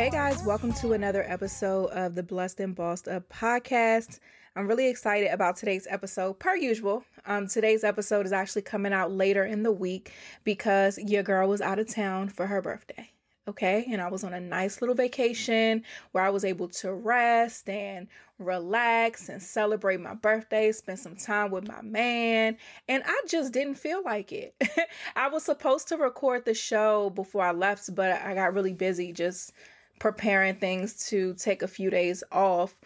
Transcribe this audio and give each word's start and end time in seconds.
Hey 0.00 0.08
guys, 0.08 0.42
welcome 0.44 0.72
to 0.80 0.94
another 0.94 1.26
episode 1.28 1.88
of 1.88 2.14
the 2.14 2.22
Blessed 2.22 2.60
and 2.60 2.74
Bossed 2.74 3.06
Up 3.06 3.28
podcast. 3.28 4.18
I'm 4.56 4.66
really 4.66 4.88
excited 4.88 5.30
about 5.30 5.56
today's 5.56 5.86
episode, 5.90 6.38
per 6.38 6.56
usual. 6.56 7.04
Um, 7.26 7.46
today's 7.46 7.84
episode 7.84 8.24
is 8.24 8.32
actually 8.32 8.62
coming 8.62 8.94
out 8.94 9.12
later 9.12 9.44
in 9.44 9.62
the 9.62 9.70
week 9.70 10.14
because 10.42 10.96
your 10.96 11.22
girl 11.22 11.50
was 11.50 11.60
out 11.60 11.78
of 11.78 11.86
town 11.86 12.30
for 12.30 12.46
her 12.46 12.62
birthday. 12.62 13.10
Okay, 13.46 13.84
and 13.92 14.00
I 14.00 14.08
was 14.08 14.24
on 14.24 14.32
a 14.32 14.40
nice 14.40 14.80
little 14.80 14.94
vacation 14.94 15.84
where 16.12 16.24
I 16.24 16.30
was 16.30 16.46
able 16.46 16.68
to 16.68 16.94
rest 16.94 17.68
and 17.68 18.08
relax 18.38 19.28
and 19.28 19.42
celebrate 19.42 20.00
my 20.00 20.14
birthday, 20.14 20.72
spend 20.72 20.98
some 20.98 21.16
time 21.16 21.50
with 21.50 21.68
my 21.68 21.82
man, 21.82 22.56
and 22.88 23.02
I 23.04 23.20
just 23.28 23.52
didn't 23.52 23.74
feel 23.74 24.02
like 24.02 24.32
it. 24.32 24.54
I 25.14 25.28
was 25.28 25.44
supposed 25.44 25.88
to 25.88 25.98
record 25.98 26.46
the 26.46 26.54
show 26.54 27.10
before 27.10 27.44
I 27.44 27.52
left, 27.52 27.94
but 27.94 28.12
I 28.12 28.34
got 28.34 28.54
really 28.54 28.72
busy 28.72 29.12
just 29.12 29.52
preparing 30.00 30.56
things 30.56 31.06
to 31.10 31.34
take 31.34 31.62
a 31.62 31.68
few 31.68 31.90
days 31.90 32.24
off 32.32 32.76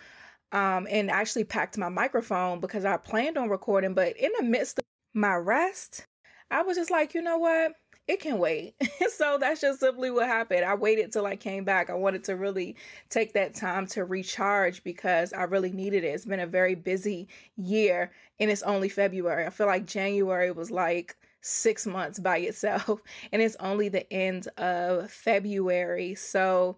um, 0.52 0.86
and 0.90 1.10
actually 1.10 1.44
packed 1.44 1.78
my 1.78 1.88
microphone 1.88 2.60
because 2.60 2.84
I 2.84 2.98
planned 2.98 3.38
on 3.38 3.48
recording. 3.48 3.94
But 3.94 4.18
in 4.18 4.30
the 4.38 4.44
midst 4.44 4.78
of 4.78 4.84
my 5.14 5.36
rest, 5.36 6.06
I 6.50 6.62
was 6.62 6.76
just 6.76 6.90
like, 6.90 7.14
you 7.14 7.22
know 7.22 7.38
what? 7.38 7.72
It 8.06 8.20
can 8.20 8.38
wait. 8.38 8.74
so 9.16 9.38
that's 9.40 9.62
just 9.62 9.80
simply 9.80 10.10
what 10.10 10.26
happened. 10.26 10.64
I 10.64 10.74
waited 10.74 11.10
till 11.10 11.24
I 11.24 11.36
came 11.36 11.64
back. 11.64 11.88
I 11.88 11.94
wanted 11.94 12.24
to 12.24 12.36
really 12.36 12.76
take 13.08 13.32
that 13.32 13.54
time 13.54 13.86
to 13.88 14.04
recharge 14.04 14.84
because 14.84 15.32
I 15.32 15.44
really 15.44 15.72
needed 15.72 16.04
it. 16.04 16.08
It's 16.08 16.26
been 16.26 16.40
a 16.40 16.46
very 16.46 16.74
busy 16.74 17.28
year 17.56 18.12
and 18.38 18.50
it's 18.50 18.62
only 18.62 18.90
February. 18.90 19.46
I 19.46 19.50
feel 19.50 19.66
like 19.66 19.86
January 19.86 20.50
was 20.50 20.70
like 20.70 21.16
six 21.40 21.86
months 21.86 22.18
by 22.18 22.38
itself 22.38 23.00
and 23.32 23.40
it's 23.40 23.56
only 23.60 23.88
the 23.88 24.12
end 24.12 24.48
of 24.58 25.10
February. 25.10 26.14
So 26.14 26.76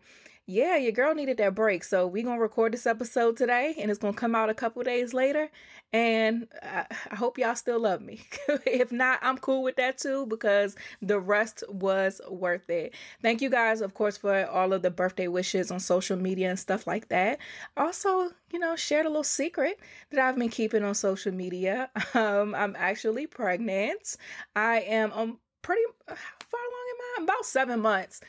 yeah, 0.49 0.77
your 0.77 0.93
girl 0.93 1.13
needed 1.13 1.39
that 1.39 1.57
break. 1.57 1.83
So 1.83 2.07
we're 2.07 2.23
gonna 2.23 2.41
record 2.41 2.73
this 2.73 2.87
episode 2.87 3.37
today, 3.37 3.75
and 3.79 3.91
it's 3.91 3.99
gonna 3.99 4.17
come 4.17 4.35
out 4.37 4.49
a 4.49 4.55
couple 4.55 4.83
days 4.85 5.13
later. 5.13 5.51
And 5.93 6.47
I, 6.63 6.87
I 7.11 7.17
hope 7.17 7.37
y'all 7.37 7.57
still 7.57 7.81
love 7.81 8.01
me. 8.01 8.21
if 8.67 8.93
not, 8.93 9.19
I'm 9.23 9.39
cool 9.39 9.65
with 9.65 9.77
that 9.77 9.99
too 9.99 10.27
because 10.27 10.77
the 11.03 11.19
rest 11.19 11.65
was 11.69 12.21
worth 12.29 12.71
it. 12.71 12.95
Thank 13.23 13.43
you 13.43 13.51
guys, 13.51 13.81
of 13.81 13.95
course, 13.95 14.17
for 14.17 14.47
all 14.47 14.73
of 14.73 14.83
the 14.83 14.91
birthday 14.91 15.27
wishes 15.27 15.73
on 15.73 15.81
social 15.81 16.17
media 16.17 16.49
and 16.51 16.59
stuff 16.59 16.87
like 16.87 17.09
that. 17.09 17.39
Also, 17.77 18.31
you 18.53 18.61
know, 18.61 18.77
shared 18.77 19.07
a 19.07 19.09
little 19.09 19.25
secret 19.25 19.81
that 20.11 20.21
I've 20.21 20.39
been 20.39 20.49
keeping 20.49 20.85
on 20.85 20.95
social 20.95 21.33
media. 21.33 21.91
Um, 22.15 22.55
I'm 22.55 22.75
actually 22.79 23.27
pregnant. 23.27 24.17
I 24.55 24.79
am 24.81 25.13
um 25.13 25.39
pretty 25.61 25.83
how 26.09 26.15
far 26.15 26.61
along 26.61 26.87
am 26.91 27.21
I? 27.21 27.25
About 27.25 27.45
seven 27.45 27.81
months 27.81 28.23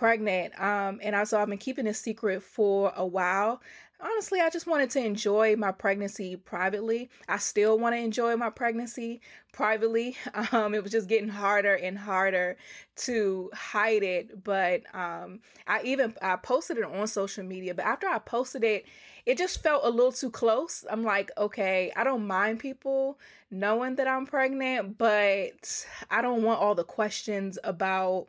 pregnant. 0.00 0.58
Um, 0.58 0.98
and 1.02 1.14
also 1.14 1.38
I've 1.38 1.48
been 1.50 1.58
keeping 1.58 1.84
this 1.84 2.00
secret 2.00 2.42
for 2.42 2.90
a 2.96 3.04
while. 3.04 3.60
Honestly, 4.00 4.40
I 4.40 4.48
just 4.48 4.66
wanted 4.66 4.88
to 4.90 5.04
enjoy 5.04 5.56
my 5.56 5.72
pregnancy 5.72 6.36
privately. 6.36 7.10
I 7.28 7.36
still 7.36 7.78
want 7.78 7.94
to 7.94 7.98
enjoy 7.98 8.34
my 8.36 8.48
pregnancy 8.48 9.20
privately. 9.52 10.16
Um, 10.52 10.74
it 10.74 10.82
was 10.82 10.90
just 10.90 11.06
getting 11.06 11.28
harder 11.28 11.74
and 11.74 11.98
harder 11.98 12.56
to 12.96 13.50
hide 13.52 14.02
it. 14.02 14.42
But 14.42 14.82
um, 14.94 15.40
I 15.66 15.82
even 15.84 16.14
I 16.22 16.36
posted 16.36 16.78
it 16.78 16.84
on 16.84 17.06
social 17.06 17.44
media. 17.44 17.74
But 17.74 17.84
after 17.84 18.08
I 18.08 18.20
posted 18.20 18.64
it, 18.64 18.86
it 19.26 19.36
just 19.36 19.62
felt 19.62 19.84
a 19.84 19.90
little 19.90 20.12
too 20.12 20.30
close. 20.30 20.82
I'm 20.90 21.04
like, 21.04 21.30
okay, 21.36 21.92
I 21.94 22.04
don't 22.04 22.26
mind 22.26 22.58
people 22.58 23.18
knowing 23.50 23.96
that 23.96 24.08
I'm 24.08 24.24
pregnant, 24.24 24.96
but 24.96 25.86
I 26.10 26.22
don't 26.22 26.42
want 26.42 26.58
all 26.58 26.74
the 26.74 26.84
questions 26.84 27.58
about 27.62 28.28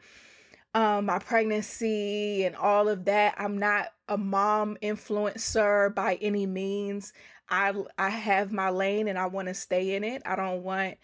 um, 0.74 1.06
my 1.06 1.20
pregnancy 1.20 2.44
and 2.46 2.56
all 2.56 2.88
of 2.88 3.06
that. 3.06 3.36
I'm 3.38 3.58
not 3.58 3.88
a 4.08 4.18
mom 4.18 4.78
influencer 4.82 5.94
by 5.94 6.16
any 6.22 6.46
means. 6.46 7.14
I 7.50 7.74
I 7.98 8.10
have 8.10 8.52
my 8.54 8.70
lane 8.70 9.08
and 9.08 9.20
I 9.20 9.26
want 9.26 9.50
to 9.50 9.54
stay 9.54 9.96
in 9.96 10.04
it. 10.04 10.22
I 10.26 10.36
don't 10.36 10.64
want 10.64 10.98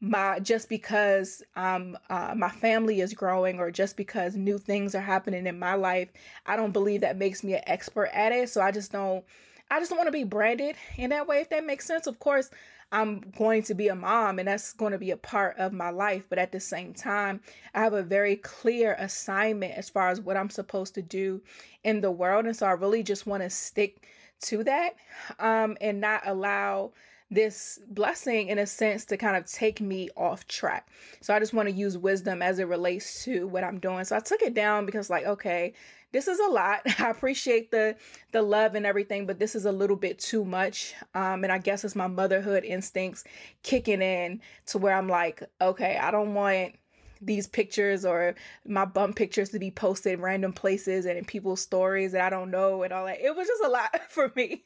my 0.00 0.38
just 0.40 0.68
because 0.68 1.42
um 1.56 1.96
uh, 2.10 2.34
my 2.36 2.50
family 2.50 3.00
is 3.00 3.14
growing 3.14 3.58
or 3.58 3.70
just 3.70 3.96
because 3.96 4.36
new 4.36 4.58
things 4.58 4.94
are 4.94 5.00
happening 5.00 5.46
in 5.46 5.58
my 5.58 5.74
life. 5.74 6.10
I 6.46 6.56
don't 6.56 6.72
believe 6.72 7.00
that 7.02 7.16
makes 7.16 7.42
me 7.42 7.54
an 7.54 7.62
expert 7.66 8.10
at 8.12 8.32
it. 8.32 8.50
So 8.50 8.60
I 8.60 8.72
just 8.72 8.92
don't. 8.92 9.24
I 9.70 9.80
just 9.80 9.90
don't 9.90 9.98
want 9.98 10.08
to 10.08 10.12
be 10.12 10.24
branded 10.24 10.76
in 10.96 11.10
that 11.10 11.26
way. 11.26 11.40
If 11.40 11.50
that 11.50 11.64
makes 11.66 11.86
sense, 11.86 12.06
of 12.06 12.18
course. 12.18 12.50
I'm 12.92 13.20
going 13.36 13.62
to 13.64 13.74
be 13.74 13.88
a 13.88 13.94
mom 13.94 14.38
and 14.38 14.48
that's 14.48 14.72
going 14.72 14.92
to 14.92 14.98
be 14.98 15.10
a 15.10 15.16
part 15.16 15.56
of 15.58 15.72
my 15.72 15.90
life. 15.90 16.24
But 16.28 16.38
at 16.38 16.52
the 16.52 16.60
same 16.60 16.94
time, 16.94 17.40
I 17.74 17.80
have 17.80 17.94
a 17.94 18.02
very 18.02 18.36
clear 18.36 18.96
assignment 18.98 19.76
as 19.76 19.88
far 19.90 20.08
as 20.08 20.20
what 20.20 20.36
I'm 20.36 20.50
supposed 20.50 20.94
to 20.94 21.02
do 21.02 21.42
in 21.84 22.00
the 22.00 22.10
world. 22.10 22.46
And 22.46 22.56
so 22.56 22.66
I 22.66 22.72
really 22.72 23.02
just 23.02 23.26
want 23.26 23.42
to 23.42 23.50
stick 23.50 24.06
to 24.42 24.62
that 24.64 24.94
um, 25.38 25.76
and 25.80 26.00
not 26.00 26.22
allow 26.26 26.92
this 27.30 27.80
blessing 27.88 28.48
in 28.48 28.58
a 28.58 28.66
sense 28.66 29.04
to 29.06 29.16
kind 29.16 29.36
of 29.36 29.50
take 29.50 29.80
me 29.80 30.08
off 30.16 30.46
track. 30.46 30.88
So 31.20 31.34
I 31.34 31.40
just 31.40 31.52
want 31.52 31.68
to 31.68 31.74
use 31.74 31.98
wisdom 31.98 32.40
as 32.40 32.58
it 32.60 32.68
relates 32.68 33.24
to 33.24 33.48
what 33.48 33.64
I'm 33.64 33.80
doing. 33.80 34.04
So 34.04 34.16
I 34.16 34.20
took 34.20 34.42
it 34.42 34.54
down 34.54 34.86
because 34.86 35.10
like 35.10 35.26
okay, 35.26 35.74
this 36.16 36.28
is 36.28 36.40
a 36.40 36.48
lot. 36.48 36.80
I 36.98 37.10
appreciate 37.10 37.70
the 37.70 37.94
the 38.32 38.40
love 38.40 38.74
and 38.74 38.86
everything, 38.86 39.26
but 39.26 39.38
this 39.38 39.54
is 39.54 39.66
a 39.66 39.72
little 39.72 39.96
bit 39.96 40.18
too 40.18 40.46
much. 40.46 40.94
Um, 41.14 41.44
and 41.44 41.52
I 41.52 41.58
guess 41.58 41.84
it's 41.84 41.94
my 41.94 42.06
motherhood 42.06 42.64
instincts 42.64 43.22
kicking 43.62 44.00
in 44.00 44.40
to 44.66 44.78
where 44.78 44.94
I'm 44.94 45.10
like, 45.10 45.42
okay, 45.60 45.98
I 46.00 46.10
don't 46.10 46.32
want 46.32 46.74
these 47.20 47.46
pictures 47.46 48.04
or 48.04 48.34
my 48.66 48.84
bump 48.84 49.16
pictures 49.16 49.50
to 49.50 49.58
be 49.58 49.70
posted 49.70 50.14
in 50.14 50.20
random 50.20 50.52
places 50.52 51.06
and 51.06 51.18
in 51.18 51.24
people's 51.24 51.60
stories 51.60 52.12
that 52.12 52.20
I 52.20 52.30
don't 52.30 52.50
know 52.50 52.82
and 52.82 52.92
all 52.92 53.06
that. 53.06 53.20
It 53.20 53.34
was 53.34 53.46
just 53.46 53.64
a 53.64 53.68
lot 53.68 54.00
for 54.08 54.32
me. 54.36 54.64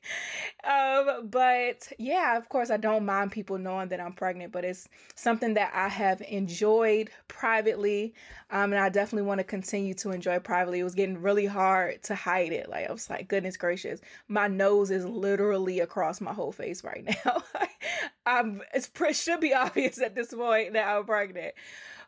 Um, 0.64 1.29
but 1.29 1.93
yeah, 1.99 2.37
of 2.37 2.49
course, 2.49 2.70
I 2.70 2.76
don't 2.76 3.06
mind 3.06 3.32
people 3.32 3.58
knowing 3.58 3.88
that 3.88 4.00
I'm 4.00 4.12
pregnant, 4.12 4.52
but 4.52 4.64
it's 4.64 4.88
something 5.14 5.55
that 5.55 5.73
I 5.75 5.88
have 5.88 6.23
enjoyed 6.23 7.11
privately. 7.29 8.14
Um, 8.50 8.73
and 8.73 8.82
I 8.82 8.88
definitely 8.88 9.26
want 9.26 9.38
to 9.38 9.44
continue 9.44 9.94
to 9.94 10.11
enjoy 10.11 10.38
privately. 10.41 10.81
It 10.81 10.85
was 10.85 10.94
getting 10.94 11.23
really 11.23 11.46
hard 11.46 12.03
to 12.05 12.14
hide 12.14 12.53
it. 12.53 12.69
Like, 12.69 12.88
I 12.88 12.93
was 12.93 13.08
like, 13.08 13.29
goodness 13.29 13.56
gracious, 13.56 14.00
my 14.29 14.49
nose 14.49 14.91
is 14.91 15.05
literally 15.05 15.81
across 15.81 16.20
my 16.20 16.32
whole 16.32 16.53
face 16.53 16.82
right 16.82 17.05
now. 17.25 17.43
I'm, 18.26 18.62
it's, 18.75 18.91
it 19.00 19.17
should 19.17 19.41
be 19.41 19.55
obvious 19.55 20.00
at 20.00 20.14
this 20.14 20.32
point 20.32 20.73
that 20.75 20.87
I'm 20.87 21.05
pregnant. 21.05 21.55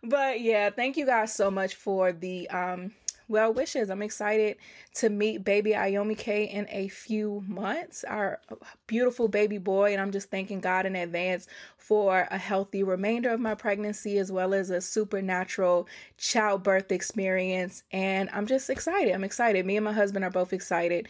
But 0.03 0.41
yeah, 0.41 0.71
thank 0.71 0.97
you 0.97 1.07
guys 1.07 1.33
so 1.35 1.51
much 1.51 1.75
for 1.77 2.13
the 2.13 2.49
um 2.51 2.93
well 3.29 3.53
wishes. 3.53 3.89
I'm 3.89 4.03
excited 4.03 4.57
to 4.97 5.09
meet 5.09 5.45
baby 5.45 5.71
Ayomike 5.71 6.53
in 6.53 6.67
a 6.71 6.89
few 6.89 7.43
months, 7.47 8.05
our 8.05 8.41
beautiful 8.87 9.29
baby 9.29 9.59
boy. 9.59 9.93
And 9.93 10.01
I'm 10.01 10.11
just 10.11 10.31
thanking 10.31 10.61
God 10.61 10.87
in 10.87 10.97
advance 10.97 11.47
for 11.79 12.29
a 12.31 12.39
healthy 12.39 12.83
remainder 12.83 13.31
of 13.31 13.41
my 13.41 13.55
pregnancy 13.55 14.19
as 14.19 14.31
well 14.31 14.53
as 14.55 14.71
a 14.71 14.81
supernatural 14.81 15.89
childbirth 16.19 16.93
experience. 16.93 17.85
And 17.91 18.29
I'm 18.33 18.47
just 18.47 18.69
excited. 18.71 19.15
I'm 19.15 19.25
excited. 19.25 19.65
Me 19.65 19.77
and 19.77 19.85
my 19.85 19.93
husband 19.93 20.25
are 20.25 20.31
both 20.31 20.53
excited 20.53 21.09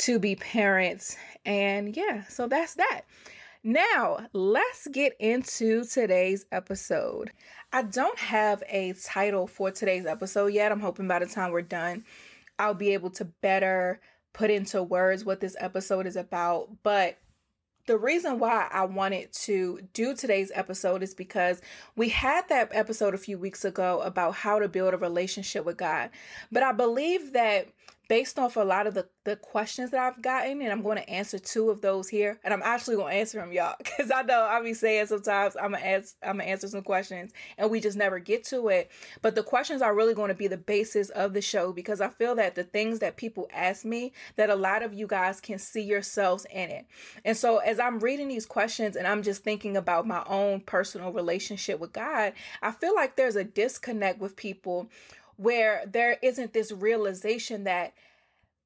to 0.00 0.18
be 0.18 0.36
parents. 0.36 1.16
And 1.46 1.96
yeah, 1.96 2.24
so 2.24 2.48
that's 2.48 2.74
that. 2.74 3.02
Now, 3.64 4.26
let's 4.32 4.88
get 4.88 5.14
into 5.20 5.84
today's 5.84 6.46
episode. 6.50 7.30
I 7.72 7.82
don't 7.82 8.18
have 8.18 8.64
a 8.68 8.92
title 8.94 9.46
for 9.46 9.70
today's 9.70 10.04
episode 10.04 10.48
yet. 10.48 10.72
I'm 10.72 10.80
hoping 10.80 11.06
by 11.06 11.20
the 11.20 11.26
time 11.26 11.52
we're 11.52 11.62
done, 11.62 12.04
I'll 12.58 12.74
be 12.74 12.92
able 12.92 13.10
to 13.10 13.24
better 13.24 14.00
put 14.32 14.50
into 14.50 14.82
words 14.82 15.24
what 15.24 15.38
this 15.38 15.54
episode 15.60 16.08
is 16.08 16.16
about. 16.16 16.70
But 16.82 17.18
the 17.86 17.96
reason 17.96 18.40
why 18.40 18.68
I 18.72 18.84
wanted 18.84 19.32
to 19.44 19.80
do 19.92 20.16
today's 20.16 20.50
episode 20.56 21.04
is 21.04 21.14
because 21.14 21.62
we 21.94 22.08
had 22.08 22.48
that 22.48 22.70
episode 22.72 23.14
a 23.14 23.18
few 23.18 23.38
weeks 23.38 23.64
ago 23.64 24.00
about 24.00 24.34
how 24.34 24.58
to 24.58 24.66
build 24.66 24.92
a 24.92 24.98
relationship 24.98 25.64
with 25.64 25.76
God. 25.76 26.10
But 26.50 26.64
I 26.64 26.72
believe 26.72 27.32
that 27.34 27.68
based 28.12 28.38
off 28.38 28.58
a 28.58 28.60
lot 28.60 28.86
of 28.86 28.92
the, 28.92 29.06
the 29.24 29.36
questions 29.36 29.90
that 29.90 29.98
I've 29.98 30.20
gotten, 30.20 30.60
and 30.60 30.70
I'm 30.70 30.82
going 30.82 30.98
to 30.98 31.08
answer 31.08 31.38
two 31.38 31.70
of 31.70 31.80
those 31.80 32.10
here. 32.10 32.38
And 32.44 32.52
I'm 32.52 32.60
actually 32.62 32.96
going 32.96 33.14
to 33.14 33.18
answer 33.18 33.38
them, 33.38 33.54
y'all, 33.54 33.74
because 33.78 34.10
I 34.10 34.20
know 34.20 34.42
I'll 34.42 34.62
be 34.62 34.74
saying 34.74 35.06
sometimes 35.06 35.56
I'm 35.56 35.72
gonna 35.72 35.82
ask, 35.82 36.14
I'm 36.22 36.36
gonna 36.36 36.50
answer 36.50 36.68
some 36.68 36.82
questions, 36.82 37.32
and 37.56 37.70
we 37.70 37.80
just 37.80 37.96
never 37.96 38.18
get 38.18 38.44
to 38.48 38.68
it. 38.68 38.90
But 39.22 39.34
the 39.34 39.42
questions 39.42 39.80
are 39.80 39.94
really 39.94 40.12
going 40.12 40.28
to 40.28 40.34
be 40.34 40.46
the 40.46 40.58
basis 40.58 41.08
of 41.08 41.32
the 41.32 41.40
show 41.40 41.72
because 41.72 42.02
I 42.02 42.08
feel 42.10 42.34
that 42.34 42.54
the 42.54 42.64
things 42.64 42.98
that 42.98 43.16
people 43.16 43.48
ask 43.50 43.82
me, 43.82 44.12
that 44.36 44.50
a 44.50 44.56
lot 44.56 44.82
of 44.82 44.92
you 44.92 45.06
guys 45.06 45.40
can 45.40 45.58
see 45.58 45.80
yourselves 45.80 46.44
in 46.52 46.68
it. 46.68 46.84
And 47.24 47.34
so 47.34 47.60
as 47.60 47.80
I'm 47.80 47.98
reading 47.98 48.28
these 48.28 48.44
questions 48.44 48.94
and 48.94 49.06
I'm 49.06 49.22
just 49.22 49.42
thinking 49.42 49.74
about 49.74 50.06
my 50.06 50.22
own 50.26 50.60
personal 50.60 51.14
relationship 51.14 51.80
with 51.80 51.94
God, 51.94 52.34
I 52.60 52.72
feel 52.72 52.94
like 52.94 53.16
there's 53.16 53.36
a 53.36 53.44
disconnect 53.44 54.20
with 54.20 54.36
people 54.36 54.90
where 55.42 55.82
there 55.86 56.18
isn't 56.22 56.52
this 56.52 56.72
realization 56.72 57.64
that 57.64 57.92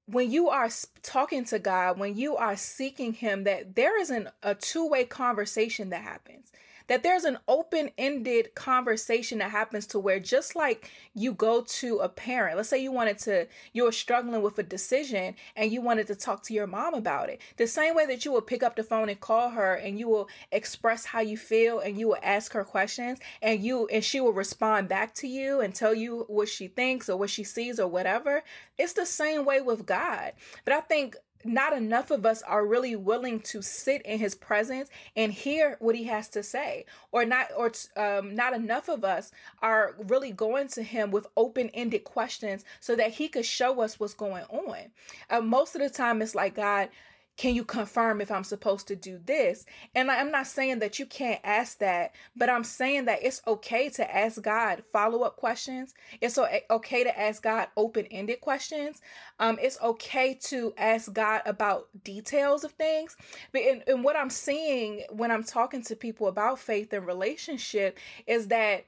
when 0.07 0.31
you 0.31 0.49
are 0.49 0.69
talking 1.03 1.45
to 1.47 1.59
God, 1.59 1.99
when 1.99 2.17
you 2.17 2.37
are 2.37 2.57
seeking 2.57 3.13
Him, 3.13 3.45
that 3.45 3.75
there 3.75 4.01
isn't 4.01 4.29
a 4.43 4.55
two 4.55 4.89
way 4.89 5.05
conversation 5.05 5.91
that 5.91 6.03
happens 6.03 6.53
that 6.89 7.03
there's 7.03 7.25
an 7.25 7.39
open 7.49 7.91
ended 7.99 8.55
conversation 8.55 9.39
that 9.39 9.51
happens 9.51 9.87
to 9.87 9.99
where 9.99 10.21
just 10.21 10.57
like 10.57 10.91
you 11.15 11.33
go 11.33 11.63
to 11.63 11.99
a 11.99 12.09
parent, 12.09 12.57
let's 12.57 12.69
say 12.69 12.83
you 12.83 12.93
wanted 12.93 13.19
to, 13.19 13.47
you 13.73 13.85
were 13.85 13.93
struggling 13.93 14.43
with 14.43 14.59
a 14.59 14.63
decision 14.63 15.35
and 15.57 15.73
you 15.73 15.81
wanted 15.81 16.07
to 16.07 16.15
talk 16.15 16.43
to 16.43 16.55
your 16.55 16.67
mom 16.67 16.95
about 16.95 17.29
it. 17.29 17.41
The 17.57 17.67
same 17.67 17.95
way 17.95 18.07
that 18.07 18.25
you 18.25 18.33
will 18.33 18.41
pick 18.41 18.63
up 18.63 18.77
the 18.77 18.83
phone 18.83 19.09
and 19.09 19.21
call 19.21 19.51
her 19.51 19.75
and 19.75 19.99
you 19.99 20.09
will 20.09 20.29
express 20.53 21.05
how 21.05 21.21
you 21.21 21.37
feel 21.37 21.81
and 21.81 21.99
you 21.99 22.09
will 22.09 22.19
ask 22.23 22.53
her 22.53 22.65
questions 22.65 23.19
and 23.43 23.63
you, 23.63 23.87
and 23.89 24.05
she 24.05 24.21
will 24.21 24.33
respond 24.33 24.89
back 24.89 25.15
to 25.15 25.29
you 25.29 25.61
and 25.61 25.75
tell 25.75 25.95
you 25.95 26.25
what 26.29 26.49
she 26.49 26.69
thinks 26.69 27.09
or 27.09 27.17
what 27.17 27.31
she 27.31 27.45
sees 27.45 27.81
or 27.81 27.89
whatever. 27.89 28.43
It's 28.79 28.93
the 28.93 29.07
same 29.07 29.45
way 29.45 29.61
with 29.61 29.87
God. 29.87 30.33
But 30.65 30.75
I 30.75 30.81
think 30.81 31.17
not 31.47 31.73
enough 31.73 32.11
of 32.11 32.27
us 32.27 32.43
are 32.43 32.67
really 32.67 32.97
willing 32.97 33.41
to 33.41 33.63
sit 33.63 34.03
in 34.03 34.19
his 34.19 34.35
presence 34.35 34.89
and 35.15 35.33
hear 35.33 35.77
what 35.81 35.95
he 35.95 36.05
has 36.05 36.29
to 36.31 36.43
say. 36.43 36.85
Or 37.13 37.25
not 37.25 37.49
or 37.57 37.73
um, 37.97 38.35
not 38.35 38.53
enough 38.53 38.89
of 38.89 39.05
us 39.05 39.33
are 39.63 39.95
really 40.07 40.33
going 40.33 40.69
to 40.69 40.83
him 40.83 41.11
with 41.11 41.27
open-ended 41.37 42.05
questions 42.05 42.65
so 42.81 42.97
that 42.97 43.13
he 43.13 43.29
could 43.29 43.47
show 43.47 43.81
us 43.81 43.99
what's 43.99 44.15
going 44.15 44.45
on. 44.45 44.91
Uh, 45.31 45.41
most 45.41 45.75
of 45.75 45.81
the 45.81 45.91
time 45.91 46.23
it's 46.23 46.35
like 46.35 46.55
god 46.55 46.89
can 47.37 47.55
you 47.55 47.65
confirm 47.65 48.21
if 48.21 48.31
I'm 48.31 48.45
supposed 48.45 48.89
to 48.89 48.97
do 48.97 49.21
this? 49.25 49.67
And 49.95 50.11
I'm 50.11 50.31
not 50.31 50.47
saying 50.47 50.79
that 50.79 50.99
you 50.99 51.07
can't 51.07 51.41
ask 51.45 51.79
that, 51.79 52.15
but 52.35 52.49
I'm 52.49 52.65
saying 52.65 53.05
that 53.07 53.23
it's 53.23 53.43
okay 53.47 53.91
to 53.91 54.17
ask 54.17 54.41
God 54.41 54.83
follow 54.91 55.23
up 55.23 55.37
questions. 55.37 55.95
It's 56.21 56.39
okay 56.39 57.05
to 57.05 57.21
ask 57.21 57.43
God 57.43 57.69
open 57.77 58.07
ended 58.11 58.41
questions. 58.41 59.01
Um, 59.39 59.59
it's 59.61 59.79
okay 59.83 60.35
to 60.45 60.73
ask 60.79 61.13
God 61.13 61.43
about 61.45 61.89
details 62.05 62.65
of 62.65 62.73
things. 62.73 63.17
But 63.53 63.63
in 63.87 64.03
what 64.03 64.17
I'm 64.17 64.31
seeing 64.31 65.05
when 65.11 65.31
I'm 65.31 65.45
talking 65.45 65.83
to 65.83 65.97
people 65.97 66.29
about 66.29 66.59
faith 66.59 66.93
and 66.93 67.07
relationship 67.07 67.99
is 68.27 68.49
that 68.49 68.87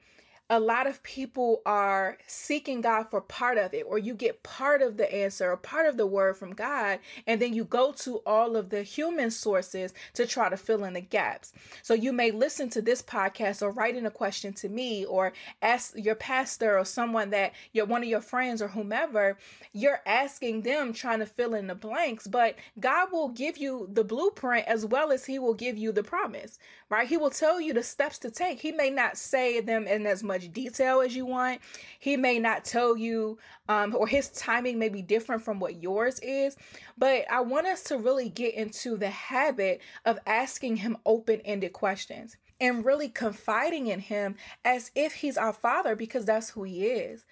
a 0.49 0.59
lot 0.59 0.87
of 0.87 1.03
people 1.03 1.61
are 1.63 2.17
seeking 2.25 2.81
God 2.81 3.03
for 3.03 3.21
part 3.21 3.59
of 3.59 3.73
it, 3.73 3.85
or 3.87 3.99
you 3.99 4.15
get 4.15 4.41
part 4.41 4.81
of 4.81 4.97
the 4.97 5.13
answer 5.13 5.51
or 5.51 5.57
part 5.57 5.85
of 5.85 5.95
the 5.95 6.07
word 6.07 6.37
from 6.37 6.55
God, 6.55 6.99
and 7.27 7.39
then 7.39 7.53
you 7.53 7.63
go 7.63 7.91
to 7.99 8.17
all 8.25 8.55
of 8.55 8.69
the 8.69 8.81
human 8.81 9.29
sources 9.29 9.93
to 10.15 10.25
try 10.25 10.49
to 10.49 10.57
fill 10.57 10.83
in 10.85 10.93
the 10.93 11.01
gaps. 11.01 11.53
So 11.83 11.93
you 11.93 12.11
may 12.11 12.31
listen 12.31 12.69
to 12.71 12.81
this 12.81 13.03
podcast 13.03 13.61
or 13.61 13.69
write 13.69 13.95
in 13.95 14.07
a 14.07 14.11
question 14.11 14.53
to 14.53 14.69
me 14.69 15.05
or 15.05 15.33
ask 15.61 15.93
your 15.95 16.15
pastor 16.15 16.79
or 16.79 16.85
someone 16.85 17.29
that 17.29 17.53
you're 17.71 17.85
one 17.85 18.01
of 18.01 18.09
your 18.09 18.21
friends 18.21 18.59
or 18.59 18.69
whomever, 18.69 19.37
you're 19.71 20.01
asking 20.07 20.63
them 20.63 20.93
trying 20.93 21.19
to 21.19 21.27
fill 21.27 21.53
in 21.53 21.67
the 21.67 21.75
blanks, 21.75 22.25
but 22.25 22.55
God 22.79 23.11
will 23.11 23.29
give 23.29 23.57
you 23.57 23.87
the 23.91 24.03
blueprint 24.03 24.67
as 24.67 24.83
well 24.83 25.11
as 25.11 25.25
He 25.25 25.37
will 25.37 25.53
give 25.53 25.77
you 25.77 25.91
the 25.91 26.01
promise, 26.01 26.57
right? 26.89 27.07
He 27.07 27.17
will 27.17 27.29
tell 27.29 27.61
you 27.61 27.73
the 27.73 27.83
steps 27.83 28.17
to 28.19 28.31
take. 28.31 28.61
He 28.61 28.71
may 28.71 28.89
not 28.89 29.15
say 29.15 29.61
them 29.61 29.85
in 29.85 30.07
as 30.07 30.23
much 30.23 30.38
much 30.39 30.51
detail 30.53 31.01
as 31.01 31.15
you 31.15 31.25
want. 31.25 31.61
He 31.99 32.17
may 32.17 32.39
not 32.39 32.63
tell 32.63 32.97
you, 32.97 33.37
um, 33.67 33.95
or 33.95 34.07
his 34.07 34.29
timing 34.29 34.79
may 34.79 34.89
be 34.89 35.01
different 35.01 35.43
from 35.43 35.59
what 35.59 35.81
yours 35.81 36.19
is. 36.19 36.55
But 36.97 37.25
I 37.31 37.41
want 37.41 37.67
us 37.67 37.83
to 37.85 37.97
really 37.97 38.29
get 38.29 38.53
into 38.55 38.97
the 38.97 39.09
habit 39.09 39.81
of 40.05 40.19
asking 40.25 40.77
him 40.77 40.97
open 41.05 41.41
ended 41.41 41.73
questions 41.73 42.37
and 42.61 42.85
really 42.85 43.09
confiding 43.09 43.87
in 43.87 43.99
him 43.99 44.35
as 44.65 44.91
if 44.95 45.15
he's 45.15 45.37
our 45.37 45.53
father 45.53 45.95
because 45.95 46.25
that's 46.25 46.51
who 46.51 46.63
he 46.63 46.85
is. 46.85 47.25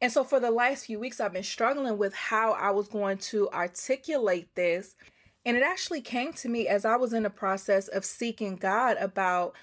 And 0.00 0.10
so 0.10 0.24
for 0.24 0.40
the 0.40 0.50
last 0.50 0.86
few 0.86 0.98
weeks, 0.98 1.20
I've 1.20 1.32
been 1.32 1.42
struggling 1.42 1.98
with 1.98 2.14
how 2.14 2.52
I 2.52 2.70
was 2.70 2.88
going 2.88 3.18
to 3.18 3.50
articulate 3.50 4.54
this. 4.54 4.96
And 5.44 5.56
it 5.56 5.62
actually 5.62 6.00
came 6.00 6.32
to 6.34 6.48
me 6.48 6.68
as 6.68 6.84
I 6.84 6.96
was 6.96 7.12
in 7.12 7.22
the 7.22 7.30
process 7.30 7.88
of 7.88 8.04
seeking 8.04 8.56
God 8.56 8.96
about 8.98 9.54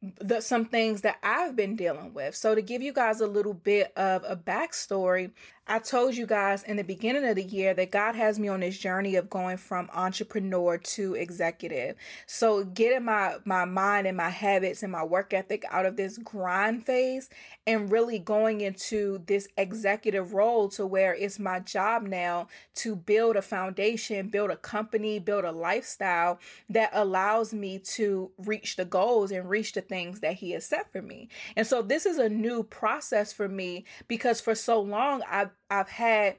the 0.00 0.40
some 0.40 0.64
things 0.64 1.00
that 1.00 1.18
I've 1.22 1.56
been 1.56 1.74
dealing 1.74 2.14
with. 2.14 2.36
So 2.36 2.54
to 2.54 2.62
give 2.62 2.82
you 2.82 2.92
guys 2.92 3.20
a 3.20 3.26
little 3.26 3.54
bit 3.54 3.92
of 3.96 4.24
a 4.26 4.36
backstory, 4.36 5.32
I 5.70 5.80
told 5.80 6.16
you 6.16 6.24
guys 6.24 6.62
in 6.62 6.78
the 6.78 6.82
beginning 6.82 7.26
of 7.26 7.36
the 7.36 7.42
year 7.42 7.74
that 7.74 7.90
God 7.90 8.14
has 8.14 8.38
me 8.38 8.48
on 8.48 8.60
this 8.60 8.78
journey 8.78 9.16
of 9.16 9.28
going 9.28 9.58
from 9.58 9.90
entrepreneur 9.92 10.78
to 10.78 11.12
executive. 11.12 11.94
So 12.26 12.64
getting 12.64 13.04
my 13.04 13.36
my 13.44 13.66
mind 13.66 14.06
and 14.06 14.16
my 14.16 14.30
habits 14.30 14.82
and 14.82 14.90
my 14.90 15.04
work 15.04 15.34
ethic 15.34 15.66
out 15.70 15.84
of 15.84 15.96
this 15.96 16.16
grind 16.16 16.86
phase 16.86 17.28
and 17.66 17.92
really 17.92 18.18
going 18.18 18.62
into 18.62 19.22
this 19.26 19.46
executive 19.58 20.32
role 20.32 20.70
to 20.70 20.86
where 20.86 21.14
it's 21.14 21.38
my 21.38 21.60
job 21.60 22.02
now 22.02 22.48
to 22.76 22.96
build 22.96 23.36
a 23.36 23.42
foundation, 23.42 24.30
build 24.30 24.50
a 24.50 24.56
company, 24.56 25.18
build 25.18 25.44
a 25.44 25.52
lifestyle 25.52 26.38
that 26.70 26.88
allows 26.94 27.52
me 27.52 27.78
to 27.78 28.30
reach 28.38 28.76
the 28.76 28.86
goals 28.86 29.30
and 29.30 29.50
reach 29.50 29.74
the 29.74 29.82
things 29.82 30.20
that 30.20 30.36
he 30.36 30.52
has 30.52 30.64
set 30.64 30.90
for 30.90 31.02
me. 31.02 31.28
And 31.56 31.66
so 31.66 31.82
this 31.82 32.06
is 32.06 32.16
a 32.16 32.30
new 32.30 32.62
process 32.62 33.34
for 33.34 33.50
me 33.50 33.84
because 34.08 34.40
for 34.40 34.54
so 34.54 34.80
long 34.80 35.22
I've 35.30 35.50
I've 35.70 35.88
had 35.88 36.38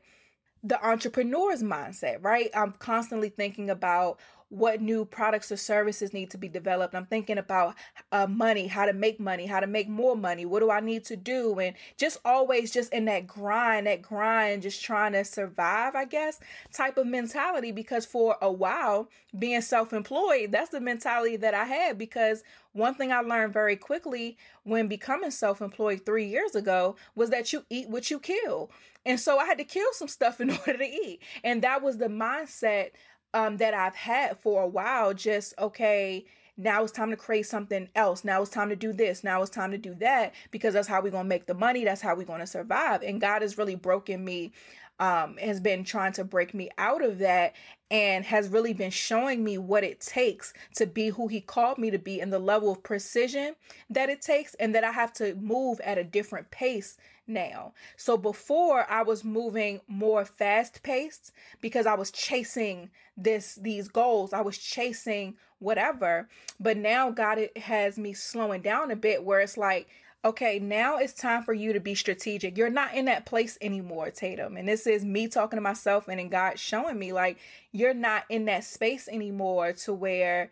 the 0.63 0.83
entrepreneur's 0.85 1.63
mindset, 1.63 2.23
right? 2.23 2.49
I'm 2.53 2.73
constantly 2.73 3.29
thinking 3.29 3.69
about 3.69 4.19
what 4.49 4.81
new 4.81 5.05
products 5.05 5.51
or 5.51 5.57
services 5.57 6.11
need 6.11 6.31
to 6.31 6.37
be 6.37 6.49
developed. 6.49 6.95
I'm 6.95 7.05
thinking 7.05 7.37
about 7.37 7.75
uh, 8.11 8.25
money, 8.25 8.67
how 8.67 8.85
to 8.85 8.93
make 8.93 9.19
money, 9.19 9.45
how 9.45 9.59
to 9.59 9.67
make 9.67 9.87
more 9.87 10.15
money. 10.15 10.45
What 10.45 10.59
do 10.59 10.71
I 10.71 10.79
need 10.79 11.05
to 11.05 11.15
do? 11.15 11.59
And 11.59 11.75
just 11.97 12.17
always 12.25 12.71
just 12.71 12.91
in 12.91 13.05
that 13.05 13.27
grind, 13.27 13.85
that 13.85 14.01
grind, 14.01 14.63
just 14.63 14.83
trying 14.83 15.13
to 15.13 15.23
survive, 15.23 15.95
I 15.95 16.05
guess, 16.05 16.39
type 16.73 16.97
of 16.97 17.05
mentality. 17.05 17.71
Because 17.71 18.05
for 18.05 18.37
a 18.41 18.51
while, 18.51 19.09
being 19.37 19.61
self 19.61 19.93
employed, 19.93 20.51
that's 20.51 20.71
the 20.71 20.81
mentality 20.81 21.37
that 21.37 21.53
I 21.53 21.65
had. 21.65 21.99
Because 21.99 22.43
one 22.73 22.95
thing 22.95 23.11
I 23.11 23.19
learned 23.19 23.53
very 23.53 23.75
quickly 23.75 24.37
when 24.63 24.87
becoming 24.87 25.31
self 25.31 25.61
employed 25.61 26.05
three 26.05 26.25
years 26.25 26.55
ago 26.55 26.95
was 27.13 27.29
that 27.29 27.53
you 27.53 27.65
eat 27.69 27.87
what 27.87 28.09
you 28.09 28.19
kill. 28.19 28.71
And 29.05 29.19
so 29.19 29.37
I 29.37 29.45
had 29.45 29.57
to 29.59 29.63
kill 29.63 29.91
some 29.93 30.07
stuff 30.07 30.41
in 30.41 30.49
order 30.67 30.77
to 30.77 30.85
eat. 30.85 31.21
And 31.43 31.61
that 31.61 31.83
was 31.83 31.97
the 31.97 32.07
mindset 32.07 32.91
um, 33.33 33.57
that 33.57 33.73
I've 33.73 33.95
had 33.95 34.37
for 34.37 34.63
a 34.63 34.67
while. 34.67 35.13
Just, 35.13 35.53
okay, 35.59 36.25
now 36.59 36.83
it's 36.83 36.91
time 36.91 37.09
to 37.09 37.15
create 37.15 37.45
something 37.45 37.87
else. 37.95 38.23
Now 38.25 38.41
it's 38.41 38.51
time 38.51 38.69
to 38.69 38.75
do 38.75 38.91
this. 38.91 39.23
Now 39.23 39.41
it's 39.41 39.49
time 39.49 39.71
to 39.71 39.77
do 39.77 39.93
that 39.95 40.33
because 40.51 40.73
that's 40.73 40.89
how 40.89 41.01
we're 41.01 41.11
going 41.11 41.23
to 41.23 41.29
make 41.29 41.45
the 41.45 41.53
money. 41.53 41.85
That's 41.85 42.01
how 42.01 42.15
we're 42.15 42.25
going 42.25 42.41
to 42.41 42.47
survive. 42.47 43.01
And 43.01 43.21
God 43.21 43.41
has 43.41 43.57
really 43.57 43.75
broken 43.75 44.25
me, 44.25 44.51
um, 44.99 45.37
has 45.37 45.61
been 45.61 45.85
trying 45.85 46.11
to 46.13 46.25
break 46.25 46.53
me 46.53 46.69
out 46.77 47.01
of 47.01 47.19
that 47.19 47.55
and 47.89 48.25
has 48.25 48.49
really 48.49 48.73
been 48.73 48.91
showing 48.91 49.43
me 49.43 49.57
what 49.57 49.85
it 49.85 50.01
takes 50.01 50.53
to 50.75 50.85
be 50.85 51.09
who 51.09 51.27
he 51.27 51.39
called 51.39 51.77
me 51.77 51.89
to 51.91 51.97
be 51.97 52.19
and 52.19 52.31
the 52.31 52.39
level 52.39 52.71
of 52.71 52.83
precision 52.83 53.55
that 53.89 54.09
it 54.09 54.21
takes 54.21 54.53
and 54.55 54.75
that 54.75 54.83
I 54.83 54.91
have 54.91 55.13
to 55.13 55.35
move 55.35 55.79
at 55.79 55.97
a 55.97 56.03
different 56.03 56.51
pace 56.51 56.97
now. 57.29 57.73
So 57.95 58.17
before 58.17 58.85
I 58.89 59.03
was 59.03 59.23
moving 59.23 59.81
more 59.87 60.25
fast 60.25 60.83
paced 60.83 61.31
because 61.61 61.85
I 61.85 61.93
was 61.93 62.11
chasing 62.11 62.89
this 63.15 63.55
these 63.55 63.87
goals. 63.87 64.33
I 64.33 64.41
was 64.41 64.57
chasing 64.57 65.35
whatever. 65.59 66.27
But 66.59 66.77
now 66.77 67.11
God 67.11 67.37
it 67.37 67.57
has 67.57 67.97
me 67.97 68.13
slowing 68.13 68.61
down 68.61 68.91
a 68.91 68.95
bit 68.95 69.23
where 69.23 69.39
it's 69.39 69.57
like 69.57 69.87
okay, 70.25 70.59
now 70.59 70.97
it's 70.97 71.13
time 71.13 71.43
for 71.43 71.53
you 71.53 71.71
to 71.71 71.79
be 71.79 71.95
strategic. 71.95 72.57
You're 72.57 72.69
not 72.69 72.93
in 72.93 73.05
that 73.05 73.25
place 73.25 73.57
anymore, 73.61 74.11
Tatum. 74.11 74.57
And 74.57 74.67
this 74.67 74.85
is 74.85 75.05
me 75.05 75.29
talking 75.29 75.55
to 75.55 75.61
myself 75.61 76.09
and 76.09 76.19
then 76.19 76.27
God 76.27 76.59
showing 76.59 76.99
me 76.99 77.13
like 77.13 77.37
you're 77.71 77.93
not 77.93 78.25
in 78.29 78.45
that 78.45 78.65
space 78.65 79.07
anymore 79.07 79.71
to 79.73 79.93
where 79.93 80.49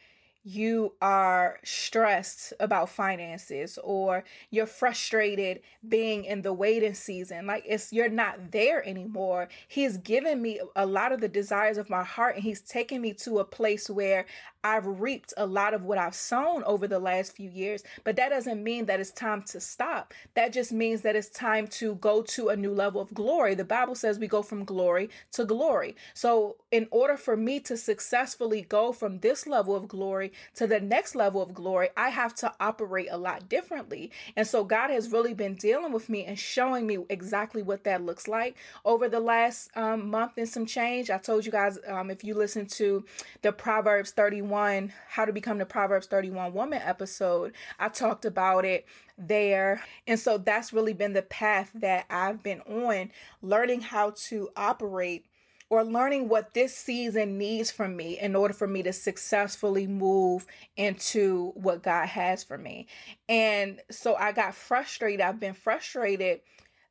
you 0.48 0.94
are 1.02 1.60
stressed 1.66 2.54
about 2.62 2.88
finances 2.88 3.78
or 3.84 4.24
you're 4.50 4.66
frustrated 4.66 5.60
being 5.90 6.24
in 6.24 6.42
the 6.42 6.54
waiting 6.54 6.94
season. 6.94 7.46
Like 7.46 7.66
it's 7.68 7.92
you're 7.92 8.08
not 8.08 8.52
there 8.52 8.88
anymore. 8.88 9.50
He's 9.68 9.98
given 9.98 10.42
me 10.42 10.62
a 10.74 10.86
lot 10.86 11.12
of 11.12 11.20
the 11.20 11.28
desires 11.28 11.78
of 11.78 11.90
my 11.90 12.04
heart 12.04 12.36
and 12.36 12.44
he's 12.46 12.62
taken 12.62 13.02
me 13.02 13.12
to 13.16 13.40
a 13.40 13.44
place 13.44 13.90
where 13.90 14.26
I've 14.68 14.86
reaped 14.86 15.34
a 15.38 15.46
lot 15.46 15.74
of 15.74 15.86
what 15.86 15.98
I've 15.98 16.14
sown 16.14 16.62
over 16.66 16.90
the 16.90 17.00
last 17.00 17.34
few 17.34 17.50
years, 17.50 17.84
but 18.04 18.18
that 18.18 18.30
doesn't 18.30 18.62
mean 18.62 18.86
that 18.88 19.00
it's 19.00 19.12
time 19.12 19.42
to 19.44 19.62
stop. 19.62 20.14
That 20.34 20.52
just 20.52 20.74
means 20.74 21.04
that 21.04 21.16
it's 21.16 21.30
time 21.30 21.68
to 21.80 21.96
go 21.96 22.22
to 22.24 22.50
a 22.50 22.58
new 22.58 22.74
level 22.74 23.00
of 23.00 23.14
glory. 23.14 23.56
The 23.56 23.64
Bible 23.64 23.96
says 23.96 24.20
we 24.20 24.28
go 24.28 24.42
from 24.42 24.66
glory 24.66 25.10
to 25.32 25.46
glory. 25.46 25.96
So, 26.14 26.58
in 26.70 26.90
order 26.92 27.16
for 27.16 27.38
me 27.38 27.62
to 27.62 27.78
successfully 27.78 28.62
go 28.62 28.92
from 28.92 29.20
this 29.20 29.48
level 29.48 29.74
of 29.74 29.88
glory 29.88 30.34
to 30.56 30.68
the 30.68 30.82
next 30.82 31.16
level 31.16 31.42
of 31.42 31.54
glory, 31.54 31.88
I 31.96 32.10
have 32.10 32.36
to 32.36 32.54
operate 32.60 33.08
a 33.10 33.18
lot 33.18 33.48
differently. 33.48 34.12
And 34.36 34.46
so, 34.46 34.66
God 34.66 34.90
has 34.90 35.14
really 35.14 35.34
been 35.34 35.56
dealing 35.56 35.94
with 35.94 36.10
me 36.10 36.26
and 36.26 36.38
showing 36.38 36.86
me 36.86 36.98
exactly 37.10 37.64
what 37.64 37.86
that 37.86 38.02
looks 38.02 38.28
like 38.28 38.58
over 38.84 39.08
the 39.08 39.22
last 39.22 39.70
um, 39.78 40.10
month 40.12 40.34
and 40.38 40.50
some 40.50 40.66
change. 40.66 41.10
I 41.10 41.20
told 41.20 41.46
you 41.46 41.54
guys 41.54 41.80
um, 41.88 42.12
if 42.12 42.22
you 42.26 42.34
listen 42.34 42.66
to 42.66 43.06
the 43.44 43.54
Proverbs 43.54 44.12
31 44.12 44.57
31 44.58 44.94
how 45.10 45.26
to 45.26 45.34
become 45.34 45.58
the 45.58 45.66
proverbs 45.66 46.08
31 46.08 46.54
woman 46.54 46.82
episode 46.84 47.54
i 47.80 47.88
talked 47.88 48.26
about 48.26 48.66
it 48.66 48.86
there 49.18 49.84
and 50.08 50.20
so 50.20 50.38
that's 50.38 50.74
really 50.74 50.94
been 50.94 51.14
the 51.14 51.22
path 51.22 51.72
that 51.76 52.06
i've 52.10 52.42
been 52.42 52.62
on 52.62 53.12
learning 53.42 53.82
how 53.82 54.12
to 54.16 54.50
operate 54.56 55.26
or 55.70 55.84
learning 55.84 56.30
what 56.30 56.54
this 56.54 56.76
season 56.76 57.38
needs 57.38 57.70
from 57.70 57.96
me 57.96 58.18
in 58.18 58.36
order 58.36 58.54
for 58.54 58.68
me 58.68 58.82
to 58.82 58.94
successfully 58.94 59.86
move 59.86 60.48
into 60.78 61.52
what 61.56 61.84
God 61.84 62.08
has 62.08 62.42
for 62.42 62.58
me. 62.58 62.88
And 63.28 63.82
so 63.92 64.16
I 64.16 64.32
got 64.32 64.56
frustrated. 64.56 65.20
I've 65.20 65.42
been 65.42 65.54
frustrated 65.54 66.40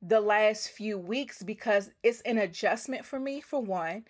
the 0.02 0.20
last 0.20 0.68
few 0.68 0.98
weeks 0.98 1.42
because 1.42 1.90
it's 2.02 2.20
an 2.22 2.36
adjustment 2.36 3.06
for 3.06 3.18
me, 3.18 3.40
for 3.40 3.62
one. 3.62 4.04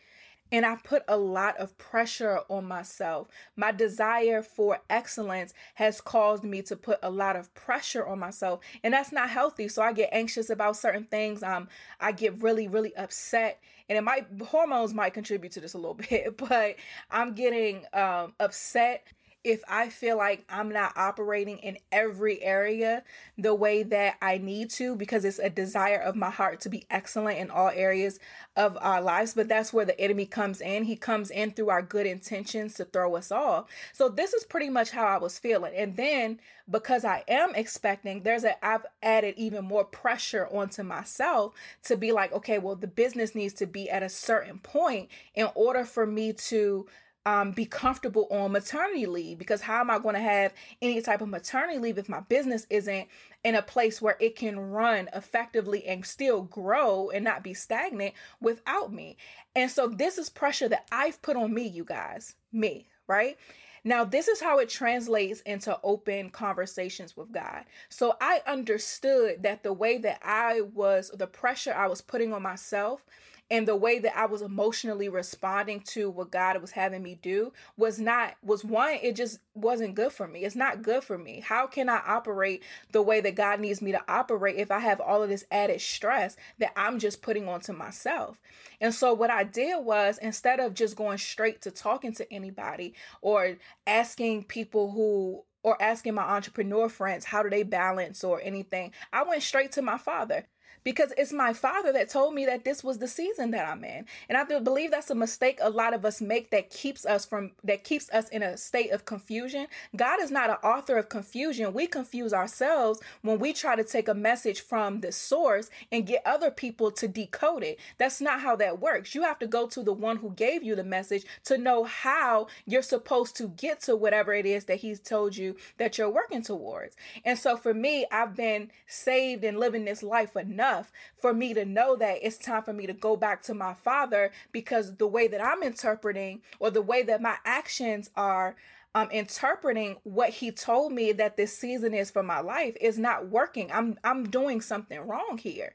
And 0.52 0.64
I've 0.64 0.84
put 0.84 1.02
a 1.08 1.16
lot 1.16 1.56
of 1.58 1.76
pressure 1.78 2.40
on 2.48 2.66
myself. 2.66 3.28
My 3.56 3.72
desire 3.72 4.42
for 4.42 4.80
excellence 4.88 5.52
has 5.74 6.00
caused 6.00 6.44
me 6.44 6.62
to 6.62 6.76
put 6.76 6.98
a 7.02 7.10
lot 7.10 7.36
of 7.36 7.52
pressure 7.54 8.06
on 8.06 8.18
myself. 8.18 8.60
And 8.82 8.94
that's 8.94 9.12
not 9.12 9.30
healthy. 9.30 9.68
So 9.68 9.82
I 9.82 9.92
get 9.92 10.10
anxious 10.12 10.50
about 10.50 10.76
certain 10.76 11.04
things. 11.04 11.42
Um, 11.42 11.68
I 12.00 12.12
get 12.12 12.42
really, 12.42 12.68
really 12.68 12.94
upset. 12.96 13.60
And 13.88 13.96
it 13.98 14.02
might 14.02 14.26
hormones 14.48 14.94
might 14.94 15.14
contribute 15.14 15.52
to 15.52 15.60
this 15.60 15.74
a 15.74 15.78
little 15.78 15.94
bit, 16.10 16.36
but 16.36 16.76
I'm 17.10 17.34
getting 17.34 17.84
um 17.92 18.34
upset 18.40 19.06
if 19.46 19.62
I 19.68 19.90
feel 19.90 20.16
like 20.16 20.44
I'm 20.50 20.70
not 20.70 20.96
operating 20.96 21.58
in 21.58 21.78
every 21.92 22.42
area 22.42 23.04
the 23.38 23.54
way 23.54 23.84
that 23.84 24.16
I 24.20 24.38
need 24.38 24.70
to, 24.70 24.96
because 24.96 25.24
it's 25.24 25.38
a 25.38 25.48
desire 25.48 26.00
of 26.00 26.16
my 26.16 26.30
heart 26.30 26.60
to 26.62 26.68
be 26.68 26.84
excellent 26.90 27.38
in 27.38 27.48
all 27.48 27.68
areas 27.68 28.18
of 28.56 28.76
our 28.80 29.00
lives. 29.00 29.34
But 29.34 29.46
that's 29.46 29.72
where 29.72 29.84
the 29.84 29.98
enemy 30.00 30.26
comes 30.26 30.60
in. 30.60 30.82
He 30.82 30.96
comes 30.96 31.30
in 31.30 31.52
through 31.52 31.70
our 31.70 31.80
good 31.80 32.06
intentions 32.06 32.74
to 32.74 32.84
throw 32.86 33.14
us 33.14 33.30
off. 33.30 33.66
So 33.92 34.08
this 34.08 34.34
is 34.34 34.42
pretty 34.42 34.68
much 34.68 34.90
how 34.90 35.06
I 35.06 35.18
was 35.18 35.38
feeling. 35.38 35.74
And 35.76 35.96
then 35.96 36.40
because 36.68 37.04
I 37.04 37.22
am 37.28 37.54
expecting, 37.54 38.24
there's 38.24 38.42
a 38.42 38.64
I've 38.66 38.84
added 39.00 39.34
even 39.36 39.64
more 39.64 39.84
pressure 39.84 40.48
onto 40.48 40.82
myself 40.82 41.54
to 41.84 41.96
be 41.96 42.10
like, 42.10 42.32
okay, 42.32 42.58
well, 42.58 42.74
the 42.74 42.88
business 42.88 43.36
needs 43.36 43.54
to 43.54 43.66
be 43.66 43.88
at 43.88 44.02
a 44.02 44.08
certain 44.08 44.58
point 44.58 45.08
in 45.36 45.46
order 45.54 45.84
for 45.84 46.04
me 46.04 46.32
to 46.32 46.88
um, 47.26 47.50
be 47.50 47.66
comfortable 47.66 48.28
on 48.30 48.52
maternity 48.52 49.04
leave 49.04 49.36
because 49.36 49.60
how 49.60 49.80
am 49.80 49.90
I 49.90 49.98
going 49.98 50.14
to 50.14 50.20
have 50.20 50.54
any 50.80 51.02
type 51.02 51.20
of 51.20 51.28
maternity 51.28 51.80
leave 51.80 51.98
if 51.98 52.08
my 52.08 52.20
business 52.20 52.68
isn't 52.70 53.08
in 53.42 53.56
a 53.56 53.62
place 53.62 54.00
where 54.00 54.16
it 54.20 54.36
can 54.36 54.58
run 54.58 55.10
effectively 55.12 55.84
and 55.86 56.06
still 56.06 56.42
grow 56.42 57.10
and 57.10 57.24
not 57.24 57.42
be 57.42 57.52
stagnant 57.52 58.14
without 58.40 58.92
me? 58.92 59.16
And 59.56 59.68
so 59.68 59.88
this 59.88 60.18
is 60.18 60.30
pressure 60.30 60.68
that 60.68 60.86
I've 60.92 61.20
put 61.20 61.36
on 61.36 61.52
me, 61.52 61.66
you 61.66 61.84
guys, 61.84 62.36
me, 62.52 62.86
right? 63.08 63.36
Now, 63.82 64.04
this 64.04 64.28
is 64.28 64.40
how 64.40 64.60
it 64.60 64.68
translates 64.68 65.40
into 65.40 65.78
open 65.82 66.30
conversations 66.30 67.16
with 67.16 67.32
God. 67.32 67.64
So 67.88 68.16
I 68.20 68.42
understood 68.46 69.42
that 69.42 69.64
the 69.64 69.72
way 69.72 69.98
that 69.98 70.20
I 70.24 70.60
was, 70.60 71.10
the 71.12 71.26
pressure 71.26 71.74
I 71.74 71.88
was 71.88 72.00
putting 72.00 72.32
on 72.32 72.42
myself, 72.42 73.04
and 73.50 73.68
the 73.68 73.76
way 73.76 73.98
that 74.00 74.16
I 74.16 74.26
was 74.26 74.42
emotionally 74.42 75.08
responding 75.08 75.80
to 75.88 76.10
what 76.10 76.32
God 76.32 76.60
was 76.60 76.72
having 76.72 77.02
me 77.02 77.18
do 77.20 77.52
was 77.76 78.00
not 78.00 78.34
was 78.42 78.64
one 78.64 78.98
it 79.02 79.14
just 79.14 79.38
wasn't 79.54 79.94
good 79.94 80.12
for 80.12 80.26
me. 80.26 80.44
It's 80.44 80.56
not 80.56 80.82
good 80.82 81.04
for 81.04 81.16
me. 81.16 81.40
How 81.40 81.66
can 81.66 81.88
I 81.88 82.02
operate 82.06 82.62
the 82.90 83.02
way 83.02 83.20
that 83.20 83.36
God 83.36 83.60
needs 83.60 83.80
me 83.80 83.92
to 83.92 84.02
operate 84.08 84.56
if 84.56 84.70
I 84.70 84.80
have 84.80 85.00
all 85.00 85.22
of 85.22 85.28
this 85.28 85.44
added 85.50 85.80
stress 85.80 86.36
that 86.58 86.72
I'm 86.76 86.98
just 86.98 87.22
putting 87.22 87.48
onto 87.48 87.72
myself? 87.72 88.40
And 88.80 88.92
so 88.92 89.14
what 89.14 89.30
I 89.30 89.44
did 89.44 89.84
was 89.84 90.18
instead 90.18 90.58
of 90.58 90.74
just 90.74 90.96
going 90.96 91.18
straight 91.18 91.62
to 91.62 91.70
talking 91.70 92.12
to 92.14 92.32
anybody 92.32 92.94
or 93.22 93.56
asking 93.86 94.44
people 94.44 94.90
who 94.90 95.44
or 95.62 95.80
asking 95.82 96.14
my 96.14 96.22
entrepreneur 96.22 96.88
friends 96.88 97.24
how 97.24 97.42
do 97.42 97.50
they 97.50 97.64
balance 97.64 98.22
or 98.22 98.40
anything, 98.40 98.92
I 99.12 99.24
went 99.24 99.42
straight 99.42 99.72
to 99.72 99.82
my 99.82 99.98
father 99.98 100.46
because 100.86 101.12
it's 101.18 101.32
my 101.32 101.52
father 101.52 101.92
that 101.92 102.08
told 102.08 102.32
me 102.32 102.46
that 102.46 102.62
this 102.62 102.84
was 102.84 102.98
the 102.98 103.08
season 103.08 103.50
that 103.50 103.68
I'm 103.68 103.82
in. 103.82 104.04
And 104.28 104.38
I 104.38 104.44
believe 104.44 104.92
that's 104.92 105.10
a 105.10 105.16
mistake 105.16 105.58
a 105.60 105.68
lot 105.68 105.92
of 105.92 106.04
us 106.04 106.20
make 106.20 106.50
that 106.50 106.70
keeps 106.70 107.04
us 107.04 107.26
from 107.26 107.50
that 107.64 107.82
keeps 107.82 108.08
us 108.10 108.28
in 108.28 108.40
a 108.44 108.56
state 108.56 108.92
of 108.92 109.04
confusion. 109.04 109.66
God 109.96 110.22
is 110.22 110.30
not 110.30 110.48
an 110.48 110.58
author 110.62 110.96
of 110.96 111.08
confusion. 111.08 111.72
We 111.72 111.88
confuse 111.88 112.32
ourselves 112.32 113.00
when 113.22 113.40
we 113.40 113.52
try 113.52 113.74
to 113.74 113.82
take 113.82 114.06
a 114.06 114.14
message 114.14 114.60
from 114.60 115.00
the 115.00 115.10
source 115.10 115.70
and 115.90 116.06
get 116.06 116.22
other 116.24 116.52
people 116.52 116.92
to 116.92 117.08
decode 117.08 117.64
it. 117.64 117.80
That's 117.98 118.20
not 118.20 118.42
how 118.42 118.54
that 118.54 118.80
works. 118.80 119.12
You 119.12 119.24
have 119.24 119.40
to 119.40 119.48
go 119.48 119.66
to 119.66 119.82
the 119.82 119.92
one 119.92 120.18
who 120.18 120.30
gave 120.30 120.62
you 120.62 120.76
the 120.76 120.84
message 120.84 121.24
to 121.46 121.58
know 121.58 121.82
how 121.82 122.46
you're 122.64 122.82
supposed 122.82 123.34
to 123.38 123.48
get 123.48 123.80
to 123.80 123.96
whatever 123.96 124.32
it 124.32 124.46
is 124.46 124.66
that 124.66 124.76
he's 124.76 125.00
told 125.00 125.36
you 125.36 125.56
that 125.78 125.98
you're 125.98 126.08
working 126.08 126.42
towards. 126.42 126.96
And 127.24 127.36
so 127.36 127.56
for 127.56 127.74
me, 127.74 128.06
I've 128.12 128.36
been 128.36 128.70
saved 128.86 129.42
and 129.42 129.58
living 129.58 129.84
this 129.84 130.04
life 130.04 130.36
enough 130.36 130.75
enough 130.76 130.92
for 131.16 131.32
me 131.32 131.54
to 131.54 131.64
know 131.64 131.96
that 131.96 132.18
it's 132.22 132.38
time 132.38 132.62
for 132.62 132.72
me 132.72 132.86
to 132.86 132.92
go 132.92 133.16
back 133.16 133.42
to 133.42 133.54
my 133.54 133.74
father 133.74 134.30
because 134.52 134.96
the 134.96 135.06
way 135.06 135.28
that 135.28 135.42
I'm 135.42 135.62
interpreting 135.62 136.42
or 136.58 136.70
the 136.70 136.82
way 136.82 137.02
that 137.02 137.22
my 137.22 137.36
actions 137.44 138.10
are 138.16 138.56
um, 138.94 139.10
interpreting 139.10 139.96
what 140.04 140.30
he 140.30 140.50
told 140.50 140.92
me 140.92 141.12
that 141.12 141.36
this 141.36 141.56
season 141.56 141.92
is 141.92 142.10
for 142.10 142.22
my 142.22 142.40
life 142.40 142.76
is 142.80 142.98
not 142.98 143.28
working. 143.28 143.70
I'm 143.72 143.98
I'm 144.04 144.24
doing 144.30 144.60
something 144.60 144.98
wrong 145.00 145.38
here. 145.38 145.74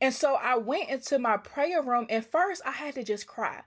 And 0.00 0.12
so 0.12 0.34
I 0.34 0.56
went 0.58 0.90
into 0.90 1.18
my 1.18 1.36
prayer 1.36 1.82
room 1.82 2.06
and 2.10 2.24
first 2.26 2.62
I 2.66 2.72
had 2.72 2.94
to 2.96 3.04
just 3.04 3.26
cry. 3.26 3.62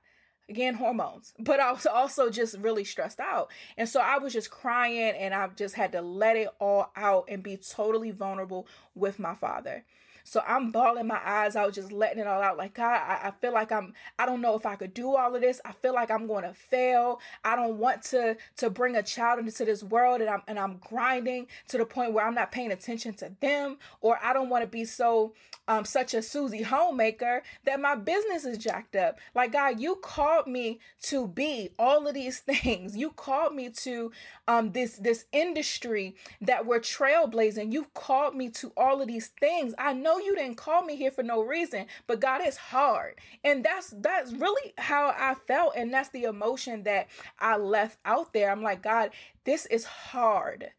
again 0.50 0.76
hormones 0.76 1.34
but 1.40 1.60
i 1.60 1.72
was 1.72 1.86
also 1.86 2.30
just 2.32 2.58
really 2.58 2.84
stressed 2.84 3.20
out 3.20 3.52
and 3.78 3.88
so 3.88 4.00
i 4.02 4.18
was 4.18 4.34
just 4.34 4.50
crying 4.50 5.14
and 5.24 5.34
i 5.34 5.48
just 5.56 5.76
had 5.76 5.92
to 5.92 6.02
let 6.02 6.36
it 6.36 6.50
all 6.60 6.92
out 6.96 7.26
and 7.30 7.44
be 7.44 7.56
totally 7.58 8.12
vulnerable 8.12 8.68
with 8.96 9.20
my 9.20 9.36
father 9.36 9.86
so 10.30 10.44
I'm 10.48 10.70
bawling 10.70 11.08
my 11.08 11.20
eyes 11.26 11.56
out, 11.56 11.74
just 11.74 11.92
letting 11.92 12.20
it 12.20 12.28
all 12.28 12.40
out. 12.40 12.56
Like, 12.56 12.76
God, 12.76 13.02
I, 13.02 13.30
I 13.30 13.32
feel 13.42 13.52
like 13.52 13.72
I'm, 13.72 13.94
I 14.20 14.28
don't 14.28 14.42
know 14.42 14.54
if 14.54 14.64
I 14.64 14.76
could 14.76 14.94
do 14.94 15.16
all 15.16 15.34
of 15.34 15.42
this. 15.42 15.60
I 15.66 15.72
feel 15.72 15.96
like 15.96 16.12
I'm 16.12 16.28
going 16.28 16.44
to 16.44 16.54
fail. 16.54 17.20
I 17.44 17.56
don't 17.56 17.80
want 17.80 18.04
to, 18.04 18.38
to 18.58 18.70
bring 18.70 18.96
a 18.96 19.02
child 19.02 19.40
into 19.40 19.66
this 19.66 19.82
world 19.84 20.22
and 20.22 20.30
I'm, 20.30 20.44
and 20.48 20.60
I'm 20.60 20.78
grinding 20.88 21.48
to 21.70 21.80
the 21.80 21.86
point 21.86 22.14
where 22.14 22.28
I'm 22.28 22.36
not 22.36 22.52
paying 22.52 22.72
attention 22.72 23.16
to 23.16 23.32
them. 23.40 23.78
Or 24.02 24.20
I 24.24 24.34
don't 24.34 24.50
want 24.50 24.62
to 24.62 24.68
be 24.68 24.86
so, 24.86 25.34
um, 25.68 25.84
such 25.84 26.14
a 26.14 26.22
Susie 26.22 26.62
homemaker 26.62 27.42
that 27.66 27.80
my 27.82 27.96
business 27.96 28.46
is 28.46 28.60
jacked 28.60 28.96
up. 28.96 29.18
Like, 29.34 29.54
God, 29.54 29.80
you 29.80 29.96
called 29.96 30.46
me 30.46 30.80
to 31.04 31.28
be 31.28 31.72
all 31.80 32.08
of 32.08 32.14
these 32.14 32.38
things. 32.40 32.96
You 32.96 33.10
called 33.10 33.56
me 33.56 33.70
to, 33.70 34.12
um, 34.48 34.74
this, 34.74 34.98
this 34.98 35.26
industry 35.32 36.16
that 36.40 36.68
we're 36.68 36.80
trailblazing. 36.80 37.74
You 37.74 37.88
called 37.96 38.36
me 38.36 38.50
to 38.50 38.72
all 38.78 39.02
of 39.02 39.08
these 39.08 39.30
things. 39.40 39.74
I 39.80 39.94
know 39.94 40.19
you 40.20 40.36
didn't 40.36 40.58
call 40.58 40.84
me 40.84 40.96
here 40.96 41.12
for 41.12 41.24
no 41.24 41.42
reason, 41.44 41.86
but 42.08 42.20
God 42.20 42.46
is 42.46 42.58
hard. 42.58 43.16
And 43.44 43.64
that's 43.64 43.94
that's 43.98 44.32
really 44.34 44.74
how 44.78 45.14
I 45.18 45.36
felt 45.48 45.74
and 45.76 45.94
that's 45.94 46.10
the 46.10 46.24
emotion 46.24 46.84
that 46.84 47.08
I 47.40 47.58
left 47.58 47.98
out 48.06 48.34
there. 48.34 48.52
I'm 48.52 48.64
like, 48.64 48.82
God, 48.82 49.12
this 49.44 49.66
is 49.68 49.86
hard. 49.86 50.72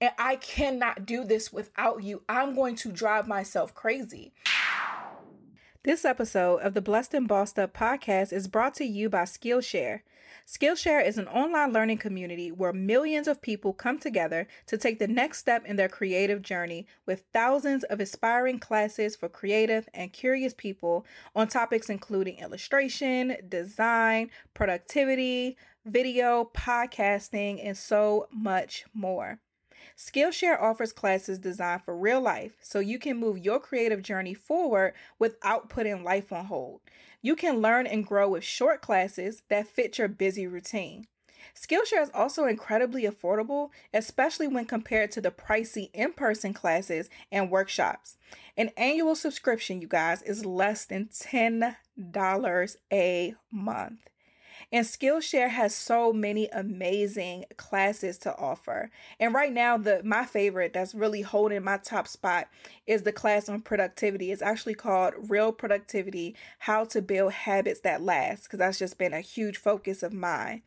And 0.00 0.12
I 0.18 0.36
cannot 0.36 1.06
do 1.06 1.24
this 1.24 1.52
without 1.52 2.02
you. 2.02 2.22
I'm 2.28 2.54
going 2.54 2.76
to 2.76 2.92
drive 2.92 3.26
myself 3.26 3.74
crazy. 3.74 4.32
This 5.84 6.04
episode 6.04 6.58
of 6.58 6.74
the 6.74 6.82
Blessed 6.82 7.14
and 7.14 7.28
Bossed 7.28 7.58
Up 7.58 7.72
podcast 7.72 8.32
is 8.32 8.48
brought 8.48 8.74
to 8.74 8.84
you 8.84 9.08
by 9.08 9.22
Skillshare. 9.22 10.00
Skillshare 10.46 11.04
is 11.04 11.18
an 11.18 11.26
online 11.26 11.72
learning 11.72 11.98
community 11.98 12.52
where 12.52 12.72
millions 12.72 13.26
of 13.26 13.42
people 13.42 13.72
come 13.72 13.98
together 13.98 14.46
to 14.66 14.78
take 14.78 15.00
the 15.00 15.08
next 15.08 15.38
step 15.38 15.66
in 15.66 15.74
their 15.74 15.88
creative 15.88 16.40
journey 16.40 16.86
with 17.04 17.24
thousands 17.32 17.82
of 17.82 17.98
aspiring 17.98 18.60
classes 18.60 19.16
for 19.16 19.28
creative 19.28 19.88
and 19.92 20.12
curious 20.12 20.54
people 20.54 21.04
on 21.34 21.48
topics 21.48 21.90
including 21.90 22.38
illustration, 22.38 23.36
design, 23.48 24.30
productivity, 24.54 25.56
video, 25.84 26.48
podcasting, 26.54 27.60
and 27.66 27.76
so 27.76 28.28
much 28.30 28.84
more. 28.94 29.40
Skillshare 29.96 30.60
offers 30.60 30.92
classes 30.92 31.38
designed 31.38 31.82
for 31.82 31.96
real 31.96 32.20
life 32.20 32.56
so 32.60 32.78
you 32.78 32.98
can 32.98 33.16
move 33.16 33.38
your 33.38 33.58
creative 33.58 34.02
journey 34.02 34.34
forward 34.34 34.94
without 35.18 35.70
putting 35.70 36.04
life 36.04 36.32
on 36.32 36.44
hold. 36.44 36.82
You 37.26 37.34
can 37.34 37.60
learn 37.60 37.88
and 37.88 38.06
grow 38.06 38.28
with 38.28 38.44
short 38.44 38.80
classes 38.80 39.42
that 39.48 39.66
fit 39.66 39.98
your 39.98 40.06
busy 40.06 40.46
routine. 40.46 41.08
Skillshare 41.56 42.00
is 42.00 42.10
also 42.14 42.44
incredibly 42.44 43.02
affordable, 43.02 43.70
especially 43.92 44.46
when 44.46 44.64
compared 44.64 45.10
to 45.10 45.20
the 45.20 45.32
pricey 45.32 45.90
in 45.92 46.12
person 46.12 46.54
classes 46.54 47.10
and 47.32 47.50
workshops. 47.50 48.16
An 48.56 48.70
annual 48.76 49.16
subscription, 49.16 49.80
you 49.80 49.88
guys, 49.88 50.22
is 50.22 50.46
less 50.46 50.84
than 50.84 51.06
$10 51.06 52.76
a 52.92 53.34
month. 53.50 54.08
And 54.72 54.84
Skillshare 54.84 55.50
has 55.50 55.74
so 55.74 56.12
many 56.12 56.48
amazing 56.48 57.44
classes 57.56 58.18
to 58.18 58.36
offer. 58.36 58.90
And 59.20 59.34
right 59.34 59.52
now, 59.52 59.76
the 59.76 60.02
my 60.04 60.24
favorite 60.24 60.72
that's 60.72 60.94
really 60.94 61.22
holding 61.22 61.62
my 61.62 61.78
top 61.78 62.08
spot 62.08 62.48
is 62.86 63.02
the 63.02 63.12
class 63.12 63.48
on 63.48 63.60
productivity. 63.60 64.32
It's 64.32 64.42
actually 64.42 64.74
called 64.74 65.14
Real 65.28 65.52
Productivity: 65.52 66.34
How 66.60 66.84
to 66.86 67.00
Build 67.02 67.32
Habits 67.32 67.80
That 67.80 68.02
Last 68.02 68.44
because 68.44 68.58
that's 68.58 68.78
just 68.78 68.98
been 68.98 69.12
a 69.12 69.20
huge 69.20 69.56
focus 69.56 70.02
of 70.02 70.12
mine. 70.12 70.62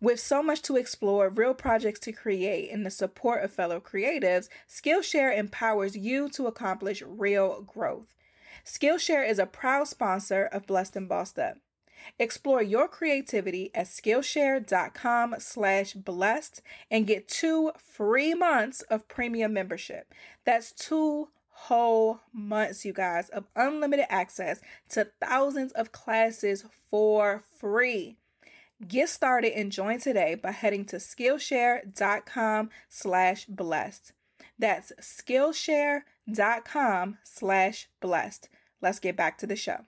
With 0.00 0.20
so 0.20 0.42
much 0.42 0.60
to 0.62 0.76
explore, 0.76 1.30
real 1.30 1.54
projects 1.54 2.00
to 2.00 2.12
create, 2.12 2.70
and 2.70 2.84
the 2.84 2.90
support 2.90 3.42
of 3.42 3.52
fellow 3.52 3.80
creatives, 3.80 4.48
Skillshare 4.68 5.36
empowers 5.36 5.96
you 5.96 6.28
to 6.30 6.46
accomplish 6.46 7.02
real 7.02 7.62
growth. 7.62 8.14
Skillshare 8.66 9.26
is 9.28 9.38
a 9.38 9.46
proud 9.46 9.88
sponsor 9.88 10.44
of 10.44 10.66
Blessed 10.66 10.96
and 10.96 11.08
Bossed 11.08 11.38
Up. 11.38 11.56
Explore 12.18 12.62
your 12.62 12.88
creativity 12.88 13.70
at 13.74 13.86
Skillshare.com 13.86 15.36
slash 15.38 15.94
blessed 15.94 16.62
and 16.90 17.06
get 17.06 17.28
two 17.28 17.72
free 17.76 18.34
months 18.34 18.82
of 18.82 19.08
premium 19.08 19.52
membership. 19.52 20.12
That's 20.44 20.72
two 20.72 21.28
whole 21.54 22.20
months, 22.32 22.84
you 22.84 22.92
guys, 22.92 23.28
of 23.30 23.46
unlimited 23.56 24.06
access 24.08 24.60
to 24.90 25.08
thousands 25.20 25.72
of 25.72 25.90
classes 25.92 26.64
for 26.90 27.42
free. 27.58 28.16
Get 28.86 29.08
started 29.08 29.58
and 29.58 29.72
join 29.72 29.98
today 30.00 30.34
by 30.34 30.50
heading 30.50 30.84
to 30.86 30.96
Skillshare.com 30.96 32.70
slash 32.88 33.44
blessed. 33.46 34.12
That's 34.58 34.92
Skillshare.com 35.00 37.18
slash 37.22 37.88
blessed. 38.00 38.48
Let's 38.82 38.98
get 38.98 39.16
back 39.16 39.38
to 39.38 39.46
the 39.46 39.54
show. 39.56 39.86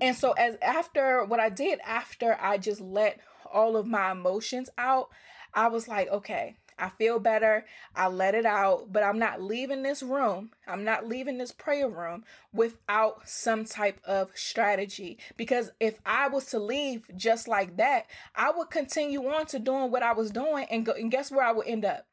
And 0.00 0.16
so 0.16 0.32
as 0.32 0.56
after 0.62 1.24
what 1.24 1.40
I 1.40 1.48
did 1.48 1.80
after 1.84 2.36
I 2.40 2.58
just 2.58 2.80
let 2.80 3.20
all 3.52 3.76
of 3.76 3.86
my 3.86 4.12
emotions 4.12 4.70
out, 4.78 5.08
I 5.52 5.68
was 5.68 5.88
like, 5.88 6.08
okay, 6.08 6.56
I 6.80 6.88
feel 6.88 7.18
better. 7.18 7.66
I 7.94 8.08
let 8.08 8.34
it 8.34 8.46
out, 8.46 8.92
but 8.92 9.02
I'm 9.02 9.18
not 9.18 9.42
leaving 9.42 9.82
this 9.82 10.02
room. 10.02 10.50
I'm 10.66 10.84
not 10.84 11.06
leaving 11.06 11.36
this 11.38 11.52
prayer 11.52 11.88
room 11.88 12.24
without 12.52 13.28
some 13.28 13.64
type 13.64 14.00
of 14.04 14.30
strategy. 14.34 15.18
Because 15.36 15.70
if 15.78 15.98
I 16.06 16.28
was 16.28 16.46
to 16.46 16.58
leave 16.58 17.10
just 17.16 17.46
like 17.46 17.76
that, 17.76 18.06
I 18.34 18.50
would 18.50 18.70
continue 18.70 19.26
on 19.28 19.46
to 19.46 19.58
doing 19.58 19.90
what 19.90 20.02
I 20.02 20.12
was 20.12 20.30
doing. 20.30 20.66
And, 20.70 20.86
go, 20.86 20.92
and 20.92 21.10
guess 21.10 21.30
where 21.30 21.44
I 21.44 21.52
would 21.52 21.66
end 21.66 21.84
up? 21.84 22.06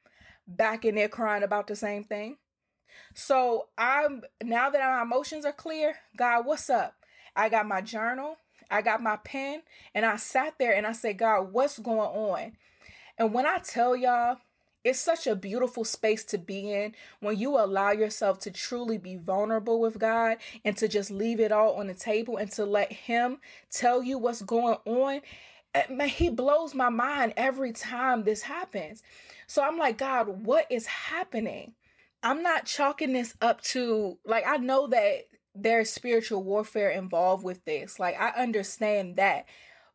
Back 0.46 0.86
in 0.86 0.96
there 0.96 1.10
crying 1.10 1.44
about 1.44 1.68
the 1.68 1.76
same 1.76 2.04
thing. 2.04 2.38
So 3.14 3.68
I'm 3.78 4.22
now 4.44 4.70
that 4.70 4.80
my 4.80 5.02
emotions 5.02 5.46
are 5.46 5.54
clear, 5.54 5.96
God, 6.16 6.46
what's 6.46 6.70
up? 6.70 6.97
I 7.38 7.50
got 7.50 7.68
my 7.68 7.82
journal, 7.82 8.38
I 8.70 8.82
got 8.82 9.02
my 9.02 9.18
pen, 9.18 9.62
and 9.94 10.06
I 10.06 10.18
sat 10.18 10.56
there 10.58 10.74
and 10.74 10.88
I 10.88 10.92
said, 10.92 11.20
God, 11.20 11.54
what's 11.54 11.80
going 11.80 12.00
on? 12.00 12.54
And 13.18 13.34
when 13.34 13.46
I 13.46 13.60
tell 13.60 13.96
y'all, 13.96 14.38
it's 14.84 15.00
such 15.00 15.28
a 15.28 15.36
beautiful 15.36 15.84
space 15.84 16.24
to 16.26 16.38
be 16.38 16.72
in 16.72 16.96
when 17.20 17.38
you 17.38 17.58
allow 17.58 17.92
yourself 17.92 18.40
to 18.40 18.52
truly 18.52 18.98
be 18.98 19.18
vulnerable 19.18 19.80
with 19.80 20.00
God 20.00 20.38
and 20.64 20.78
to 20.78 20.88
just 20.88 21.12
leave 21.12 21.40
it 21.40 21.52
all 21.52 21.74
on 21.74 21.88
the 21.88 21.94
table 21.94 22.38
and 22.38 22.52
to 22.54 22.66
let 22.66 22.92
Him 22.92 23.40
tell 23.70 24.02
you 24.02 24.18
what's 24.18 24.42
going 24.42 24.78
on. 24.86 25.22
Eh, 25.76 25.84
man, 25.90 26.10
He 26.10 26.30
blows 26.30 26.74
my 26.74 26.90
mind 26.90 27.34
every 27.36 27.74
time 27.74 28.24
this 28.24 28.44
happens. 28.44 29.04
So 29.46 29.62
I'm 29.62 29.78
like, 29.78 29.98
God, 29.98 30.46
what 30.46 30.66
is 30.72 30.86
happening? 30.86 31.74
I'm 32.24 32.42
not 32.42 32.66
chalking 32.66 33.14
this 33.14 33.36
up 33.42 33.62
to, 33.62 34.18
like, 34.26 34.46
I 34.48 34.58
know 34.58 34.88
that 34.88 35.26
there's 35.62 35.90
spiritual 35.90 36.44
warfare 36.44 36.90
involved 36.90 37.44
with 37.44 37.64
this. 37.66 38.00
Like, 38.00 38.20
I 38.20 38.30
understand 38.30 39.16
that. 39.18 39.46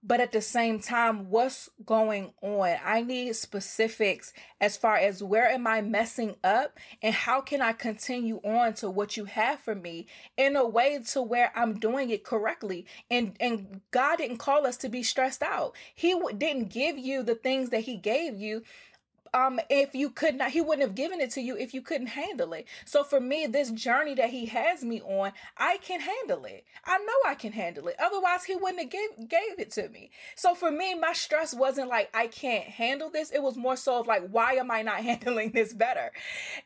But 0.04 0.20
at 0.20 0.32
the 0.32 0.40
same 0.40 0.80
time, 0.80 1.30
what's 1.30 1.70
going 1.86 2.32
on? 2.42 2.76
I 2.84 3.02
need 3.02 3.36
specifics 3.36 4.32
as 4.60 4.76
far 4.76 4.96
as 4.96 5.22
where 5.22 5.46
am 5.46 5.64
I 5.64 5.80
messing 5.80 6.34
up 6.42 6.76
and 7.00 7.14
how 7.14 7.40
can 7.40 7.62
I 7.62 7.72
continue 7.72 8.40
on 8.42 8.74
to 8.74 8.90
what 8.90 9.16
you 9.16 9.26
have 9.26 9.60
for 9.60 9.76
me 9.76 10.08
in 10.36 10.56
a 10.56 10.66
way 10.66 11.00
to 11.12 11.22
where 11.22 11.52
I'm 11.54 11.78
doing 11.78 12.10
it 12.10 12.24
correctly. 12.24 12.84
And 13.12 13.36
and 13.38 13.80
God 13.92 14.18
didn't 14.18 14.38
call 14.38 14.66
us 14.66 14.76
to 14.78 14.88
be 14.88 15.04
stressed 15.04 15.42
out. 15.42 15.76
He 15.94 16.20
didn't 16.36 16.70
give 16.70 16.98
you 16.98 17.22
the 17.22 17.36
things 17.36 17.70
that 17.70 17.82
he 17.82 17.96
gave 17.96 18.36
you 18.36 18.64
um 19.34 19.60
if 19.70 19.94
you 19.94 20.10
could 20.10 20.34
not 20.34 20.50
he 20.50 20.60
wouldn't 20.60 20.86
have 20.86 20.94
given 20.94 21.20
it 21.20 21.30
to 21.30 21.40
you 21.40 21.56
if 21.56 21.74
you 21.74 21.82
couldn't 21.82 22.08
handle 22.08 22.52
it. 22.52 22.66
So 22.84 23.04
for 23.04 23.20
me 23.20 23.46
this 23.46 23.70
journey 23.70 24.14
that 24.14 24.30
he 24.30 24.46
has 24.46 24.84
me 24.84 25.00
on 25.00 25.32
i 25.56 25.78
can 25.78 26.00
handle 26.00 26.44
it. 26.44 26.64
I 26.84 26.98
know 26.98 27.30
i 27.30 27.34
can 27.34 27.52
handle 27.52 27.88
it. 27.88 27.96
Otherwise 27.98 28.44
he 28.44 28.54
wouldn't 28.54 28.80
have 28.80 28.90
gave, 28.90 29.28
gave 29.28 29.58
it 29.58 29.70
to 29.72 29.88
me. 29.88 30.10
So 30.36 30.54
for 30.54 30.70
me 30.70 30.94
my 30.94 31.12
stress 31.12 31.54
wasn't 31.54 31.88
like 31.88 32.10
i 32.14 32.26
can't 32.26 32.64
handle 32.64 33.10
this. 33.10 33.30
It 33.30 33.42
was 33.42 33.56
more 33.56 33.76
so 33.76 34.00
of 34.00 34.06
like 34.06 34.28
why 34.30 34.54
am 34.54 34.70
i 34.70 34.82
not 34.82 34.96
handling 35.04 35.52
this 35.52 35.72
better? 35.72 36.12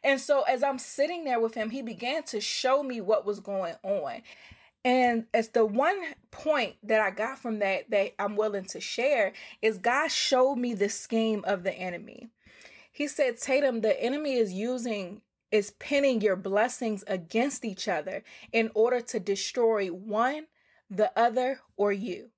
And 0.03 0.21
so 0.21 0.43
as 0.43 0.63
i'm 0.63 0.79
sitting 0.79 1.25
there 1.25 1.41
with 1.41 1.55
him 1.55 1.71
he 1.71 1.83
began 1.83 2.23
to 2.25 2.41
show 2.41 2.83
me 2.83 3.01
what 3.01 3.27
was 3.27 3.41
going 3.41 3.75
on. 3.83 4.23
And 4.87 5.27
as 5.35 5.49
the 5.49 5.67
one 5.67 6.01
point 6.31 6.77
that 6.85 7.01
I 7.01 7.11
got 7.11 7.41
from 7.41 7.59
that 7.59 7.91
that 7.91 8.15
I'm 8.21 8.37
willing 8.37 8.67
to 8.67 8.81
share 8.81 9.33
is 9.61 9.79
God 9.79 10.13
showed 10.13 10.57
me 10.57 10.75
the 10.75 10.89
scheme 10.89 11.43
of 11.45 11.65
the 11.65 11.75
enemy. 11.75 12.29
He 12.97 13.09
said, 13.09 13.39
Tatum, 13.39 13.83
the 13.83 14.03
enemy 14.03 14.37
is 14.37 14.55
using, 14.55 15.21
is 15.51 15.73
pinning 15.73 16.23
your 16.23 16.35
blessings 16.35 17.05
against 17.07 17.63
each 17.63 17.89
other 17.89 18.25
in 18.55 18.71
order 18.75 19.03
to 19.03 19.21
destroy 19.21 19.89
one, 19.89 20.47
the 20.89 21.13
other, 21.15 21.61
or 21.77 21.93
you. 21.93 22.31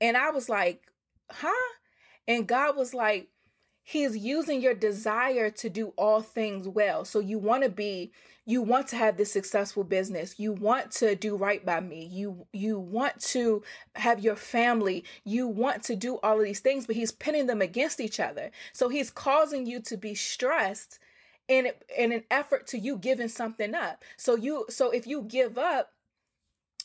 And 0.00 0.16
I 0.16 0.30
was 0.30 0.48
like, 0.48 0.84
huh? 1.28 1.74
And 2.28 2.46
God 2.46 2.76
was 2.76 2.94
like, 2.94 3.30
He's 3.90 4.16
using 4.16 4.62
your 4.62 4.74
desire 4.74 5.50
to 5.50 5.68
do 5.68 5.92
all 5.96 6.22
things 6.22 6.68
well. 6.68 7.04
So 7.04 7.18
you 7.18 7.40
want 7.40 7.64
to 7.64 7.68
be 7.68 8.12
you 8.46 8.62
want 8.62 8.86
to 8.88 8.96
have 8.96 9.16
this 9.16 9.32
successful 9.32 9.82
business. 9.82 10.38
You 10.38 10.52
want 10.52 10.92
to 10.92 11.16
do 11.16 11.34
right 11.34 11.66
by 11.66 11.80
me. 11.80 12.04
You 12.04 12.46
you 12.52 12.78
want 12.78 13.20
to 13.32 13.64
have 13.96 14.20
your 14.20 14.36
family. 14.36 15.02
You 15.24 15.48
want 15.48 15.82
to 15.84 15.96
do 15.96 16.20
all 16.22 16.38
of 16.38 16.44
these 16.44 16.60
things, 16.60 16.86
but 16.86 16.94
he's 16.94 17.10
pinning 17.10 17.48
them 17.48 17.60
against 17.60 18.00
each 18.00 18.20
other. 18.20 18.52
So 18.72 18.90
he's 18.90 19.10
causing 19.10 19.66
you 19.66 19.80
to 19.80 19.96
be 19.96 20.14
stressed 20.14 21.00
in 21.48 21.72
in 21.98 22.12
an 22.12 22.22
effort 22.30 22.68
to 22.68 22.78
you 22.78 22.96
giving 22.96 23.26
something 23.26 23.74
up. 23.74 24.04
So 24.16 24.36
you 24.36 24.66
so 24.68 24.90
if 24.92 25.04
you 25.04 25.22
give 25.22 25.58
up 25.58 25.90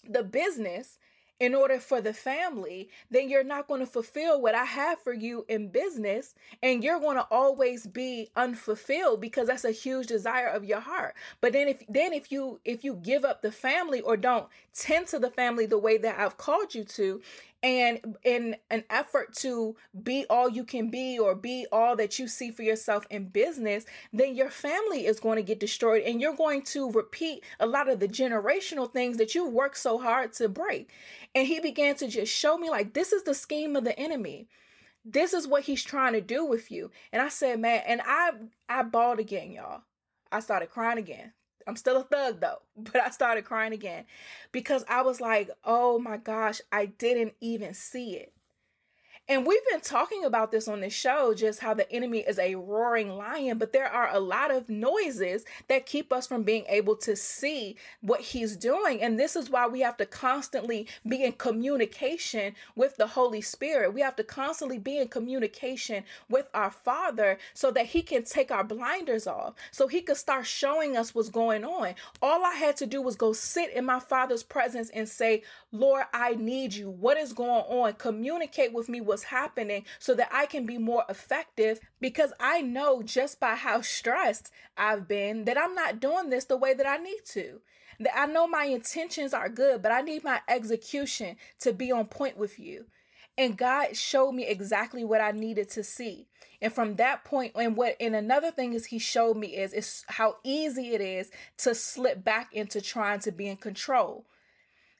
the 0.03 0.23
business 0.23 0.97
in 1.39 1.53
order 1.53 1.79
for 1.79 1.99
the 2.01 2.13
family, 2.13 2.89
then 3.11 3.29
you're 3.29 3.43
not 3.43 3.67
going 3.67 3.81
to 3.81 3.85
fulfill 3.85 4.41
what 4.41 4.55
I 4.55 4.63
have 4.63 4.99
for 4.99 5.13
you 5.13 5.45
in 5.49 5.67
business 5.67 6.33
and 6.63 6.83
you're 6.83 6.99
going 6.99 7.17
to 7.17 7.27
always 7.29 7.87
be 7.87 8.29
unfulfilled 8.35 9.19
because 9.19 9.47
that's 9.47 9.65
a 9.65 9.71
huge 9.71 10.07
desire 10.07 10.47
of 10.47 10.63
your 10.63 10.79
heart. 10.79 11.15
But 11.41 11.53
then 11.53 11.67
if 11.67 11.83
then 11.89 12.13
if 12.13 12.31
you 12.31 12.59
if 12.63 12.83
you 12.83 12.95
give 12.95 13.25
up 13.25 13.41
the 13.41 13.51
family 13.51 14.01
or 14.01 14.15
don't 14.15 14.47
tend 14.73 15.07
to 15.07 15.19
the 15.19 15.29
family 15.29 15.65
the 15.65 15.77
way 15.77 15.97
that 15.97 16.19
I've 16.19 16.37
called 16.37 16.73
you 16.73 16.83
to 16.85 17.21
and 17.65 18.15
in 18.23 18.55
an 18.69 18.83
effort 18.91 19.33
to 19.33 19.75
be 20.03 20.23
all 20.29 20.47
you 20.47 20.63
can 20.63 20.91
be 20.91 21.17
or 21.17 21.33
be 21.33 21.65
all 21.71 21.95
that 21.95 22.19
you 22.19 22.27
see 22.27 22.51
for 22.51 22.61
yourself 22.61 23.07
in 23.09 23.29
business, 23.29 23.85
then 24.13 24.35
your 24.35 24.51
family 24.51 25.07
is 25.07 25.19
going 25.19 25.37
to 25.37 25.41
get 25.41 25.59
destroyed 25.59 26.03
and 26.03 26.21
you're 26.21 26.35
going 26.35 26.61
to 26.61 26.91
repeat 26.91 27.43
a 27.59 27.65
lot 27.65 27.89
of 27.89 27.99
the 27.99 28.07
generational 28.07 28.93
things 28.93 29.17
that 29.17 29.33
you 29.33 29.49
worked 29.49 29.79
so 29.79 29.97
hard 29.97 30.31
to 30.33 30.47
break. 30.47 30.91
And 31.33 31.47
he 31.47 31.59
began 31.59 31.95
to 31.95 32.07
just 32.07 32.31
show 32.31 32.55
me 32.55 32.69
like 32.69 32.93
this 32.93 33.11
is 33.11 33.23
the 33.23 33.33
scheme 33.33 33.75
of 33.75 33.83
the 33.83 33.97
enemy. 33.99 34.47
This 35.03 35.33
is 35.33 35.47
what 35.47 35.63
he's 35.63 35.83
trying 35.83 36.13
to 36.13 36.21
do 36.21 36.45
with 36.45 36.69
you. 36.69 36.91
And 37.11 37.19
I 37.19 37.29
said, 37.29 37.59
man, 37.59 37.81
and 37.87 37.99
I 38.05 38.33
I 38.69 38.83
bawled 38.83 39.17
again, 39.17 39.51
y'all. 39.51 39.81
I 40.31 40.39
started 40.39 40.69
crying 40.69 40.99
again. 40.99 41.33
I'm 41.67 41.75
still 41.75 41.97
a 41.97 42.03
thug 42.03 42.41
though, 42.41 42.61
but 42.77 42.97
I 43.01 43.09
started 43.09 43.45
crying 43.45 43.73
again 43.73 44.05
because 44.51 44.85
I 44.87 45.01
was 45.01 45.21
like, 45.21 45.49
oh 45.63 45.99
my 45.99 46.17
gosh, 46.17 46.61
I 46.71 46.87
didn't 46.87 47.33
even 47.41 47.73
see 47.73 48.15
it. 48.17 48.33
And 49.27 49.43
we've 49.47 49.65
been 49.71 49.81
talking 49.81 50.23
about 50.23 50.51
this 50.51 50.67
on 50.67 50.81
the 50.81 50.89
show, 50.91 51.33
just 51.33 51.59
how 51.59 51.73
the 51.73 51.91
enemy 51.91 52.19
is 52.19 52.37
a 52.37 52.53
roaring 52.53 53.09
lion, 53.17 53.57
but 53.57 53.73
there 53.73 53.91
are 53.91 54.13
a 54.13 54.19
lot 54.19 54.51
of 54.51 54.69
noises 54.69 55.45
that 55.67 55.87
keep 55.87 56.13
us 56.13 56.27
from 56.27 56.43
being 56.43 56.63
able 56.69 56.95
to 56.97 57.15
see 57.15 57.75
what 58.01 58.21
he's 58.21 58.55
doing. 58.55 59.01
And 59.01 59.19
this 59.19 59.35
is 59.35 59.49
why 59.49 59.65
we 59.65 59.79
have 59.79 59.97
to 59.97 60.05
constantly 60.05 60.85
be 61.07 61.23
in 61.23 61.31
communication 61.31 62.53
with 62.75 62.97
the 62.97 63.07
Holy 63.07 63.41
Spirit. 63.41 63.95
We 63.95 64.01
have 64.01 64.15
to 64.17 64.23
constantly 64.23 64.77
be 64.77 64.99
in 64.99 65.07
communication 65.07 66.03
with 66.29 66.47
our 66.53 66.69
Father 66.69 67.39
so 67.55 67.71
that 67.71 67.87
he 67.87 68.03
can 68.03 68.25
take 68.25 68.51
our 68.51 68.63
blinders 68.63 69.25
off, 69.25 69.55
so 69.71 69.87
he 69.87 70.01
could 70.01 70.17
start 70.17 70.45
showing 70.45 70.95
us 70.95 71.15
what's 71.15 71.29
going 71.29 71.65
on. 71.65 71.95
All 72.21 72.45
I 72.45 72.53
had 72.53 72.77
to 72.77 72.85
do 72.85 73.01
was 73.01 73.15
go 73.15 73.33
sit 73.33 73.73
in 73.73 73.85
my 73.85 73.99
Father's 73.99 74.43
presence 74.43 74.91
and 74.91 75.09
say, 75.09 75.41
Lord, 75.71 76.05
I 76.13 76.35
need 76.35 76.75
you. 76.75 76.91
What 76.91 77.17
is 77.17 77.33
going 77.33 77.49
on? 77.49 77.93
Communicate 77.93 78.71
with 78.71 78.87
me 78.87 79.01
what's 79.15 79.23
happening 79.23 79.85
so 79.97 80.13
that 80.13 80.27
I 80.29 80.45
can 80.45 80.65
be 80.65 80.77
more 80.77 81.05
effective 81.07 81.79
because 82.01 82.33
I 82.37 82.61
know 82.61 83.01
just 83.01 83.39
by 83.39 83.55
how 83.55 83.79
stressed 83.79 84.51
I've 84.75 85.07
been 85.07 85.45
that 85.45 85.57
I'm 85.57 85.73
not 85.73 86.01
doing 86.01 86.29
this 86.29 86.43
the 86.43 86.57
way 86.57 86.73
that 86.73 86.85
I 86.85 86.97
need 86.97 87.21
to. 87.29 87.61
That 88.01 88.19
I 88.19 88.25
know 88.25 88.45
my 88.45 88.65
intentions 88.65 89.33
are 89.33 89.47
good, 89.47 89.81
but 89.81 89.93
I 89.93 90.01
need 90.01 90.25
my 90.25 90.41
execution 90.49 91.37
to 91.61 91.71
be 91.71 91.93
on 91.93 92.07
point 92.07 92.35
with 92.35 92.59
you. 92.59 92.87
And 93.37 93.57
God 93.57 93.95
showed 93.95 94.33
me 94.33 94.45
exactly 94.45 95.05
what 95.05 95.21
I 95.21 95.31
needed 95.31 95.69
to 95.71 95.83
see. 95.83 96.27
And 96.61 96.73
from 96.73 96.97
that 96.97 97.23
point, 97.23 97.53
and 97.55 97.77
what 97.77 97.95
and 98.01 98.17
another 98.17 98.51
thing 98.51 98.73
is 98.73 98.87
he 98.87 98.99
showed 98.99 99.37
me 99.37 99.47
is 99.55 99.71
is 99.71 100.03
how 100.07 100.37
easy 100.43 100.93
it 100.93 100.99
is 100.99 101.31
to 101.59 101.73
slip 101.73 102.21
back 102.21 102.53
into 102.53 102.81
trying 102.81 103.19
to 103.19 103.31
be 103.31 103.47
in 103.47 103.55
control. 103.55 104.25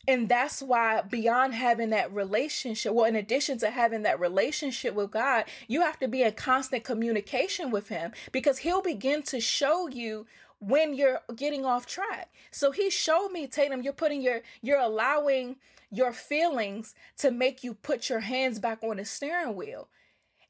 And 0.07 0.29
that's 0.29 0.61
why, 0.61 1.01
beyond 1.01 1.55
having 1.55 1.89
that 1.89 2.13
relationship, 2.13 2.93
well, 2.93 3.05
in 3.05 3.15
addition 3.15 3.57
to 3.59 3.71
having 3.71 4.03
that 4.03 4.19
relationship 4.19 4.93
with 4.93 5.11
God, 5.11 5.45
you 5.67 5.81
have 5.81 5.99
to 5.99 6.07
be 6.07 6.21
in 6.21 6.33
constant 6.33 6.83
communication 6.83 7.71
with 7.71 7.89
Him 7.89 8.11
because 8.31 8.59
He'll 8.59 8.83
begin 8.83 9.23
to 9.23 9.39
show 9.39 9.87
you 9.87 10.27
when 10.59 10.93
you're 10.93 11.21
getting 11.35 11.65
off 11.65 11.87
track. 11.87 12.29
So 12.51 12.71
He 12.71 12.89
showed 12.89 13.29
me, 13.29 13.47
Tatum, 13.47 13.81
you're 13.81 13.93
putting 13.93 14.21
your, 14.21 14.41
you're 14.61 14.79
allowing 14.79 15.55
your 15.89 16.13
feelings 16.13 16.93
to 17.17 17.31
make 17.31 17.63
you 17.63 17.73
put 17.73 18.09
your 18.09 18.19
hands 18.19 18.59
back 18.59 18.83
on 18.83 18.97
the 18.97 19.05
steering 19.05 19.55
wheel. 19.55 19.87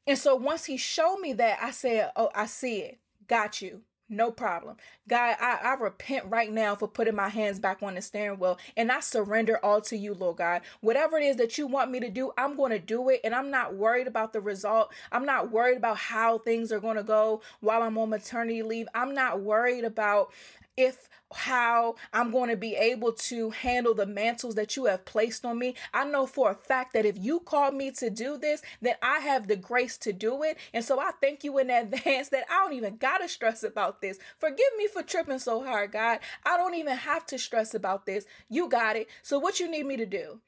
And 0.06 0.18
so 0.18 0.34
once 0.36 0.66
He 0.66 0.76
showed 0.76 1.18
me 1.20 1.32
that, 1.34 1.58
I 1.62 1.70
said, 1.70 2.12
Oh, 2.14 2.30
I 2.34 2.46
see 2.46 2.80
it. 2.80 2.98
Got 3.26 3.62
you. 3.62 3.80
No 4.08 4.30
problem. 4.30 4.76
God, 5.08 5.36
I, 5.40 5.58
I 5.64 5.74
repent 5.74 6.26
right 6.28 6.52
now 6.52 6.76
for 6.76 6.86
putting 6.86 7.16
my 7.16 7.28
hands 7.28 7.58
back 7.58 7.82
on 7.82 7.96
the 7.96 8.02
steering 8.02 8.38
wheel 8.38 8.56
and 8.76 8.92
I 8.92 9.00
surrender 9.00 9.58
all 9.64 9.80
to 9.82 9.96
you, 9.96 10.14
Lord 10.14 10.36
God. 10.36 10.62
Whatever 10.80 11.18
it 11.18 11.24
is 11.24 11.36
that 11.38 11.58
you 11.58 11.66
want 11.66 11.90
me 11.90 11.98
to 11.98 12.08
do, 12.08 12.30
I'm 12.38 12.56
going 12.56 12.70
to 12.70 12.78
do 12.78 13.08
it 13.08 13.20
and 13.24 13.34
I'm 13.34 13.50
not 13.50 13.74
worried 13.74 14.06
about 14.06 14.32
the 14.32 14.40
result. 14.40 14.92
I'm 15.10 15.26
not 15.26 15.50
worried 15.50 15.78
about 15.78 15.96
how 15.96 16.38
things 16.38 16.70
are 16.70 16.78
going 16.78 16.96
to 16.96 17.02
go 17.02 17.42
while 17.58 17.82
I'm 17.82 17.98
on 17.98 18.10
maternity 18.10 18.62
leave. 18.62 18.86
I'm 18.94 19.12
not 19.12 19.40
worried 19.40 19.82
about 19.84 20.32
if 20.76 21.08
how 21.32 21.96
I'm 22.12 22.30
going 22.30 22.50
to 22.50 22.56
be 22.56 22.74
able 22.76 23.12
to 23.12 23.50
handle 23.50 23.94
the 23.94 24.06
mantles 24.06 24.54
that 24.54 24.76
you 24.76 24.84
have 24.84 25.04
placed 25.04 25.44
on 25.44 25.58
me. 25.58 25.74
I 25.92 26.04
know 26.04 26.26
for 26.26 26.50
a 26.50 26.54
fact 26.54 26.92
that 26.92 27.04
if 27.04 27.18
you 27.18 27.40
called 27.40 27.74
me 27.74 27.90
to 27.92 28.10
do 28.10 28.38
this, 28.38 28.62
then 28.80 28.94
I 29.02 29.18
have 29.20 29.48
the 29.48 29.56
grace 29.56 29.96
to 29.98 30.12
do 30.12 30.42
it. 30.42 30.56
And 30.72 30.84
so 30.84 31.00
I 31.00 31.10
thank 31.20 31.42
you 31.42 31.58
in 31.58 31.70
advance 31.70 32.28
that 32.28 32.44
I 32.50 32.62
don't 32.62 32.74
even 32.74 32.96
got 32.96 33.18
to 33.18 33.28
stress 33.28 33.62
about 33.62 34.00
this. 34.00 34.18
Forgive 34.38 34.58
me 34.76 34.86
for 34.86 35.02
tripping 35.02 35.38
so 35.38 35.64
hard, 35.64 35.92
God. 35.92 36.20
I 36.44 36.56
don't 36.56 36.74
even 36.74 36.96
have 36.96 37.26
to 37.26 37.38
stress 37.38 37.74
about 37.74 38.06
this. 38.06 38.24
You 38.48 38.68
got 38.68 38.96
it. 38.96 39.08
So 39.22 39.38
what 39.38 39.58
you 39.58 39.70
need 39.70 39.86
me 39.86 39.96
to 39.96 40.06
do? 40.06 40.40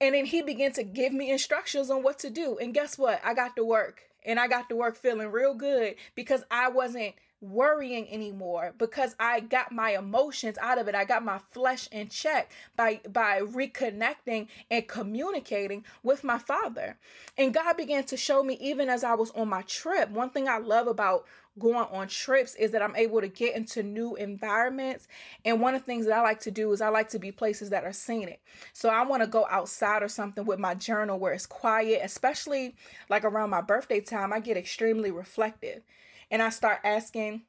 And 0.00 0.14
then 0.14 0.26
he 0.26 0.42
began 0.42 0.72
to 0.74 0.84
give 0.84 1.12
me 1.12 1.30
instructions 1.30 1.90
on 1.90 2.04
what 2.04 2.20
to 2.20 2.30
do. 2.30 2.56
And 2.58 2.72
guess 2.72 2.96
what? 2.96 3.20
I 3.24 3.34
got 3.34 3.56
to 3.56 3.64
work. 3.64 4.02
And 4.24 4.38
I 4.38 4.46
got 4.46 4.68
to 4.68 4.76
work 4.76 4.96
feeling 4.96 5.30
real 5.30 5.54
good 5.54 5.94
because 6.14 6.44
I 6.50 6.68
wasn't 6.68 7.14
worrying 7.40 8.08
anymore 8.10 8.74
because 8.78 9.14
I 9.18 9.40
got 9.40 9.72
my 9.72 9.90
emotions 9.90 10.58
out 10.60 10.78
of 10.78 10.88
it. 10.88 10.94
I 10.94 11.04
got 11.04 11.24
my 11.24 11.38
flesh 11.38 11.88
in 11.92 12.08
check 12.08 12.50
by 12.76 13.00
by 13.08 13.40
reconnecting 13.40 14.48
and 14.70 14.88
communicating 14.88 15.84
with 16.02 16.24
my 16.24 16.38
father. 16.38 16.96
And 17.36 17.54
God 17.54 17.76
began 17.76 18.04
to 18.04 18.16
show 18.16 18.42
me 18.42 18.58
even 18.60 18.88
as 18.88 19.04
I 19.04 19.14
was 19.14 19.30
on 19.32 19.48
my 19.48 19.62
trip. 19.62 20.10
One 20.10 20.30
thing 20.30 20.48
I 20.48 20.58
love 20.58 20.86
about 20.88 21.26
going 21.58 21.76
on 21.76 22.08
trips 22.08 22.54
is 22.54 22.70
that 22.70 22.82
I'm 22.82 22.94
able 22.96 23.20
to 23.20 23.28
get 23.28 23.56
into 23.56 23.82
new 23.82 24.14
environments. 24.16 25.08
And 25.44 25.60
one 25.60 25.74
of 25.74 25.82
the 25.82 25.86
things 25.86 26.06
that 26.06 26.16
I 26.16 26.22
like 26.22 26.40
to 26.40 26.50
do 26.50 26.72
is 26.72 26.80
I 26.80 26.88
like 26.88 27.08
to 27.10 27.18
be 27.18 27.32
places 27.32 27.70
that 27.70 27.84
are 27.84 27.92
scenic. 27.92 28.42
So 28.72 28.88
I 28.88 29.04
want 29.04 29.22
to 29.22 29.28
go 29.28 29.46
outside 29.50 30.02
or 30.02 30.08
something 30.08 30.44
with 30.44 30.58
my 30.58 30.74
journal 30.74 31.18
where 31.18 31.32
it's 31.32 31.46
quiet, 31.46 32.00
especially 32.02 32.76
like 33.08 33.24
around 33.24 33.50
my 33.50 33.60
birthday 33.60 34.00
time. 34.00 34.32
I 34.32 34.40
get 34.40 34.56
extremely 34.56 35.10
reflective 35.10 35.82
and 36.30 36.42
I 36.42 36.50
start 36.50 36.80
asking 36.84 37.42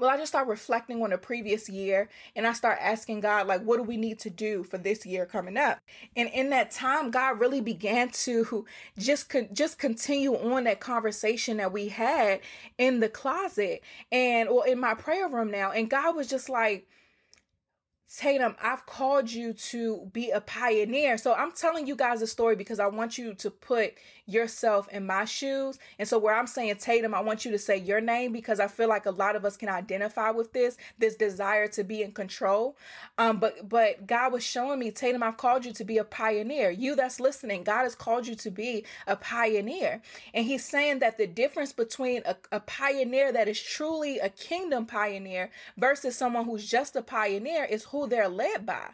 well, 0.00 0.10
I 0.10 0.16
just 0.16 0.32
start 0.32 0.48
reflecting 0.48 1.02
on 1.02 1.10
the 1.10 1.18
previous 1.18 1.68
year 1.68 2.08
and 2.34 2.46
I 2.46 2.54
start 2.54 2.78
asking 2.80 3.20
God, 3.20 3.46
like, 3.46 3.62
what 3.62 3.76
do 3.76 3.82
we 3.82 3.96
need 3.96 4.18
to 4.20 4.30
do 4.30 4.64
for 4.64 4.78
this 4.78 5.04
year 5.04 5.26
coming 5.26 5.58
up? 5.58 5.78
And 6.16 6.28
in 6.30 6.50
that 6.50 6.70
time, 6.70 7.10
God 7.10 7.38
really 7.38 7.60
began 7.60 8.10
to 8.24 8.64
just, 8.98 9.28
con- 9.28 9.50
just 9.52 9.78
continue 9.78 10.34
on 10.34 10.64
that 10.64 10.80
conversation 10.80 11.58
that 11.58 11.72
we 11.72 11.88
had 11.88 12.40
in 12.78 13.00
the 13.00 13.08
closet 13.08 13.82
and, 14.10 14.48
or 14.48 14.66
in 14.66 14.80
my 14.80 14.94
prayer 14.94 15.28
room 15.28 15.50
now. 15.50 15.70
And 15.70 15.90
God 15.90 16.16
was 16.16 16.26
just 16.26 16.48
like, 16.48 16.86
Tatum, 18.14 18.56
I've 18.62 18.84
called 18.84 19.30
you 19.30 19.54
to 19.54 20.10
be 20.12 20.30
a 20.30 20.40
pioneer. 20.40 21.16
So 21.16 21.32
I'm 21.32 21.52
telling 21.52 21.86
you 21.86 21.96
guys 21.96 22.20
a 22.20 22.26
story 22.26 22.56
because 22.56 22.78
I 22.78 22.86
want 22.86 23.16
you 23.16 23.34
to 23.34 23.50
put 23.50 23.94
yourself 24.32 24.88
in 24.90 25.06
my 25.06 25.24
shoes. 25.24 25.78
And 25.98 26.08
so 26.08 26.18
where 26.18 26.34
I'm 26.34 26.46
saying 26.46 26.76
Tatum, 26.76 27.14
I 27.14 27.20
want 27.20 27.44
you 27.44 27.50
to 27.52 27.58
say 27.58 27.76
your 27.76 28.00
name 28.00 28.32
because 28.32 28.60
I 28.60 28.68
feel 28.68 28.88
like 28.88 29.06
a 29.06 29.10
lot 29.10 29.36
of 29.36 29.44
us 29.44 29.56
can 29.56 29.68
identify 29.68 30.30
with 30.30 30.52
this, 30.52 30.76
this 30.98 31.14
desire 31.16 31.68
to 31.68 31.84
be 31.84 32.02
in 32.02 32.12
control. 32.12 32.76
Um, 33.18 33.38
but 33.38 33.68
but 33.68 34.06
God 34.06 34.32
was 34.32 34.44
showing 34.44 34.78
me, 34.78 34.90
Tatum, 34.90 35.22
I've 35.22 35.36
called 35.36 35.64
you 35.64 35.72
to 35.72 35.84
be 35.84 35.98
a 35.98 36.04
pioneer. 36.04 36.70
You 36.70 36.96
that's 36.96 37.20
listening, 37.20 37.64
God 37.64 37.82
has 37.82 37.94
called 37.94 38.26
you 38.26 38.34
to 38.36 38.50
be 38.50 38.84
a 39.06 39.16
pioneer. 39.16 40.02
And 40.34 40.44
he's 40.44 40.64
saying 40.64 41.00
that 41.00 41.18
the 41.18 41.26
difference 41.26 41.72
between 41.72 42.22
a, 42.24 42.36
a 42.50 42.60
pioneer 42.60 43.32
that 43.32 43.48
is 43.48 43.60
truly 43.60 44.18
a 44.18 44.28
kingdom 44.28 44.86
pioneer 44.86 45.50
versus 45.76 46.16
someone 46.16 46.44
who's 46.44 46.68
just 46.68 46.96
a 46.96 47.02
pioneer 47.02 47.64
is 47.64 47.84
who 47.84 48.06
they're 48.06 48.28
led 48.28 48.66
by. 48.66 48.90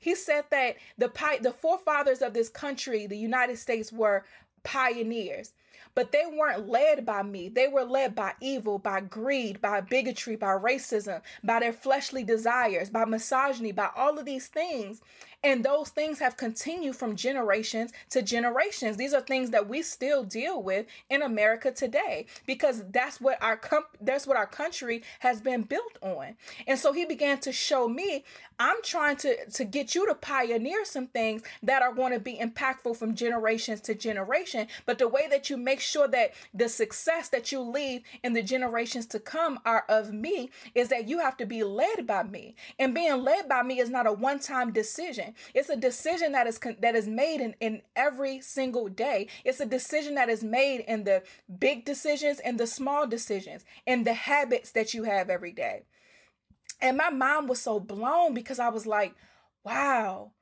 He 0.00 0.14
said 0.14 0.44
that 0.50 0.76
the 0.96 1.10
the 1.40 1.52
forefathers 1.52 2.22
of 2.22 2.32
this 2.32 2.48
country, 2.48 3.06
the 3.06 3.18
United 3.18 3.58
States, 3.58 3.92
were 3.92 4.24
pioneers. 4.64 5.52
but 5.94 6.12
they 6.12 6.24
weren't 6.26 6.68
led 6.68 7.04
by 7.04 7.22
me. 7.22 7.48
They 7.48 7.68
were 7.68 7.84
led 7.84 8.14
by 8.14 8.34
evil, 8.40 8.78
by 8.78 9.00
greed, 9.00 9.60
by 9.60 9.80
bigotry, 9.80 10.36
by 10.36 10.48
racism, 10.56 11.22
by 11.42 11.60
their 11.60 11.72
fleshly 11.72 12.24
desires, 12.24 12.90
by 12.90 13.04
misogyny, 13.04 13.72
by 13.72 13.90
all 13.96 14.18
of 14.18 14.24
these 14.26 14.46
things. 14.48 15.00
And 15.44 15.64
those 15.64 15.90
things 15.90 16.18
have 16.18 16.36
continued 16.36 16.96
from 16.96 17.14
generations 17.14 17.92
to 18.10 18.22
generations. 18.22 18.96
These 18.96 19.14
are 19.14 19.20
things 19.20 19.50
that 19.50 19.68
we 19.68 19.82
still 19.82 20.24
deal 20.24 20.60
with 20.60 20.86
in 21.08 21.22
America 21.22 21.70
today 21.70 22.26
because 22.44 22.82
that's 22.90 23.20
what 23.20 23.40
our 23.40 23.60
that's 24.00 24.26
what 24.26 24.36
our 24.36 24.46
country 24.46 25.02
has 25.20 25.40
been 25.40 25.62
built 25.62 25.96
on. 26.02 26.36
And 26.66 26.78
so 26.78 26.92
he 26.92 27.04
began 27.04 27.38
to 27.40 27.52
show 27.52 27.88
me, 27.88 28.24
I'm 28.58 28.82
trying 28.82 29.16
to 29.18 29.48
to 29.50 29.64
get 29.64 29.94
you 29.94 30.06
to 30.06 30.14
pioneer 30.16 30.84
some 30.84 31.06
things 31.06 31.42
that 31.62 31.82
are 31.82 31.94
going 31.94 32.12
to 32.12 32.18
be 32.18 32.36
impactful 32.38 32.96
from 32.96 33.14
generations 33.14 33.80
to 33.82 33.94
generation. 33.94 34.66
But 34.86 34.98
the 34.98 35.06
way 35.06 35.28
that 35.30 35.48
you 35.50 35.56
make 35.56 35.80
sure 35.80 36.08
that 36.08 36.32
the 36.52 36.68
success 36.68 37.28
that 37.28 37.52
you 37.52 37.60
leave 37.60 38.02
in 38.24 38.32
the 38.32 38.42
generations 38.42 39.06
to 39.06 39.20
come 39.20 39.60
are 39.64 39.84
of 39.88 40.12
me 40.12 40.50
is 40.74 40.88
that 40.88 41.06
you 41.06 41.20
have 41.20 41.36
to 41.36 41.46
be 41.46 41.62
led 41.62 42.08
by 42.08 42.24
me. 42.24 42.56
And 42.78 42.92
being 42.92 43.22
led 43.22 43.48
by 43.48 43.62
me 43.62 43.78
is 43.78 43.90
not 43.90 44.08
a 44.08 44.12
one-time 44.12 44.72
decision 44.72 45.27
decision. 45.32 45.52
It's 45.54 45.68
a 45.68 45.76
decision 45.76 46.32
that 46.32 46.46
is 46.46 46.58
that 46.80 46.94
is 46.94 47.06
made 47.06 47.40
in, 47.40 47.54
in 47.60 47.82
every 47.96 48.40
single 48.40 48.88
day. 48.88 49.28
It's 49.44 49.60
a 49.60 49.66
decision 49.66 50.14
that 50.14 50.28
is 50.28 50.42
made 50.42 50.80
in 50.86 51.04
the 51.04 51.22
big 51.58 51.84
decisions 51.84 52.40
and 52.40 52.58
the 52.58 52.66
small 52.66 53.06
decisions 53.06 53.64
and 53.86 54.06
the 54.06 54.14
habits 54.14 54.72
that 54.72 54.94
you 54.94 55.04
have 55.04 55.30
every 55.30 55.52
day. 55.52 55.84
And 56.80 56.96
my 56.96 57.10
mind 57.10 57.48
was 57.48 57.60
so 57.60 57.80
blown 57.80 58.34
because 58.34 58.58
I 58.58 58.68
was 58.68 58.86
like, 58.86 59.14
wow, 59.64 60.32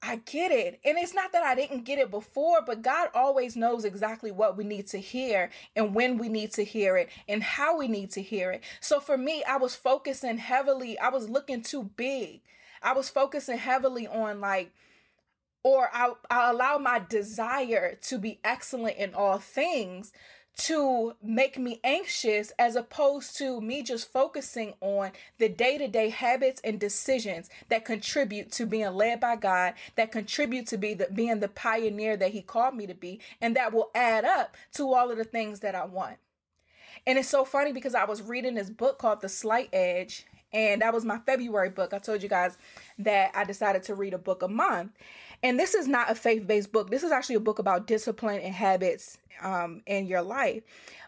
I 0.00 0.16
get 0.16 0.52
it. 0.52 0.78
And 0.84 0.96
it's 0.96 1.14
not 1.14 1.32
that 1.32 1.42
I 1.42 1.56
didn't 1.56 1.84
get 1.84 1.98
it 1.98 2.10
before, 2.10 2.60
but 2.64 2.82
God 2.82 3.08
always 3.14 3.56
knows 3.56 3.84
exactly 3.84 4.30
what 4.30 4.56
we 4.56 4.62
need 4.62 4.86
to 4.88 4.98
hear 4.98 5.50
and 5.74 5.94
when 5.94 6.18
we 6.18 6.28
need 6.28 6.52
to 6.52 6.64
hear 6.64 6.96
it 6.96 7.08
and 7.28 7.42
how 7.42 7.76
we 7.76 7.88
need 7.88 8.12
to 8.12 8.22
hear 8.22 8.52
it. 8.52 8.62
So 8.80 9.00
for 9.00 9.18
me, 9.18 9.42
I 9.42 9.56
was 9.56 9.74
focusing 9.74 10.38
heavily, 10.38 10.98
I 10.98 11.08
was 11.08 11.28
looking 11.28 11.62
too 11.62 11.90
big. 11.96 12.42
I 12.86 12.92
was 12.92 13.10
focusing 13.10 13.58
heavily 13.58 14.06
on 14.06 14.40
like, 14.40 14.70
or 15.64 15.90
I, 15.92 16.12
I 16.30 16.50
allow 16.50 16.78
my 16.78 17.00
desire 17.00 17.98
to 18.02 18.16
be 18.16 18.38
excellent 18.44 18.96
in 18.96 19.12
all 19.12 19.38
things 19.38 20.12
to 20.58 21.14
make 21.20 21.58
me 21.58 21.80
anxious 21.82 22.52
as 22.60 22.76
opposed 22.76 23.36
to 23.38 23.60
me 23.60 23.82
just 23.82 24.10
focusing 24.10 24.74
on 24.80 25.10
the 25.38 25.48
day-to-day 25.48 26.10
habits 26.10 26.60
and 26.62 26.78
decisions 26.78 27.50
that 27.68 27.84
contribute 27.84 28.52
to 28.52 28.64
being 28.64 28.94
led 28.94 29.18
by 29.18 29.34
God, 29.34 29.74
that 29.96 30.12
contribute 30.12 30.68
to 30.68 30.78
be 30.78 30.94
the, 30.94 31.08
being 31.12 31.40
the 31.40 31.48
pioneer 31.48 32.16
that 32.16 32.30
he 32.30 32.40
called 32.40 32.76
me 32.76 32.86
to 32.86 32.94
be, 32.94 33.20
and 33.40 33.56
that 33.56 33.72
will 33.72 33.90
add 33.96 34.24
up 34.24 34.56
to 34.74 34.94
all 34.94 35.10
of 35.10 35.18
the 35.18 35.24
things 35.24 35.58
that 35.60 35.74
I 35.74 35.84
want. 35.84 36.18
And 37.04 37.18
it's 37.18 37.28
so 37.28 37.44
funny 37.44 37.72
because 37.72 37.96
I 37.96 38.04
was 38.04 38.22
reading 38.22 38.54
this 38.54 38.70
book 38.70 38.98
called 38.98 39.22
The 39.22 39.28
Slight 39.28 39.70
Edge 39.72 40.24
and 40.52 40.82
that 40.82 40.94
was 40.94 41.04
my 41.04 41.18
February 41.18 41.70
book. 41.70 41.92
I 41.92 41.98
told 41.98 42.22
you 42.22 42.28
guys 42.28 42.56
that 42.98 43.32
I 43.34 43.44
decided 43.44 43.82
to 43.84 43.94
read 43.94 44.14
a 44.14 44.18
book 44.18 44.42
a 44.42 44.48
month. 44.48 44.92
And 45.42 45.58
this 45.58 45.74
is 45.74 45.86
not 45.86 46.10
a 46.10 46.14
faith 46.14 46.46
based 46.46 46.72
book. 46.72 46.90
This 46.90 47.02
is 47.02 47.12
actually 47.12 47.34
a 47.36 47.40
book 47.40 47.58
about 47.58 47.86
discipline 47.86 48.40
and 48.40 48.54
habits 48.54 49.18
um, 49.42 49.82
in 49.86 50.06
your 50.06 50.22
life. 50.22 50.62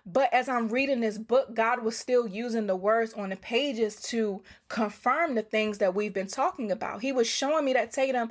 But 0.04 0.32
as 0.32 0.48
I'm 0.48 0.68
reading 0.68 1.00
this 1.00 1.18
book, 1.18 1.54
God 1.54 1.82
was 1.82 1.96
still 1.96 2.26
using 2.26 2.66
the 2.66 2.76
words 2.76 3.12
on 3.12 3.28
the 3.28 3.36
pages 3.36 3.96
to 4.02 4.42
confirm 4.68 5.34
the 5.34 5.42
things 5.42 5.78
that 5.78 5.94
we've 5.94 6.14
been 6.14 6.28
talking 6.28 6.70
about. 6.70 7.02
He 7.02 7.12
was 7.12 7.26
showing 7.26 7.64
me 7.64 7.74
that 7.74 7.92
Tatum, 7.92 8.30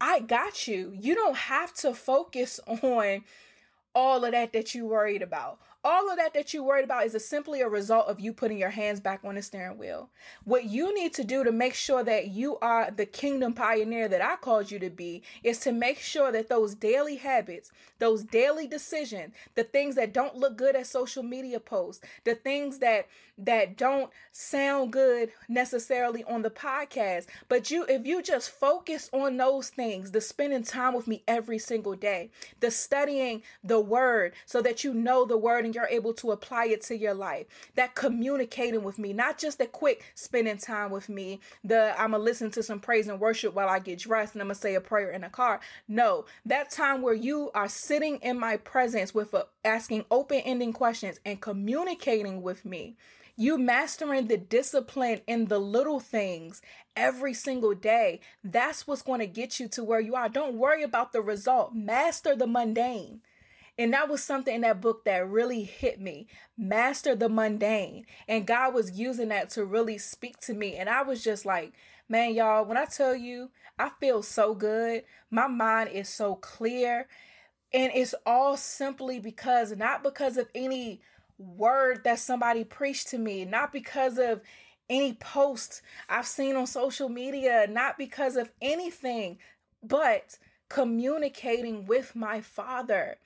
I 0.00 0.20
got 0.20 0.68
you. 0.68 0.92
You 0.98 1.14
don't 1.14 1.36
have 1.36 1.72
to 1.74 1.94
focus 1.94 2.60
on 2.66 3.24
all 3.94 4.24
of 4.24 4.32
that 4.32 4.52
that 4.52 4.74
you 4.74 4.86
worried 4.86 5.22
about 5.22 5.58
all 5.84 6.10
of 6.10 6.16
that 6.16 6.34
that 6.34 6.52
you 6.52 6.64
worried 6.64 6.84
about 6.84 7.06
is 7.06 7.26
simply 7.26 7.60
a 7.60 7.68
result 7.68 8.08
of 8.08 8.20
you 8.20 8.32
putting 8.32 8.58
your 8.58 8.70
hands 8.70 9.00
back 9.00 9.20
on 9.24 9.36
the 9.36 9.42
steering 9.42 9.78
wheel. 9.78 10.10
What 10.44 10.64
you 10.64 10.94
need 10.94 11.14
to 11.14 11.24
do 11.24 11.44
to 11.44 11.52
make 11.52 11.74
sure 11.74 12.02
that 12.02 12.28
you 12.28 12.58
are 12.58 12.90
the 12.90 13.06
kingdom 13.06 13.52
pioneer 13.52 14.08
that 14.08 14.22
I 14.22 14.36
called 14.36 14.70
you 14.70 14.78
to 14.80 14.90
be 14.90 15.22
is 15.42 15.58
to 15.60 15.72
make 15.72 15.98
sure 15.98 16.32
that 16.32 16.48
those 16.48 16.74
daily 16.74 17.16
habits, 17.16 17.70
those 17.98 18.24
daily 18.24 18.66
decisions, 18.66 19.32
the 19.54 19.64
things 19.64 19.94
that 19.94 20.12
don't 20.12 20.36
look 20.36 20.56
good 20.56 20.76
at 20.76 20.86
social 20.86 21.22
media 21.22 21.60
posts, 21.60 22.04
the 22.24 22.34
things 22.34 22.78
that 22.78 23.06
that 23.38 23.76
don't 23.76 24.10
sound 24.32 24.92
good 24.92 25.30
necessarily 25.48 26.24
on 26.24 26.42
the 26.42 26.50
podcast, 26.50 27.26
but 27.48 27.70
you 27.70 27.84
if 27.88 28.06
you 28.06 28.22
just 28.22 28.50
focus 28.50 29.10
on 29.12 29.36
those 29.36 29.70
things, 29.70 30.10
the 30.10 30.20
spending 30.20 30.62
time 30.62 30.94
with 30.94 31.06
me 31.06 31.22
every 31.28 31.58
single 31.58 31.94
day, 31.94 32.30
the 32.60 32.70
studying 32.70 33.42
the 33.62 33.80
word 33.80 34.32
so 34.44 34.62
that 34.62 34.84
you 34.84 34.94
know 34.94 35.24
the 35.24 35.36
word 35.36 35.64
and 35.64 35.74
you're 35.74 35.86
able 35.88 36.14
to 36.14 36.32
apply 36.32 36.66
it 36.66 36.82
to 36.82 36.96
your 36.96 37.14
life. 37.14 37.46
That 37.74 37.94
communicating 37.94 38.82
with 38.82 38.98
me, 38.98 39.12
not 39.12 39.38
just 39.38 39.60
a 39.60 39.66
quick 39.66 40.04
spending 40.14 40.58
time 40.58 40.90
with 40.90 41.08
me, 41.08 41.40
the 41.64 41.94
I'm 42.00 42.12
gonna 42.12 42.22
listen 42.22 42.50
to 42.52 42.62
some 42.62 42.80
praise 42.80 43.08
and 43.08 43.20
worship 43.20 43.54
while 43.54 43.68
I 43.68 43.78
get 43.78 43.98
dressed 43.98 44.34
and 44.34 44.42
I'm 44.42 44.48
gonna 44.48 44.54
say 44.54 44.74
a 44.74 44.80
prayer 44.80 45.10
in 45.10 45.22
the 45.22 45.28
car. 45.28 45.60
No, 45.88 46.24
that 46.44 46.70
time 46.70 47.02
where 47.02 47.14
you 47.14 47.50
are 47.54 47.68
sitting 47.68 48.16
in 48.16 48.38
my 48.38 48.56
presence 48.56 49.14
with 49.14 49.34
a, 49.34 49.46
asking 49.64 50.04
open-ending 50.10 50.72
questions 50.72 51.20
and 51.24 51.40
communicating 51.40 52.42
with 52.42 52.64
me. 52.64 52.96
You 53.36 53.58
mastering 53.58 54.28
the 54.28 54.38
discipline 54.38 55.20
in 55.26 55.46
the 55.46 55.58
little 55.58 56.00
things 56.00 56.62
every 56.96 57.34
single 57.34 57.74
day. 57.74 58.20
That's 58.42 58.86
what's 58.86 59.02
going 59.02 59.20
to 59.20 59.26
get 59.26 59.60
you 59.60 59.68
to 59.68 59.84
where 59.84 60.00
you 60.00 60.14
are. 60.14 60.30
Don't 60.30 60.56
worry 60.56 60.82
about 60.82 61.12
the 61.12 61.20
result. 61.20 61.74
Master 61.74 62.34
the 62.34 62.46
mundane. 62.46 63.20
And 63.78 63.92
that 63.92 64.08
was 64.08 64.24
something 64.24 64.54
in 64.54 64.60
that 64.62 64.80
book 64.80 65.04
that 65.04 65.28
really 65.28 65.64
hit 65.64 66.00
me. 66.00 66.28
Master 66.56 67.14
the 67.14 67.28
mundane. 67.28 68.06
And 68.26 68.46
God 68.46 68.72
was 68.72 68.98
using 68.98 69.28
that 69.28 69.50
to 69.50 69.66
really 69.66 69.98
speak 69.98 70.40
to 70.40 70.54
me. 70.54 70.76
And 70.76 70.88
I 70.88 71.02
was 71.02 71.22
just 71.22 71.44
like, 71.44 71.74
man, 72.08 72.34
y'all, 72.34 72.64
when 72.64 72.78
I 72.78 72.86
tell 72.86 73.14
you, 73.14 73.50
I 73.78 73.90
feel 74.00 74.22
so 74.22 74.54
good. 74.54 75.02
My 75.30 75.46
mind 75.46 75.90
is 75.90 76.08
so 76.08 76.36
clear. 76.36 77.06
And 77.74 77.92
it's 77.94 78.14
all 78.24 78.56
simply 78.56 79.20
because, 79.20 79.76
not 79.76 80.02
because 80.02 80.38
of 80.38 80.48
any 80.54 81.02
word 81.38 82.04
that 82.04 82.18
somebody 82.18 82.64
preached 82.64 83.08
to 83.08 83.18
me, 83.18 83.44
not 83.44 83.72
because 83.72 84.18
of 84.18 84.40
any 84.88 85.14
post 85.14 85.82
I've 86.08 86.26
seen 86.26 86.56
on 86.56 86.66
social 86.66 87.08
media, 87.08 87.66
not 87.68 87.98
because 87.98 88.36
of 88.36 88.50
anything, 88.62 89.38
but 89.82 90.38
communicating 90.68 91.86
with 91.86 92.16
my 92.16 92.40
father 92.40 93.18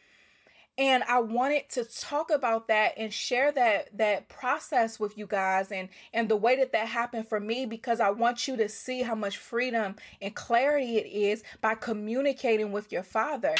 and 0.80 1.02
I 1.04 1.20
wanted 1.20 1.68
to 1.70 1.84
talk 1.84 2.30
about 2.30 2.68
that 2.68 2.94
and 2.96 3.12
share 3.12 3.52
that 3.52 3.96
that 3.98 4.28
process 4.28 4.98
with 4.98 5.16
you 5.18 5.26
guys 5.26 5.70
and 5.70 5.90
and 6.14 6.28
the 6.28 6.36
way 6.36 6.56
that 6.56 6.72
that 6.72 6.88
happened 6.88 7.28
for 7.28 7.38
me 7.38 7.66
because 7.66 8.00
I 8.00 8.08
want 8.10 8.48
you 8.48 8.56
to 8.56 8.68
see 8.68 9.02
how 9.02 9.14
much 9.14 9.36
freedom 9.36 9.96
and 10.22 10.34
clarity 10.34 10.96
it 10.96 11.06
is 11.06 11.42
by 11.60 11.74
communicating 11.74 12.72
with 12.72 12.90
your 12.90 13.02
father. 13.02 13.54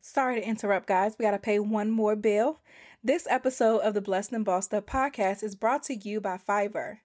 Sorry 0.00 0.40
to 0.40 0.46
interrupt 0.46 0.88
guys, 0.88 1.14
we 1.16 1.24
got 1.24 1.30
to 1.30 1.38
pay 1.38 1.60
one 1.60 1.90
more 1.90 2.16
bill. 2.16 2.58
This 3.04 3.26
episode 3.28 3.78
of 3.78 3.94
the 3.94 4.00
Blessed 4.00 4.30
and 4.30 4.44
Bossed 4.44 4.72
Up 4.72 4.86
podcast 4.86 5.42
is 5.42 5.56
brought 5.56 5.82
to 5.84 5.94
you 5.96 6.20
by 6.20 6.38
Fiverr. 6.38 6.98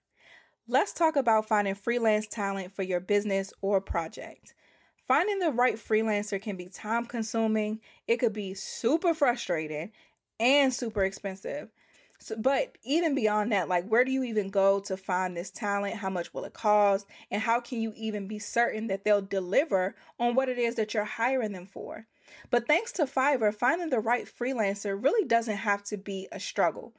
Let's 0.68 0.92
talk 0.92 1.16
about 1.16 1.48
finding 1.48 1.74
freelance 1.74 2.28
talent 2.28 2.70
for 2.70 2.84
your 2.84 3.00
business 3.00 3.52
or 3.62 3.80
project. 3.80 4.54
Finding 5.08 5.40
the 5.40 5.50
right 5.50 5.74
freelancer 5.74 6.40
can 6.40 6.54
be 6.54 6.68
time 6.68 7.04
consuming, 7.04 7.80
it 8.06 8.18
could 8.18 8.32
be 8.32 8.54
super 8.54 9.12
frustrating 9.12 9.90
and 10.38 10.72
super 10.72 11.02
expensive. 11.02 11.68
So, 12.20 12.36
but 12.36 12.78
even 12.84 13.16
beyond 13.16 13.50
that, 13.50 13.68
like 13.68 13.88
where 13.88 14.04
do 14.04 14.12
you 14.12 14.22
even 14.22 14.50
go 14.50 14.78
to 14.78 14.96
find 14.96 15.36
this 15.36 15.50
talent? 15.50 15.96
How 15.96 16.10
much 16.10 16.32
will 16.32 16.44
it 16.44 16.54
cost? 16.54 17.08
And 17.32 17.42
how 17.42 17.58
can 17.58 17.80
you 17.80 17.92
even 17.96 18.28
be 18.28 18.38
certain 18.38 18.86
that 18.86 19.02
they'll 19.02 19.20
deliver 19.20 19.96
on 20.20 20.36
what 20.36 20.48
it 20.48 20.58
is 20.58 20.76
that 20.76 20.94
you're 20.94 21.02
hiring 21.02 21.50
them 21.50 21.66
for? 21.66 22.06
But 22.50 22.66
thanks 22.66 22.92
to 22.92 23.04
Fiverr, 23.04 23.54
finding 23.54 23.90
the 23.90 24.00
right 24.00 24.26
freelancer 24.26 25.02
really 25.02 25.26
doesn't 25.26 25.56
have 25.56 25.82
to 25.84 25.96
be 25.96 26.28
a 26.32 26.40
struggle. 26.40 26.92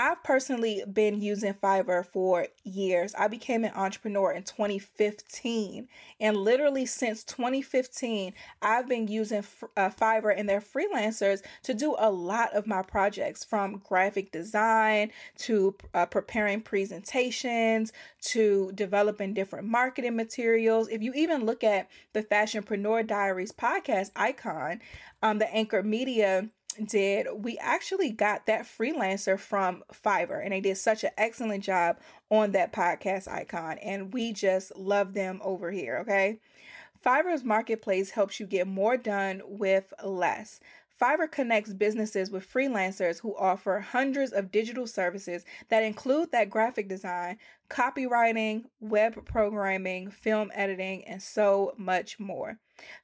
I've 0.00 0.22
personally 0.22 0.84
been 0.92 1.20
using 1.20 1.54
Fiverr 1.54 2.06
for 2.06 2.46
years. 2.62 3.16
I 3.18 3.26
became 3.26 3.64
an 3.64 3.72
entrepreneur 3.74 4.30
in 4.30 4.44
2015. 4.44 5.88
And 6.20 6.36
literally 6.36 6.86
since 6.86 7.24
2015, 7.24 8.32
I've 8.62 8.88
been 8.88 9.08
using 9.08 9.42
uh, 9.76 9.90
Fiverr 9.90 10.32
and 10.38 10.48
their 10.48 10.60
freelancers 10.60 11.42
to 11.64 11.74
do 11.74 11.96
a 11.98 12.12
lot 12.12 12.52
of 12.54 12.64
my 12.64 12.82
projects 12.82 13.42
from 13.42 13.82
graphic 13.84 14.30
design 14.30 15.10
to 15.38 15.74
uh, 15.94 16.06
preparing 16.06 16.60
presentations 16.60 17.92
to 18.20 18.70
developing 18.76 19.34
different 19.34 19.66
marketing 19.66 20.14
materials. 20.14 20.86
If 20.86 21.02
you 21.02 21.12
even 21.14 21.44
look 21.44 21.64
at 21.64 21.88
the 22.12 22.22
Fashionpreneur 22.22 23.04
Diaries 23.04 23.50
podcast 23.50 24.12
icon, 24.14 24.80
um, 25.24 25.40
the 25.40 25.52
Anchor 25.52 25.82
Media 25.82 26.48
did, 26.86 27.26
we 27.34 27.58
actually 27.58 28.10
got 28.10 28.46
that 28.46 28.64
freelancer 28.66 29.38
from 29.38 29.82
Fiverr, 29.92 30.42
and 30.42 30.52
they 30.52 30.60
did 30.60 30.76
such 30.76 31.04
an 31.04 31.10
excellent 31.16 31.64
job 31.64 31.98
on 32.30 32.52
that 32.52 32.72
podcast 32.72 33.28
icon, 33.28 33.78
and 33.78 34.12
we 34.12 34.32
just 34.32 34.76
love 34.76 35.14
them 35.14 35.40
over 35.42 35.70
here, 35.70 35.98
okay? 35.98 36.40
Fiverr's 37.04 37.44
marketplace 37.44 38.10
helps 38.10 38.40
you 38.40 38.46
get 38.46 38.66
more 38.66 38.96
done 38.96 39.42
with 39.44 39.92
less. 40.04 40.60
Fiverr 41.00 41.30
connects 41.30 41.72
businesses 41.72 42.30
with 42.30 42.52
freelancers 42.52 43.20
who 43.20 43.36
offer 43.36 43.78
hundreds 43.78 44.32
of 44.32 44.50
digital 44.50 44.86
services 44.86 45.44
that 45.68 45.84
include 45.84 46.32
that 46.32 46.50
graphic 46.50 46.88
design, 46.88 47.38
copywriting, 47.70 48.64
web 48.80 49.24
programming, 49.24 50.10
film 50.10 50.50
editing, 50.54 51.04
and 51.04 51.22
so 51.22 51.72
much 51.76 52.18
more. 52.18 52.58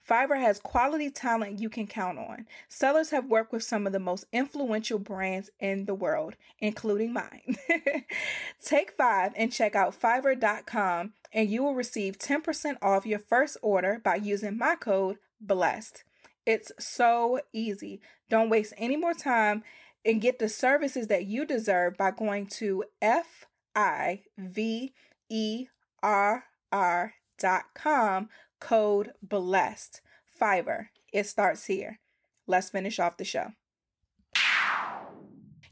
Fiverr 0.08 0.40
has 0.40 0.58
quality 0.58 1.10
talent 1.10 1.60
you 1.60 1.68
can 1.68 1.86
count 1.86 2.18
on. 2.18 2.46
Sellers 2.68 3.10
have 3.10 3.26
worked 3.26 3.52
with 3.52 3.62
some 3.62 3.86
of 3.86 3.92
the 3.92 3.98
most 3.98 4.24
influential 4.32 4.98
brands 4.98 5.50
in 5.60 5.86
the 5.86 5.94
world, 5.94 6.36
including 6.58 7.12
mine. 7.12 7.56
Take 8.64 8.92
five 8.92 9.32
and 9.36 9.52
check 9.52 9.74
out 9.74 9.98
fiverr.com, 9.98 11.12
and 11.32 11.50
you 11.50 11.62
will 11.62 11.74
receive 11.74 12.18
10% 12.18 12.76
off 12.82 13.06
your 13.06 13.18
first 13.18 13.56
order 13.62 14.00
by 14.02 14.16
using 14.16 14.58
my 14.58 14.74
code 14.74 15.16
BLESSED. 15.44 16.02
It's 16.46 16.72
so 16.78 17.40
easy. 17.52 18.00
Don't 18.28 18.50
waste 18.50 18.74
any 18.76 18.96
more 18.96 19.14
time 19.14 19.62
and 20.04 20.20
get 20.20 20.38
the 20.38 20.48
services 20.48 21.06
that 21.06 21.26
you 21.26 21.46
deserve 21.46 21.96
by 21.96 22.10
going 22.10 22.46
to 22.46 22.84
F 23.00 23.46
I 23.74 24.22
V 24.36 24.92
E 25.30 25.66
R 26.02 26.44
R 26.70 27.14
dot 27.38 27.64
com 27.74 28.28
code 28.64 29.12
blessed 29.22 30.00
Fiverr. 30.40 30.86
It 31.12 31.26
starts 31.26 31.66
here. 31.66 32.00
Let's 32.46 32.70
finish 32.70 32.98
off 32.98 33.18
the 33.18 33.24
show. 33.24 33.48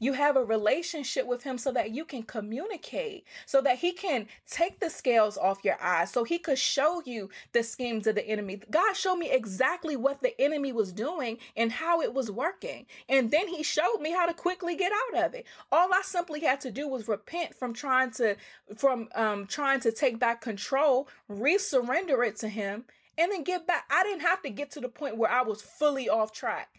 You 0.03 0.15
have 0.15 0.37
a 0.37 0.45
relationship 0.45 1.29
with 1.29 1.45
him 1.45 1.59
so 1.59 1.71
that 1.71 1.93
you 1.93 2.05
can 2.05 2.25
communicate, 2.25 3.25
so 3.47 3.61
that 3.61 3.79
he 3.79 3.93
can 3.93 4.27
take 4.51 4.81
the 4.81 4.91
scales 4.91 5.39
off 5.39 5.65
your 5.65 5.81
eyes, 5.81 6.11
so 6.11 6.25
he 6.25 6.41
could 6.41 6.59
show 6.59 7.05
you 7.07 7.31
the 7.53 7.63
schemes 7.63 8.09
of 8.09 8.17
the 8.17 8.27
enemy. 8.27 8.61
God 8.69 8.97
showed 8.97 9.15
me 9.15 9.31
exactly 9.31 9.95
what 9.95 10.21
the 10.21 10.35
enemy 10.41 10.73
was 10.73 10.91
doing 10.91 11.39
and 11.57 11.71
how 11.71 12.01
it 12.01 12.13
was 12.13 12.33
working. 12.33 12.87
And 13.09 13.31
then 13.31 13.47
he 13.47 13.63
showed 13.63 14.01
me 14.01 14.11
how 14.11 14.27
to 14.27 14.35
quickly 14.35 14.75
get 14.75 14.91
out 14.91 15.25
of 15.25 15.35
it. 15.35 15.47
All 15.71 15.95
I 15.95 16.03
simply 16.03 16.41
had 16.41 16.61
to 16.63 16.73
do 16.73 16.89
was 16.89 17.07
repent 17.07 17.55
from 17.55 17.73
trying 17.73 18.11
to 18.15 18.35
from 18.77 19.09
um 19.15 19.47
trying 19.47 19.79
to 19.83 19.93
take 19.93 20.19
back 20.19 20.41
control, 20.41 21.09
resurrender 21.31 22.27
it 22.27 22.35
to 22.39 22.49
him, 22.49 22.87
and 23.17 23.31
then 23.31 23.45
get 23.45 23.69
back. 23.69 23.85
I 23.89 24.03
didn't 24.03 24.23
have 24.23 24.43
to 24.43 24.51
get 24.51 24.73
to 24.73 24.81
the 24.81 24.89
point 24.89 25.17
where 25.17 25.31
I 25.31 25.43
was 25.43 25.63
fully 25.63 26.09
off 26.09 26.33
track 26.33 26.71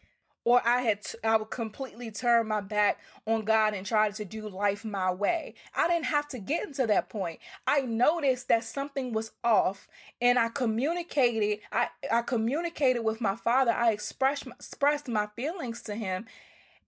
or 0.45 0.61
I 0.65 0.81
had 0.81 1.03
t- 1.03 1.17
I 1.23 1.37
would 1.37 1.49
completely 1.49 2.11
turn 2.11 2.47
my 2.47 2.61
back 2.61 2.99
on 3.25 3.43
God 3.43 3.73
and 3.73 3.85
try 3.85 4.11
to 4.11 4.25
do 4.25 4.49
life 4.49 4.83
my 4.85 5.11
way. 5.11 5.55
I 5.75 5.87
didn't 5.87 6.05
have 6.05 6.27
to 6.29 6.39
get 6.39 6.65
into 6.65 6.87
that 6.87 7.09
point. 7.09 7.39
I 7.67 7.81
noticed 7.81 8.47
that 8.49 8.63
something 8.63 9.13
was 9.13 9.31
off 9.43 9.87
and 10.21 10.37
I 10.39 10.49
communicated 10.49 11.59
I 11.71 11.89
I 12.11 12.21
communicated 12.21 13.01
with 13.01 13.21
my 13.21 13.35
father. 13.35 13.71
I 13.71 13.91
expressed 13.91 14.47
expressed 14.47 15.07
my 15.07 15.27
feelings 15.35 15.81
to 15.83 15.95
him 15.95 16.25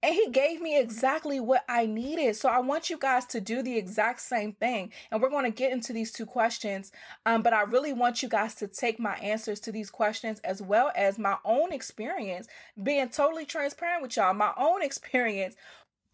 and 0.01 0.13
he 0.15 0.29
gave 0.29 0.61
me 0.61 0.79
exactly 0.79 1.39
what 1.39 1.63
I 1.67 1.85
needed. 1.85 2.35
So 2.35 2.49
I 2.49 2.59
want 2.59 2.89
you 2.89 2.97
guys 2.97 3.25
to 3.27 3.41
do 3.41 3.61
the 3.61 3.77
exact 3.77 4.21
same 4.21 4.53
thing. 4.53 4.91
And 5.11 5.21
we're 5.21 5.29
going 5.29 5.45
to 5.45 5.55
get 5.55 5.71
into 5.71 5.93
these 5.93 6.11
two 6.11 6.25
questions. 6.25 6.91
Um, 7.25 7.41
but 7.41 7.53
I 7.53 7.63
really 7.63 7.93
want 7.93 8.23
you 8.23 8.29
guys 8.29 8.55
to 8.55 8.67
take 8.67 8.99
my 8.99 9.15
answers 9.15 9.59
to 9.61 9.71
these 9.71 9.89
questions 9.89 10.39
as 10.41 10.61
well 10.61 10.91
as 10.95 11.17
my 11.17 11.37
own 11.45 11.71
experience, 11.71 12.47
being 12.81 13.09
totally 13.09 13.45
transparent 13.45 14.01
with 14.01 14.15
y'all, 14.17 14.33
my 14.33 14.53
own 14.57 14.81
experience 14.81 15.55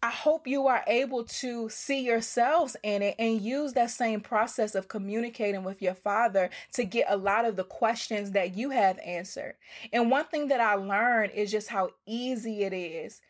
I 0.04 0.10
hope 0.10 0.48
you 0.48 0.66
are 0.66 0.82
able 0.88 1.22
to 1.22 1.68
see 1.68 2.00
yourselves 2.00 2.76
in 2.82 3.02
it 3.02 3.14
and 3.20 3.40
use 3.40 3.74
that 3.74 3.92
same 3.92 4.20
process 4.20 4.74
of 4.74 4.88
communicating 4.88 5.62
with 5.62 5.80
your 5.80 5.94
father 5.94 6.50
to 6.72 6.84
get 6.84 7.06
a 7.08 7.16
lot 7.16 7.44
of 7.44 7.54
the 7.54 7.62
questions 7.62 8.32
that 8.32 8.56
you 8.56 8.70
have 8.70 8.98
answered. 9.04 9.54
And 9.92 10.10
one 10.10 10.24
thing 10.24 10.48
that 10.48 10.60
I 10.60 10.74
learned 10.74 11.30
is 11.34 11.52
just 11.52 11.68
how 11.68 11.90
easy 12.04 12.64
it 12.64 12.72
is 12.72 13.20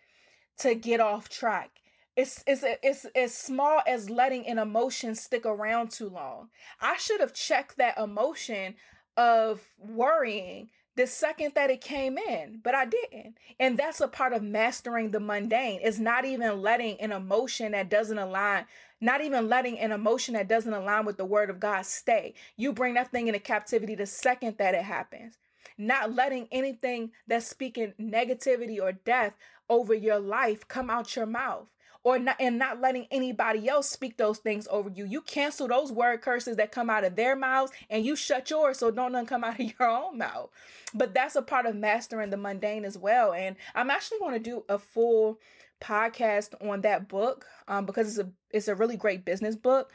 to 0.58 0.74
get 0.74 1.00
off 1.00 1.28
track. 1.28 1.70
It's, 2.14 2.44
it's, 2.46 2.62
it's 2.82 3.06
as 3.16 3.34
small 3.34 3.80
as 3.86 4.10
letting 4.10 4.46
an 4.46 4.58
emotion 4.58 5.14
stick 5.14 5.46
around 5.46 5.90
too 5.90 6.08
long. 6.08 6.48
I 6.80 6.96
should 6.98 7.20
have 7.20 7.32
checked 7.32 7.78
that 7.78 7.98
emotion 7.98 8.74
of 9.16 9.62
worrying 9.78 10.68
the 10.94 11.06
second 11.06 11.52
that 11.54 11.70
it 11.70 11.80
came 11.80 12.18
in, 12.18 12.60
but 12.62 12.74
I 12.74 12.84
didn't. 12.84 13.36
And 13.58 13.78
that's 13.78 14.00
a 14.00 14.08
part 14.08 14.34
of 14.34 14.42
mastering 14.42 15.10
the 15.10 15.20
mundane. 15.20 15.80
It's 15.82 15.98
not 15.98 16.26
even 16.26 16.60
letting 16.60 17.00
an 17.00 17.12
emotion 17.12 17.72
that 17.72 17.88
doesn't 17.88 18.18
align, 18.18 18.66
not 19.00 19.22
even 19.22 19.48
letting 19.48 19.78
an 19.78 19.90
emotion 19.90 20.34
that 20.34 20.48
doesn't 20.48 20.72
align 20.72 21.06
with 21.06 21.16
the 21.16 21.24
word 21.24 21.48
of 21.48 21.60
God 21.60 21.86
stay. 21.86 22.34
You 22.56 22.74
bring 22.74 22.94
that 22.94 23.10
thing 23.10 23.26
into 23.26 23.40
captivity 23.40 23.94
the 23.94 24.06
second 24.06 24.58
that 24.58 24.74
it 24.74 24.82
happens. 24.84 25.38
Not 25.78 26.14
letting 26.14 26.48
anything 26.52 27.12
that's 27.26 27.46
speaking 27.46 27.94
negativity 27.98 28.78
or 28.80 28.92
death 28.92 29.32
over 29.72 29.94
your 29.94 30.18
life 30.18 30.68
come 30.68 30.90
out 30.90 31.16
your 31.16 31.24
mouth 31.24 31.66
or 32.04 32.18
not 32.18 32.36
and 32.38 32.58
not 32.58 32.80
letting 32.80 33.06
anybody 33.10 33.68
else 33.68 33.88
speak 33.88 34.16
those 34.16 34.38
things 34.38 34.68
over 34.70 34.90
you. 34.90 35.06
You 35.06 35.22
cancel 35.22 35.66
those 35.68 35.90
word 35.90 36.20
curses 36.20 36.56
that 36.56 36.72
come 36.72 36.90
out 36.90 37.04
of 37.04 37.16
their 37.16 37.34
mouths 37.34 37.72
and 37.88 38.04
you 38.04 38.16
shut 38.16 38.50
yours 38.50 38.78
so 38.78 38.90
don't 38.90 39.12
none 39.12 39.24
come 39.26 39.44
out 39.44 39.58
of 39.58 39.72
your 39.78 39.88
own 39.88 40.18
mouth. 40.18 40.50
But 40.92 41.14
that's 41.14 41.36
a 41.36 41.42
part 41.42 41.64
of 41.66 41.74
mastering 41.74 42.30
the 42.30 42.36
mundane 42.36 42.84
as 42.84 42.98
well. 42.98 43.32
And 43.32 43.56
I'm 43.74 43.90
actually 43.90 44.18
going 44.18 44.34
to 44.34 44.50
do 44.50 44.64
a 44.68 44.78
full 44.78 45.38
podcast 45.80 46.54
on 46.68 46.82
that 46.82 47.08
book 47.08 47.46
um, 47.66 47.86
because 47.86 48.08
it's 48.08 48.28
a 48.28 48.30
it's 48.50 48.68
a 48.68 48.74
really 48.74 48.96
great 48.96 49.24
business 49.24 49.56
book 49.56 49.90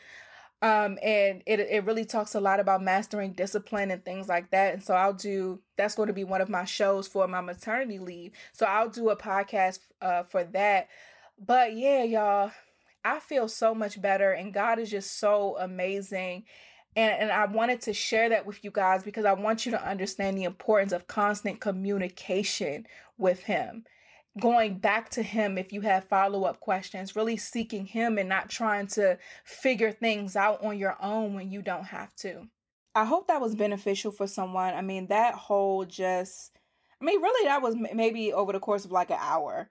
um 0.61 0.97
and 1.03 1.43
it 1.45 1.59
it 1.59 1.85
really 1.85 2.05
talks 2.05 2.33
a 2.33 2.39
lot 2.39 2.59
about 2.59 2.81
mastering 2.81 3.33
discipline 3.33 3.91
and 3.91 4.03
things 4.03 4.27
like 4.27 4.49
that. 4.51 4.73
And 4.73 4.83
so 4.83 4.95
I'll 4.95 5.13
do 5.13 5.59
that's 5.77 5.95
going 5.95 6.07
to 6.07 6.13
be 6.13 6.23
one 6.23 6.41
of 6.41 6.49
my 6.49 6.65
shows 6.65 7.07
for 7.07 7.27
my 7.27 7.41
maternity 7.41 7.99
leave. 7.99 8.31
So 8.53 8.65
I'll 8.65 8.89
do 8.89 9.09
a 9.09 9.15
podcast 9.15 9.79
uh 10.01 10.23
for 10.23 10.43
that. 10.43 10.87
But 11.39 11.75
yeah 11.75 12.03
y'all 12.03 12.51
I 13.05 13.19
feel 13.19 13.47
so 13.47 13.73
much 13.75 14.01
better 14.01 14.31
and 14.31 14.53
God 14.53 14.79
is 14.79 14.89
just 14.89 15.19
so 15.19 15.57
amazing. 15.59 16.43
And, 16.95 17.13
and 17.21 17.31
I 17.31 17.45
wanted 17.45 17.81
to 17.81 17.93
share 17.93 18.29
that 18.29 18.47
with 18.47 18.63
you 18.63 18.71
guys 18.71 19.03
because 19.03 19.23
I 19.23 19.33
want 19.33 19.65
you 19.65 19.71
to 19.73 19.87
understand 19.87 20.37
the 20.37 20.43
importance 20.43 20.91
of 20.91 21.07
constant 21.07 21.61
communication 21.61 22.87
with 23.17 23.43
him 23.43 23.85
going 24.39 24.77
back 24.79 25.09
to 25.09 25.23
him 25.23 25.57
if 25.57 25.73
you 25.73 25.81
have 25.81 26.05
follow 26.05 26.43
up 26.43 26.59
questions, 26.59 27.15
really 27.15 27.37
seeking 27.37 27.85
him 27.85 28.17
and 28.17 28.29
not 28.29 28.49
trying 28.49 28.87
to 28.87 29.17
figure 29.43 29.91
things 29.91 30.35
out 30.35 30.63
on 30.63 30.77
your 30.77 30.95
own 31.01 31.33
when 31.33 31.51
you 31.51 31.61
don't 31.61 31.85
have 31.85 32.15
to. 32.17 32.47
I 32.95 33.05
hope 33.05 33.27
that 33.27 33.41
was 33.41 33.55
beneficial 33.55 34.11
for 34.11 34.27
someone. 34.27 34.73
I 34.73 34.81
mean, 34.81 35.07
that 35.07 35.35
whole 35.35 35.85
just, 35.85 36.51
I 36.99 37.05
mean, 37.05 37.21
really, 37.21 37.47
that 37.47 37.61
was 37.61 37.75
maybe 37.93 38.33
over 38.33 38.51
the 38.51 38.59
course 38.59 38.85
of 38.85 38.91
like 38.91 39.11
an 39.11 39.19
hour. 39.19 39.69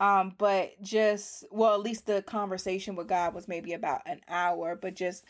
Um, 0.00 0.34
but 0.38 0.80
just, 0.82 1.44
well, 1.50 1.74
at 1.74 1.80
least 1.80 2.06
the 2.06 2.22
conversation 2.22 2.96
with 2.96 3.08
God 3.08 3.34
was 3.34 3.46
maybe 3.46 3.72
about 3.72 4.00
an 4.06 4.20
hour, 4.28 4.74
but 4.74 4.94
just 4.94 5.24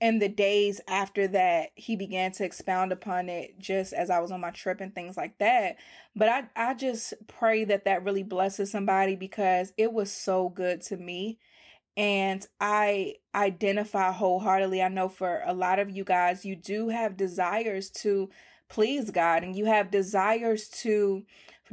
in 0.00 0.18
the 0.18 0.28
days 0.28 0.80
after 0.88 1.28
that 1.28 1.70
he 1.74 1.94
began 1.94 2.32
to 2.32 2.44
expound 2.44 2.90
upon 2.92 3.28
it 3.28 3.58
just 3.58 3.92
as 3.92 4.08
i 4.10 4.18
was 4.18 4.32
on 4.32 4.40
my 4.40 4.50
trip 4.50 4.80
and 4.80 4.94
things 4.94 5.16
like 5.16 5.38
that. 5.38 5.76
But 6.16 6.28
i 6.28 6.44
i 6.56 6.74
just 6.74 7.14
pray 7.28 7.64
that 7.64 7.84
that 7.84 8.04
really 8.04 8.22
blesses 8.22 8.70
somebody 8.70 9.16
because 9.16 9.72
it 9.76 9.92
was 9.92 10.10
so 10.12 10.48
good 10.48 10.80
to 10.82 10.96
me. 10.96 11.38
And 11.96 12.46
i 12.60 13.14
identify 13.34 14.12
wholeheartedly. 14.12 14.82
I 14.82 14.88
know 14.88 15.08
for 15.08 15.42
a 15.46 15.54
lot 15.54 15.78
of 15.78 15.90
you 15.90 16.04
guys 16.04 16.44
you 16.44 16.56
do 16.56 16.88
have 16.88 17.16
desires 17.16 17.90
to 17.90 18.30
please 18.68 19.10
god 19.10 19.42
and 19.42 19.56
you 19.56 19.66
have 19.66 19.90
desires 19.90 20.68
to 20.68 21.24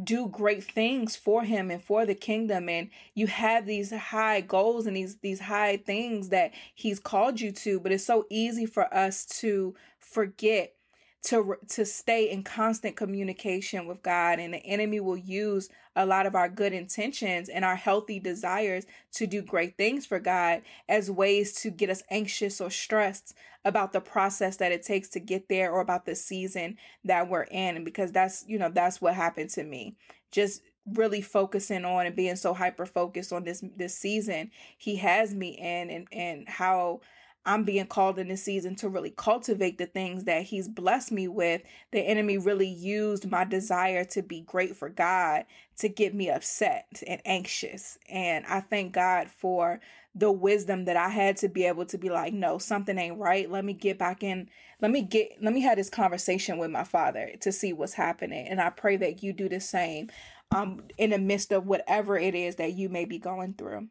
do 0.03 0.27
great 0.27 0.63
things 0.63 1.15
for 1.15 1.43
him 1.43 1.71
and 1.71 1.81
for 1.81 2.05
the 2.05 2.15
kingdom 2.15 2.69
and 2.69 2.89
you 3.15 3.27
have 3.27 3.65
these 3.65 3.91
high 3.91 4.41
goals 4.41 4.85
and 4.85 4.95
these 4.95 5.17
these 5.17 5.39
high 5.39 5.77
things 5.77 6.29
that 6.29 6.51
he's 6.75 6.99
called 6.99 7.39
you 7.39 7.51
to 7.51 7.79
but 7.79 7.91
it's 7.91 8.05
so 8.05 8.25
easy 8.29 8.65
for 8.65 8.93
us 8.93 9.25
to 9.25 9.75
forget 9.99 10.76
to 11.23 11.55
to 11.69 11.85
stay 11.85 12.29
in 12.29 12.43
constant 12.43 12.95
communication 12.95 13.87
with 13.87 14.01
God 14.03 14.39
and 14.39 14.53
the 14.53 14.65
enemy 14.65 14.99
will 14.99 15.17
use 15.17 15.69
a 15.95 16.05
lot 16.05 16.25
of 16.25 16.35
our 16.35 16.47
good 16.47 16.73
intentions 16.73 17.49
and 17.49 17.65
our 17.65 17.75
healthy 17.75 18.19
desires 18.19 18.85
to 19.13 19.25
do 19.25 19.41
great 19.41 19.77
things 19.77 20.05
for 20.05 20.19
God 20.19 20.61
as 20.87 21.09
ways 21.09 21.53
to 21.61 21.71
get 21.71 21.89
us 21.89 22.03
anxious 22.11 22.61
or 22.61 22.69
stressed 22.69 23.33
about 23.65 23.91
the 23.93 23.99
process 23.99 24.57
that 24.57 24.71
it 24.71 24.83
takes 24.83 25.09
to 25.09 25.19
get 25.19 25.49
there 25.49 25.71
or 25.71 25.81
about 25.81 26.05
the 26.05 26.15
season 26.15 26.77
that 27.03 27.27
we're 27.27 27.43
in 27.43 27.83
because 27.83 28.11
that's 28.11 28.45
you 28.47 28.59
know 28.59 28.69
that's 28.69 29.01
what 29.01 29.15
happened 29.15 29.49
to 29.49 29.63
me. 29.63 29.95
Just 30.31 30.61
really 30.93 31.21
focusing 31.21 31.83
on 31.83 32.05
and 32.05 32.15
being 32.15 32.35
so 32.35 32.53
hyper 32.53 32.85
focused 32.85 33.33
on 33.33 33.43
this 33.43 33.61
this 33.75 33.93
season 33.93 34.49
he 34.77 34.95
has 34.95 35.33
me 35.33 35.49
in 35.49 35.89
and 35.89 36.07
and 36.13 36.47
how 36.47 37.01
I'm 37.47 37.65
being 37.65 37.87
called 37.87 38.19
in 38.19 38.29
this 38.29 38.43
season 38.43 38.75
to 38.77 38.89
really 38.89 39.11
cultivate 39.11 39.79
the 39.79 39.87
things 39.87 40.25
that 40.25 40.43
He's 40.43 40.69
blessed 40.69 41.13
me 41.13 41.29
with. 41.29 41.63
The 41.93 42.01
enemy 42.01 42.37
really 42.39 42.69
used 42.69 43.31
my 43.31 43.45
desire 43.45 44.05
to 44.05 44.23
be 44.23 44.41
great 44.41 44.77
for 44.77 44.89
God 44.89 45.45
to 45.79 45.89
get 45.89 46.15
me 46.15 46.29
upset 46.29 47.03
and 47.07 47.21
anxious. 47.25 47.99
And 48.09 48.45
I 48.47 48.61
thank 48.61 48.93
God 48.93 49.29
for 49.29 49.81
the 50.15 50.31
wisdom 50.31 50.85
that 50.85 50.97
I 50.97 51.09
had 51.09 51.37
to 51.39 51.49
be 51.49 51.65
able 51.65 51.85
to 51.87 51.97
be 51.99 52.09
like, 52.09 52.33
no, 52.33 52.59
something 52.59 52.97
ain't 52.99 53.19
right. 53.19 53.49
Let 53.51 53.65
me 53.65 53.73
get 53.73 53.99
back 53.99 54.23
in. 54.23 54.49
Let 54.81 54.91
me 54.91 55.03
get, 55.03 55.33
let 55.41 55.53
me 55.53 55.61
have 55.61 55.77
this 55.77 55.89
conversation 55.91 56.59
with 56.59 56.71
my 56.71 56.85
father 56.85 57.31
to 57.41 57.51
see 57.53 57.73
what's 57.73 57.93
happening. 57.95 58.47
And 58.47 58.61
I 58.61 58.71
pray 58.71 58.97
that 58.97 59.23
you 59.23 59.33
do 59.33 59.49
the 59.49 59.61
same. 59.61 60.09
um, 60.51 60.83
in 60.97 61.11
the 61.11 61.19
midst 61.19 61.53
of 61.53 61.67
whatever 61.67 62.17
it 62.17 62.35
is 62.35 62.57
that 62.57 62.73
you 62.73 62.89
may 62.89 63.05
be 63.05 63.19
going 63.19 63.53
through. 63.55 63.89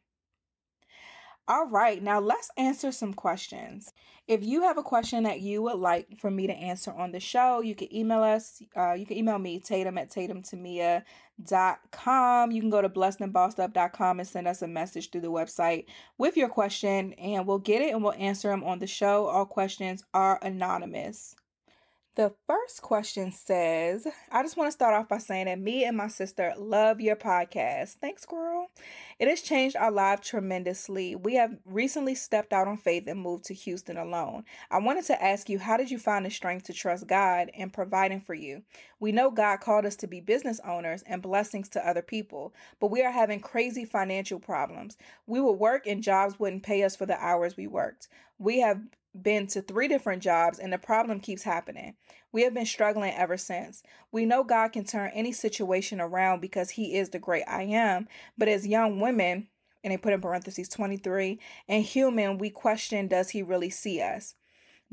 All 1.48 1.66
right, 1.66 2.02
now 2.02 2.18
let's 2.18 2.50
answer 2.56 2.90
some 2.90 3.14
questions. 3.14 3.92
If 4.26 4.44
you 4.44 4.62
have 4.62 4.78
a 4.78 4.82
question 4.82 5.22
that 5.22 5.38
you 5.40 5.62
would 5.62 5.78
like 5.78 6.18
for 6.18 6.28
me 6.28 6.48
to 6.48 6.52
answer 6.52 6.90
on 6.90 7.12
the 7.12 7.20
show, 7.20 7.60
you 7.60 7.76
can 7.76 7.94
email 7.94 8.24
us. 8.24 8.60
Uh, 8.76 8.94
you 8.94 9.06
can 9.06 9.16
email 9.16 9.38
me, 9.38 9.60
Tatum 9.60 9.96
at 9.96 10.10
tatumtemia.com. 10.10 12.50
You 12.50 12.60
can 12.60 12.70
go 12.70 12.82
to 12.82 12.88
blessedandbossedup.com 12.88 14.18
and 14.18 14.28
send 14.28 14.48
us 14.48 14.62
a 14.62 14.66
message 14.66 15.10
through 15.10 15.20
the 15.20 15.30
website 15.30 15.84
with 16.18 16.36
your 16.36 16.48
question, 16.48 17.12
and 17.12 17.46
we'll 17.46 17.60
get 17.60 17.80
it 17.80 17.94
and 17.94 18.02
we'll 18.02 18.14
answer 18.14 18.48
them 18.48 18.64
on 18.64 18.80
the 18.80 18.88
show. 18.88 19.26
All 19.26 19.46
questions 19.46 20.02
are 20.12 20.40
anonymous. 20.42 21.36
The 22.16 22.32
first 22.46 22.80
question 22.80 23.30
says, 23.30 24.08
I 24.32 24.42
just 24.42 24.56
want 24.56 24.68
to 24.68 24.72
start 24.72 24.94
off 24.94 25.06
by 25.06 25.18
saying 25.18 25.44
that 25.46 25.60
me 25.60 25.84
and 25.84 25.94
my 25.94 26.08
sister 26.08 26.54
love 26.56 26.98
your 26.98 27.14
podcast. 27.14 27.96
Thanks, 28.00 28.24
girl. 28.24 28.68
It 29.18 29.28
has 29.28 29.42
changed 29.42 29.76
our 29.76 29.90
life 29.90 30.22
tremendously. 30.22 31.14
We 31.14 31.34
have 31.34 31.58
recently 31.66 32.14
stepped 32.14 32.54
out 32.54 32.68
on 32.68 32.78
faith 32.78 33.04
and 33.06 33.20
moved 33.20 33.44
to 33.44 33.54
Houston 33.54 33.98
alone. 33.98 34.44
I 34.70 34.78
wanted 34.78 35.04
to 35.04 35.22
ask 35.22 35.50
you, 35.50 35.58
how 35.58 35.76
did 35.76 35.90
you 35.90 35.98
find 35.98 36.24
the 36.24 36.30
strength 36.30 36.64
to 36.64 36.72
trust 36.72 37.06
God 37.06 37.50
in 37.52 37.68
providing 37.68 38.22
for 38.22 38.32
you? 38.32 38.62
We 38.98 39.12
know 39.12 39.30
God 39.30 39.60
called 39.60 39.84
us 39.84 39.96
to 39.96 40.06
be 40.06 40.22
business 40.22 40.58
owners 40.66 41.04
and 41.06 41.20
blessings 41.20 41.68
to 41.70 41.86
other 41.86 42.00
people, 42.00 42.54
but 42.80 42.90
we 42.90 43.02
are 43.02 43.12
having 43.12 43.40
crazy 43.40 43.84
financial 43.84 44.40
problems. 44.40 44.96
We 45.26 45.42
would 45.42 45.58
work 45.58 45.86
and 45.86 46.02
jobs 46.02 46.38
wouldn't 46.38 46.62
pay 46.62 46.82
us 46.82 46.96
for 46.96 47.04
the 47.04 47.22
hours 47.22 47.58
we 47.58 47.66
worked. 47.66 48.08
We 48.38 48.60
have 48.60 48.80
been 49.22 49.46
to 49.48 49.62
three 49.62 49.88
different 49.88 50.22
jobs 50.22 50.58
and 50.58 50.72
the 50.72 50.78
problem 50.78 51.20
keeps 51.20 51.42
happening. 51.42 51.94
We 52.32 52.42
have 52.42 52.54
been 52.54 52.66
struggling 52.66 53.12
ever 53.14 53.36
since. 53.36 53.82
We 54.12 54.26
know 54.26 54.44
God 54.44 54.68
can 54.68 54.84
turn 54.84 55.10
any 55.14 55.32
situation 55.32 56.00
around 56.00 56.40
because 56.40 56.70
He 56.70 56.96
is 56.96 57.10
the 57.10 57.18
great 57.18 57.44
I 57.48 57.62
am, 57.62 58.08
but 58.36 58.48
as 58.48 58.66
young 58.66 59.00
women, 59.00 59.48
and 59.82 59.92
they 59.92 59.96
put 59.96 60.12
in 60.12 60.20
parentheses 60.20 60.68
23, 60.68 61.38
and 61.68 61.84
human, 61.84 62.38
we 62.38 62.50
question 62.50 63.08
does 63.08 63.30
He 63.30 63.42
really 63.42 63.70
see 63.70 64.00
us? 64.00 64.34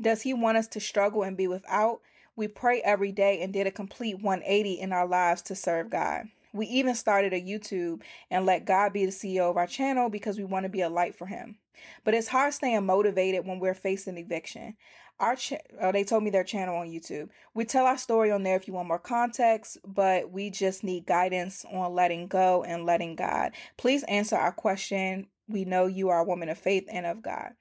Does 0.00 0.22
He 0.22 0.32
want 0.32 0.56
us 0.56 0.68
to 0.68 0.80
struggle 0.80 1.22
and 1.22 1.36
be 1.36 1.46
without? 1.46 2.00
We 2.36 2.48
pray 2.48 2.80
every 2.80 3.12
day 3.12 3.42
and 3.42 3.52
did 3.52 3.66
a 3.66 3.70
complete 3.70 4.20
180 4.20 4.72
in 4.72 4.92
our 4.92 5.06
lives 5.06 5.42
to 5.42 5.54
serve 5.54 5.90
God. 5.90 6.28
We 6.52 6.66
even 6.66 6.94
started 6.94 7.32
a 7.32 7.40
YouTube 7.40 8.02
and 8.30 8.46
let 8.46 8.64
God 8.64 8.92
be 8.92 9.04
the 9.04 9.12
CEO 9.12 9.50
of 9.50 9.56
our 9.56 9.66
channel 9.66 10.08
because 10.08 10.38
we 10.38 10.44
want 10.44 10.64
to 10.64 10.68
be 10.68 10.80
a 10.80 10.88
light 10.88 11.14
for 11.14 11.26
Him. 11.26 11.58
But 12.04 12.14
it's 12.14 12.28
hard 12.28 12.54
staying 12.54 12.86
motivated 12.86 13.46
when 13.46 13.58
we're 13.58 13.74
facing 13.74 14.18
eviction. 14.18 14.76
Our 15.20 15.36
ch- 15.36 15.52
oh, 15.80 15.88
uh, 15.88 15.92
they 15.92 16.04
told 16.04 16.24
me 16.24 16.30
their 16.30 16.44
channel 16.44 16.76
on 16.76 16.88
YouTube. 16.88 17.28
We 17.54 17.64
tell 17.64 17.86
our 17.86 17.98
story 17.98 18.32
on 18.32 18.42
there 18.42 18.56
if 18.56 18.66
you 18.66 18.74
want 18.74 18.88
more 18.88 18.98
context, 18.98 19.78
but 19.86 20.30
we 20.30 20.50
just 20.50 20.82
need 20.82 21.06
guidance 21.06 21.64
on 21.72 21.94
letting 21.94 22.26
go 22.26 22.64
and 22.64 22.84
letting 22.84 23.14
God. 23.14 23.52
Please 23.76 24.02
answer 24.04 24.36
our 24.36 24.52
question. 24.52 25.28
We 25.48 25.64
know 25.64 25.86
you 25.86 26.08
are 26.08 26.20
a 26.20 26.24
woman 26.24 26.48
of 26.48 26.58
faith 26.58 26.86
and 26.90 27.06
of 27.06 27.22
God. 27.22 27.52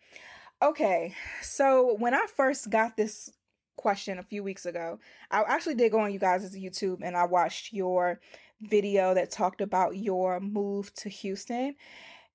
Okay, 0.61 1.13
so 1.41 1.95
when 1.99 2.13
I 2.13 2.25
first 2.33 2.69
got 2.69 2.97
this 2.97 3.29
question 3.75 4.17
a 4.17 4.23
few 4.23 4.43
weeks 4.43 4.65
ago, 4.65 4.97
I 5.29 5.43
actually 5.43 5.75
did 5.75 5.91
go 5.91 5.99
on 5.99 6.13
you 6.13 6.19
guys' 6.19 6.55
YouTube 6.55 6.99
and 7.03 7.17
I 7.17 7.25
watched 7.25 7.73
your 7.73 8.19
video 8.61 9.13
that 9.13 9.29
talked 9.29 9.61
about 9.61 9.97
your 9.97 10.39
move 10.39 10.93
to 10.95 11.09
Houston. 11.09 11.75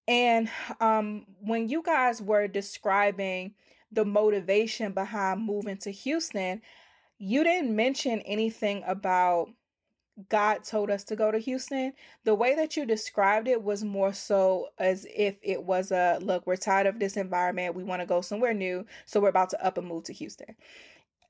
And 0.08 0.50
um, 0.80 1.26
when 1.40 1.68
you 1.68 1.82
guys 1.82 2.22
were 2.22 2.48
describing 2.48 3.52
the 3.92 4.06
motivation 4.06 4.92
behind 4.92 5.44
moving 5.44 5.76
to 5.78 5.90
Houston, 5.92 6.62
you 7.18 7.44
didn't 7.44 7.76
mention 7.76 8.20
anything 8.22 8.82
about 8.86 9.50
God 10.28 10.64
told 10.64 10.90
us 10.90 11.04
to 11.04 11.16
go 11.16 11.30
to 11.30 11.38
Houston. 11.38 11.92
The 12.24 12.34
way 12.34 12.56
that 12.56 12.76
you 12.76 12.86
described 12.86 13.48
it 13.48 13.62
was 13.62 13.84
more 13.84 14.12
so 14.12 14.68
as 14.78 15.06
if 15.14 15.38
it 15.42 15.62
was 15.62 15.92
a 15.92 16.18
look, 16.22 16.46
we're 16.46 16.56
tired 16.56 16.86
of 16.86 16.98
this 16.98 17.16
environment. 17.16 17.76
We 17.76 17.84
want 17.84 18.00
to 18.02 18.06
go 18.06 18.20
somewhere 18.20 18.54
new. 18.54 18.86
So 19.06 19.20
we're 19.20 19.28
about 19.28 19.50
to 19.50 19.64
up 19.64 19.78
and 19.78 19.86
move 19.86 20.04
to 20.04 20.12
Houston. 20.12 20.56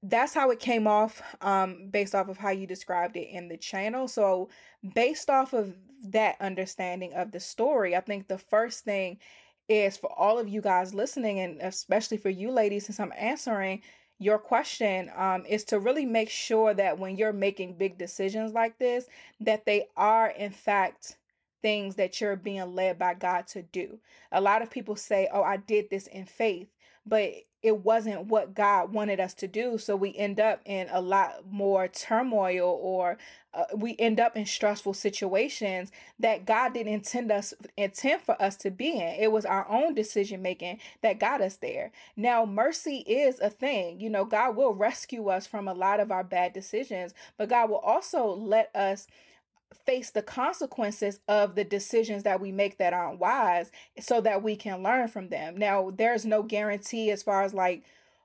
That's 0.03 0.34
how 0.34 0.51
it 0.51 0.61
came 0.61 0.86
off 0.86 1.20
um, 1.40 1.88
based 1.90 2.14
off 2.14 2.28
of 2.28 2.38
how 2.38 2.51
you 2.51 2.66
described 2.66 3.16
it 3.16 3.28
in 3.30 3.49
the 3.49 3.57
channel. 3.57 4.07
So, 4.07 4.49
based 4.94 5.28
off 5.28 5.53
of 5.53 5.74
that 6.11 6.36
understanding 6.40 7.14
of 7.14 7.32
the 7.32 7.40
story, 7.40 7.96
I 7.96 8.01
think 8.01 8.28
the 8.28 8.38
first 8.38 8.84
thing 8.84 9.18
is 9.68 9.96
for 9.96 10.11
all 10.18 10.38
of 10.38 10.49
you 10.49 10.61
guys 10.61 10.94
listening, 10.94 11.40
and 11.40 11.61
especially 11.61 12.16
for 12.16 12.30
you 12.30 12.51
ladies, 12.51 12.86
since 12.86 13.01
I'm 13.01 13.12
answering 13.18 13.82
your 14.18 14.38
question, 14.38 15.11
um, 15.16 15.44
is 15.46 15.64
to 15.64 15.78
really 15.78 16.07
make 16.07 16.30
sure 16.30 16.74
that 16.74 16.99
when 16.99 17.16
you're 17.16 17.32
making 17.32 17.76
big 17.76 17.99
decisions 17.99 18.53
like 18.53 18.78
this, 18.78 19.07
that 19.40 19.66
they 19.66 19.86
are 19.96 20.28
in 20.28 20.51
fact 20.53 21.16
things 21.61 21.96
that 21.96 22.20
you're 22.20 22.36
being 22.36 22.74
led 22.74 22.99
by 22.99 23.14
God 23.14 23.46
to 23.49 23.62
do. 23.62 23.99
A 24.32 24.40
lot 24.40 24.62
of 24.62 24.70
people 24.70 24.96
say, 24.96 25.28
Oh, 25.32 25.42
I 25.42 25.57
did 25.57 25.90
this 25.90 26.07
in 26.07 26.24
faith, 26.24 26.68
but 27.05 27.32
it 27.63 27.85
wasn't 27.85 28.27
what 28.27 28.55
God 28.55 28.93
wanted 28.93 29.19
us 29.19 29.35
to 29.35 29.49
do. 29.49 29.79
So 29.79 29.97
we 29.97 30.15
end 30.17 30.39
up 30.39 30.61
in 30.65 30.89
a 30.91 31.01
lot 31.01 31.51
more 31.51 31.89
turmoil 31.89 32.79
or 32.81 33.19
uh, 33.53 33.65
we 33.75 33.97
end 33.99 34.21
up 34.21 34.37
in 34.37 34.47
stressful 34.47 34.95
situations 34.95 35.91
that 36.21 36.45
God 36.45 36.75
didn't 36.75 36.93
intend 36.93 37.33
us 37.33 37.55
intend 37.77 38.23
for 38.23 38.41
us 38.41 38.57
to 38.59 38.71
be 38.71 38.93
in. 38.93 39.17
It 39.19 39.33
was 39.33 39.45
our 39.45 39.69
own 39.69 39.95
decision 39.95 40.41
making 40.41 40.79
that 41.03 41.19
got 41.19 41.41
us 41.41 41.57
there. 41.57 41.91
Now, 42.17 42.45
mercy 42.45 42.99
is 42.99 43.41
a 43.41 43.51
thing. 43.51 44.01
You 44.01 44.11
know, 44.11 44.25
God 44.25 44.55
will 44.55 44.75
rescue 44.75 45.29
us 45.29 45.47
from 45.47 45.67
a 45.67 45.75
lot 45.75 45.99
of 45.99 46.13
our 46.13 46.25
bad 46.25 46.53
decisions, 46.53 47.13
but 47.37 47.49
God 47.49 47.71
will 47.71 47.79
also 47.79 48.27
let 48.27 48.75
us 48.77 49.09
face 49.85 50.11
the 50.11 50.23
consequences 50.23 51.21
of 51.29 51.55
the 51.55 51.64
decisions 51.64 52.23
that 52.23 52.41
we 52.41 52.53
make 52.53 52.79
that 52.79 52.93
aren't 52.93 53.21
wise 53.21 53.71
so 54.01 54.21
that 54.21 54.43
we 54.43 54.57
can 54.57 54.83
learn 54.83 55.09
from 55.09 55.29
them. 55.29 55.57
Now, 55.57 55.91
there's 55.91 56.25
no 56.25 56.43
guarantee 56.43 57.11
as 57.11 57.23
far 57.23 57.43
as 57.43 57.55
like 57.55 57.85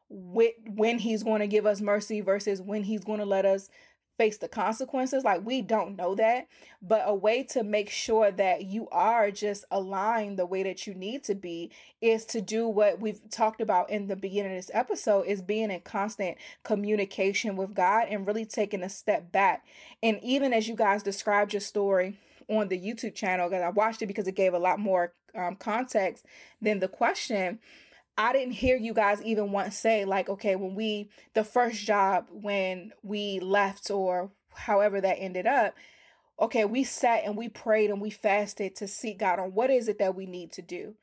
when 0.10 1.00
he's 1.00 1.24
going 1.24 1.40
to 1.40 1.48
give 1.48 1.66
us 1.66 1.82
mercy 1.82 2.22
versus 2.22 2.62
when 2.62 2.84
he's 2.84 3.04
going 3.04 3.20
to 3.20 3.26
let 3.26 3.46
us 3.46 3.70
face 4.18 4.38
the 4.38 4.48
consequences. 4.48 5.24
Like 5.24 5.46
we 5.46 5.62
don't 5.62 5.96
know 5.96 6.16
that, 6.16 6.48
but 6.82 7.04
a 7.06 7.14
way 7.14 7.44
to 7.44 7.64
make 7.64 7.90
sure 7.90 8.32
that 8.32 8.66
you 8.66 8.88
are 8.90 9.32
just 9.32 9.66
aligned 9.72 10.38
the 10.38 10.46
way 10.46 10.64
that 10.64 10.86
you 10.86 10.94
need 10.94 11.24
to 11.26 11.36
be 11.36 11.72
is 12.02 12.26
to 12.26 12.42
do 12.42 12.68
what 12.68 13.00
we've 13.00 13.22
talked 13.30 13.62
about 13.62 13.90
in 13.90 14.08
the 14.08 14.16
beginning 14.16 14.52
of 14.52 14.58
this 14.58 14.72
episode 14.74 15.24
is 15.24 15.42
being 15.42 15.72
in 15.72 15.82
constant 15.82 16.38
communication 16.64 17.56
with 17.56 17.74
God 17.74 18.08
and 18.10 18.28
really 18.28 18.46
taking 18.46 18.84
a 18.84 18.90
step 18.90 19.32
back. 19.32 19.66
And 20.02 20.20
even 20.22 20.54
as 20.54 20.68
you 20.68 20.76
guys 20.76 21.04
described 21.04 21.54
your 21.54 21.62
story 21.62 22.20
on 22.50 22.68
the 22.68 22.80
YouTube 22.80 23.16
channel, 23.16 23.50
because 23.50 23.64
I 23.64 23.70
watched 23.70 24.02
it 24.02 24.08
because 24.08 24.28
it 24.28 24.36
gave 24.36 24.54
a 24.54 24.60
lot 24.60 24.80
more 24.80 25.14
um, 25.36 25.56
context 25.56 26.26
than 26.62 26.80
the 26.80 26.88
question 26.88 27.60
I 28.18 28.34
didn't 28.34 28.54
hear 28.54 28.78
you 28.78 28.94
guys 28.94 29.22
even 29.24 29.52
once 29.52 29.78
say, 29.78 30.06
like, 30.06 30.30
okay, 30.30 30.56
when 30.56 30.76
we, 30.76 31.10
the 31.34 31.44
first 31.44 31.84
job, 31.84 32.28
when 32.32 32.92
we 33.02 33.40
left 33.40 33.90
or 33.90 34.30
however 34.54 35.02
that 35.02 35.16
ended 35.16 35.48
up, 35.48 35.74
okay, 36.40 36.66
we 36.66 36.84
sat 36.84 37.24
and 37.24 37.36
we 37.36 37.50
prayed 37.50 37.90
and 37.90 38.02
we 38.02 38.10
fasted 38.10 38.76
to 38.76 38.88
seek 38.88 39.20
God 39.20 39.40
on 39.40 39.54
what 39.54 39.70
is 39.70 39.88
it 39.88 40.00
that 40.00 40.16
we 40.16 40.26
need 40.26 40.52
to 40.54 40.62
do. 40.62 40.96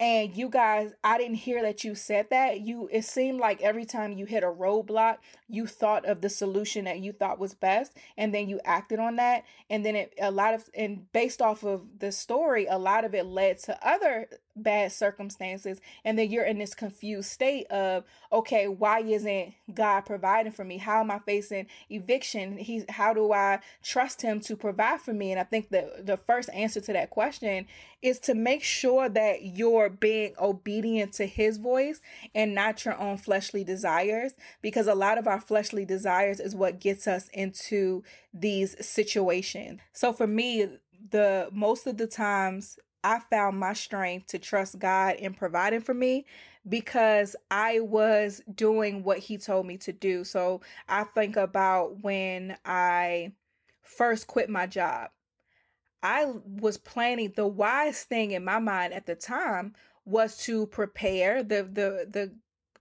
And 0.00 0.34
you 0.34 0.48
guys 0.48 0.94
i 1.04 1.18
didn't 1.18 1.34
hear 1.34 1.60
that 1.60 1.84
you 1.84 1.94
said 1.94 2.28
that. 2.30 2.60
You 2.60 2.88
it 2.90 3.04
seemed 3.04 3.38
like 3.38 3.60
every 3.60 3.84
time 3.84 4.12
you 4.12 4.24
hit 4.24 4.42
a 4.42 4.46
roadblock 4.46 5.18
you 5.46 5.66
thought 5.66 6.06
of 6.06 6.22
the 6.22 6.30
solution 6.30 6.86
that 6.86 7.00
you 7.00 7.12
thought 7.12 7.38
was 7.38 7.52
best 7.52 7.94
and 8.16 8.34
then 8.34 8.48
you 8.48 8.60
acted 8.64 8.98
on 8.98 9.16
that. 9.16 9.44
And 9.68 9.84
then 9.84 9.96
it 9.96 10.14
a 10.18 10.30
lot 10.30 10.54
of 10.54 10.70
and 10.74 11.12
based 11.12 11.42
off 11.42 11.64
of 11.64 11.82
the 11.98 12.12
story 12.12 12.64
a 12.64 12.78
lot 12.78 13.04
of 13.04 13.14
it 13.14 13.26
led 13.26 13.58
to 13.64 13.86
other 13.86 14.28
bad 14.56 14.92
circumstances 14.92 15.80
and 16.04 16.18
then 16.18 16.30
you're 16.30 16.44
in 16.44 16.58
this 16.58 16.74
confused 16.74 17.30
state 17.30 17.66
of 17.70 18.04
okay 18.32 18.68
why 18.68 19.00
isn't 19.00 19.54
god 19.74 20.02
providing 20.02 20.52
for 20.52 20.64
me? 20.64 20.78
How 20.78 21.00
am 21.00 21.10
i 21.10 21.18
facing 21.20 21.66
eviction? 21.88 22.58
He's 22.58 22.84
how 22.88 23.14
do 23.14 23.32
i 23.32 23.60
trust 23.82 24.22
him 24.22 24.40
to 24.40 24.56
provide 24.56 25.00
for 25.00 25.12
me? 25.12 25.30
And 25.30 25.40
i 25.40 25.44
think 25.44 25.70
the 25.70 26.02
the 26.02 26.16
first 26.16 26.50
answer 26.52 26.80
to 26.80 26.92
that 26.92 27.10
question 27.10 27.66
is 28.02 28.18
to 28.20 28.34
make 28.34 28.62
sure 28.62 29.08
that 29.08 29.42
you're 29.42 29.90
being 29.90 30.34
obedient 30.40 31.12
to 31.14 31.26
his 31.26 31.58
voice 31.58 32.00
and 32.34 32.54
not 32.54 32.84
your 32.84 32.98
own 32.98 33.18
fleshly 33.18 33.64
desires 33.64 34.32
because 34.62 34.86
a 34.86 34.94
lot 34.94 35.18
of 35.18 35.26
our 35.26 35.40
fleshly 35.40 35.84
desires 35.84 36.40
is 36.40 36.54
what 36.54 36.80
gets 36.80 37.06
us 37.06 37.28
into 37.32 38.02
these 38.32 38.74
situations. 38.84 39.80
So 39.92 40.12
for 40.12 40.26
me 40.26 40.68
the 41.10 41.48
most 41.52 41.86
of 41.86 41.96
the 41.96 42.06
times 42.06 42.78
I 43.02 43.20
found 43.30 43.58
my 43.58 43.72
strength 43.72 44.28
to 44.28 44.38
trust 44.38 44.78
God 44.78 45.16
in 45.16 45.34
providing 45.34 45.80
for 45.80 45.94
me 45.94 46.26
because 46.68 47.34
I 47.50 47.80
was 47.80 48.42
doing 48.54 49.02
what 49.02 49.18
He 49.18 49.38
told 49.38 49.66
me 49.66 49.78
to 49.78 49.92
do. 49.92 50.24
So 50.24 50.60
I 50.88 51.04
think 51.04 51.36
about 51.36 52.02
when 52.02 52.56
I 52.64 53.32
first 53.82 54.26
quit 54.26 54.50
my 54.50 54.66
job. 54.66 55.10
I 56.02 56.32
was 56.44 56.78
planning 56.78 57.32
the 57.36 57.46
wise 57.46 58.04
thing 58.04 58.30
in 58.30 58.44
my 58.44 58.58
mind 58.58 58.94
at 58.94 59.06
the 59.06 59.14
time 59.14 59.74
was 60.04 60.36
to 60.44 60.66
prepare 60.66 61.42
the 61.42 61.62
the 61.62 62.06
the 62.10 62.34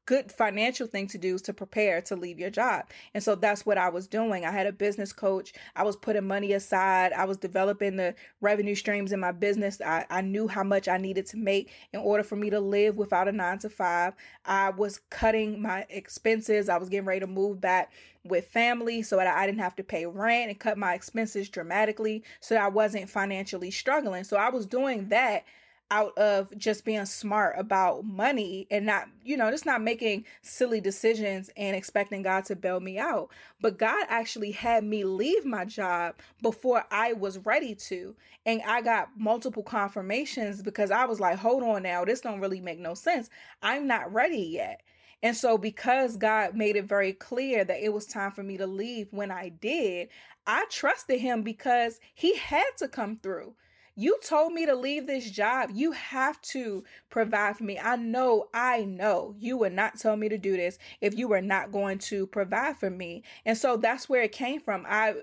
good 0.09 0.31
financial 0.31 0.87
thing 0.87 1.05
to 1.05 1.19
do 1.19 1.35
is 1.35 1.41
to 1.43 1.53
prepare 1.53 2.01
to 2.01 2.15
leave 2.15 2.39
your 2.39 2.49
job. 2.49 2.83
And 3.13 3.23
so 3.23 3.35
that's 3.35 3.63
what 3.63 3.77
I 3.77 3.89
was 3.89 4.07
doing. 4.07 4.43
I 4.43 4.49
had 4.49 4.65
a 4.65 4.71
business 4.71 5.13
coach. 5.13 5.53
I 5.75 5.83
was 5.83 5.95
putting 5.95 6.25
money 6.25 6.53
aside. 6.53 7.13
I 7.13 7.25
was 7.25 7.37
developing 7.37 7.95
the 7.95 8.15
revenue 8.41 8.73
streams 8.73 9.11
in 9.11 9.19
my 9.19 9.31
business. 9.31 9.79
I, 9.81 10.07
I 10.09 10.21
knew 10.21 10.47
how 10.47 10.63
much 10.63 10.87
I 10.87 10.97
needed 10.97 11.27
to 11.27 11.37
make 11.37 11.71
in 11.93 11.99
order 11.99 12.23
for 12.23 12.35
me 12.35 12.49
to 12.49 12.59
live 12.59 12.97
without 12.97 13.27
a 13.27 13.31
nine 13.31 13.59
to 13.59 13.69
five. 13.69 14.15
I 14.45 14.71
was 14.71 14.99
cutting 15.11 15.61
my 15.61 15.85
expenses. 15.91 16.69
I 16.69 16.77
was 16.77 16.89
getting 16.89 17.05
ready 17.05 17.19
to 17.19 17.27
move 17.27 17.61
back 17.61 17.91
with 18.23 18.47
family 18.47 19.03
so 19.03 19.17
that 19.17 19.27
I 19.27 19.45
didn't 19.45 19.61
have 19.61 19.75
to 19.75 19.83
pay 19.83 20.07
rent 20.07 20.49
and 20.49 20.59
cut 20.59 20.79
my 20.79 20.95
expenses 20.95 21.49
dramatically 21.49 22.23
so 22.39 22.55
I 22.55 22.69
wasn't 22.69 23.11
financially 23.11 23.69
struggling. 23.69 24.23
So 24.23 24.37
I 24.37 24.49
was 24.49 24.65
doing 24.65 25.09
that 25.09 25.43
out 25.91 26.17
of 26.17 26.55
just 26.57 26.85
being 26.85 27.05
smart 27.05 27.55
about 27.57 28.05
money 28.05 28.67
and 28.69 28.85
not, 28.85 29.07
you 29.23 29.35
know, 29.35 29.49
just 29.49 29.65
not 29.65 29.81
making 29.81 30.25
silly 30.41 30.79
decisions 30.79 31.49
and 31.57 31.75
expecting 31.75 32.21
God 32.21 32.45
to 32.45 32.55
bail 32.55 32.79
me 32.79 32.99
out. 32.99 33.29
But 33.61 33.77
God 33.77 34.05
actually 34.09 34.51
had 34.51 34.83
me 34.83 35.03
leave 35.03 35.45
my 35.45 35.65
job 35.65 36.15
before 36.41 36.85
I 36.91 37.13
was 37.13 37.39
ready 37.39 37.75
to. 37.75 38.15
And 38.45 38.61
I 38.67 38.81
got 38.81 39.09
multiple 39.17 39.63
confirmations 39.63 40.61
because 40.61 40.91
I 40.91 41.05
was 41.05 41.19
like, 41.19 41.37
hold 41.39 41.63
on 41.63 41.83
now, 41.83 42.05
this 42.05 42.21
don't 42.21 42.39
really 42.39 42.61
make 42.61 42.79
no 42.79 42.93
sense. 42.93 43.29
I'm 43.61 43.87
not 43.87 44.13
ready 44.13 44.41
yet. 44.41 44.81
And 45.21 45.35
so, 45.35 45.57
because 45.57 46.15
God 46.15 46.55
made 46.55 46.77
it 46.77 46.85
very 46.85 47.11
clear 47.11 47.65
that 47.65 47.83
it 47.83 47.91
was 47.91 48.05
time 48.05 48.31
for 48.31 48.41
me 48.41 48.55
to 48.57 48.65
leave 48.65 49.07
when 49.11 49.31
I 49.31 49.49
did, 49.49 50.09
I 50.47 50.65
trusted 50.69 51.19
Him 51.19 51.43
because 51.43 51.99
He 52.13 52.37
had 52.37 52.69
to 52.77 52.87
come 52.87 53.17
through. 53.21 53.53
You 53.99 54.17
told 54.23 54.53
me 54.53 54.65
to 54.65 54.75
leave 54.77 55.07
this 55.07 55.29
job. 55.29 55.71
You 55.73 55.91
have 55.91 56.41
to 56.53 56.85
provide 57.09 57.57
for 57.57 57.65
me. 57.65 57.77
I 57.77 57.97
know, 57.97 58.47
I 58.53 58.85
know 58.85 59.35
you 59.37 59.57
would 59.57 59.73
not 59.73 59.99
tell 59.99 60.15
me 60.15 60.29
to 60.29 60.37
do 60.37 60.55
this 60.55 60.77
if 61.01 61.17
you 61.17 61.27
were 61.27 61.41
not 61.41 61.73
going 61.73 61.97
to 61.97 62.25
provide 62.25 62.77
for 62.77 62.89
me. 62.89 63.23
And 63.43 63.57
so 63.57 63.75
that's 63.75 64.07
where 64.07 64.21
it 64.21 64.31
came 64.31 64.61
from. 64.61 64.85
I 64.87 65.15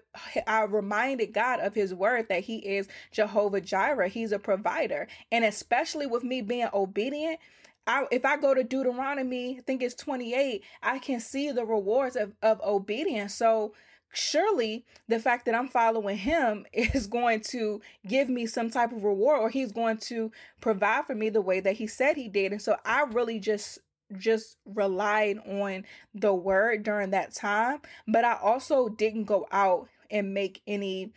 I 0.46 0.64
reminded 0.64 1.32
God 1.32 1.60
of 1.60 1.74
his 1.74 1.94
word 1.94 2.28
that 2.28 2.44
he 2.44 2.56
is 2.58 2.86
Jehovah 3.12 3.62
Jireh. 3.62 4.08
He's 4.08 4.32
a 4.32 4.38
provider. 4.38 5.08
And 5.32 5.42
especially 5.42 6.06
with 6.06 6.22
me 6.22 6.42
being 6.42 6.68
obedient, 6.74 7.40
I, 7.86 8.04
if 8.10 8.26
I 8.26 8.36
go 8.36 8.52
to 8.52 8.62
Deuteronomy, 8.62 9.56
I 9.56 9.62
think 9.62 9.82
it's 9.82 9.94
28, 9.94 10.62
I 10.82 10.98
can 10.98 11.20
see 11.20 11.50
the 11.50 11.64
rewards 11.64 12.16
of, 12.16 12.34
of 12.42 12.60
obedience. 12.60 13.34
So 13.34 13.72
surely 14.12 14.84
the 15.08 15.18
fact 15.18 15.46
that 15.46 15.54
I'm 15.54 15.68
following 15.68 16.16
him 16.16 16.66
is 16.72 17.06
going 17.06 17.40
to 17.48 17.80
give 18.06 18.28
me 18.28 18.46
some 18.46 18.70
type 18.70 18.92
of 18.92 19.04
reward 19.04 19.40
or 19.40 19.50
he's 19.50 19.72
going 19.72 19.98
to 19.98 20.30
provide 20.60 21.06
for 21.06 21.14
me 21.14 21.28
the 21.28 21.40
way 21.40 21.60
that 21.60 21.76
he 21.76 21.86
said 21.86 22.16
he 22.16 22.28
did. 22.28 22.52
And 22.52 22.62
so 22.62 22.76
I 22.84 23.02
really 23.02 23.38
just 23.38 23.78
just 24.18 24.56
relied 24.64 25.38
on 25.38 25.84
the 26.14 26.32
word 26.32 26.84
during 26.84 27.10
that 27.10 27.34
time, 27.34 27.80
but 28.06 28.24
I 28.24 28.36
also 28.40 28.88
didn't 28.88 29.24
go 29.24 29.48
out 29.50 29.88
and 30.12 30.32
make 30.32 30.62
any 30.66 31.12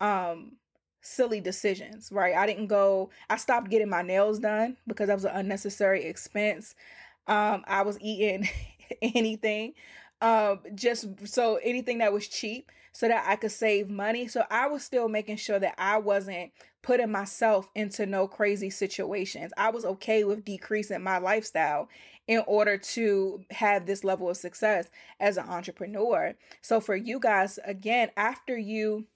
um 0.00 0.52
silly 1.02 1.40
decisions, 1.40 2.10
right? 2.12 2.34
I 2.34 2.46
didn't 2.46 2.66
go, 2.66 3.10
I 3.28 3.36
stopped 3.36 3.70
getting 3.70 3.88
my 3.88 4.02
nails 4.02 4.38
done 4.38 4.76
because 4.86 5.08
that 5.08 5.14
was 5.14 5.24
an 5.24 5.32
unnecessary 5.34 6.04
expense. 6.04 6.74
Um, 7.26 7.64
I 7.66 7.82
was 7.82 7.98
eating 8.00 8.48
anything, 9.02 9.74
um, 10.20 10.60
just 10.74 11.26
so 11.26 11.56
anything 11.62 11.98
that 11.98 12.12
was 12.12 12.28
cheap 12.28 12.70
so 12.92 13.08
that 13.08 13.24
I 13.26 13.36
could 13.36 13.52
save 13.52 13.88
money. 13.88 14.28
So 14.28 14.44
I 14.50 14.66
was 14.66 14.84
still 14.84 15.08
making 15.08 15.36
sure 15.36 15.58
that 15.58 15.74
I 15.78 15.98
wasn't 15.98 16.52
putting 16.82 17.10
myself 17.10 17.70
into 17.74 18.06
no 18.06 18.26
crazy 18.26 18.70
situations. 18.70 19.52
I 19.56 19.70
was 19.70 19.84
okay 19.84 20.24
with 20.24 20.44
decreasing 20.44 21.02
my 21.02 21.18
lifestyle 21.18 21.88
in 22.26 22.42
order 22.46 22.78
to 22.78 23.44
have 23.50 23.86
this 23.86 24.04
level 24.04 24.30
of 24.30 24.36
success 24.36 24.88
as 25.18 25.36
an 25.36 25.48
entrepreneur. 25.48 26.34
So 26.62 26.80
for 26.80 26.96
you 26.96 27.18
guys, 27.18 27.58
again, 27.64 28.10
after 28.16 28.56
you 28.56 29.06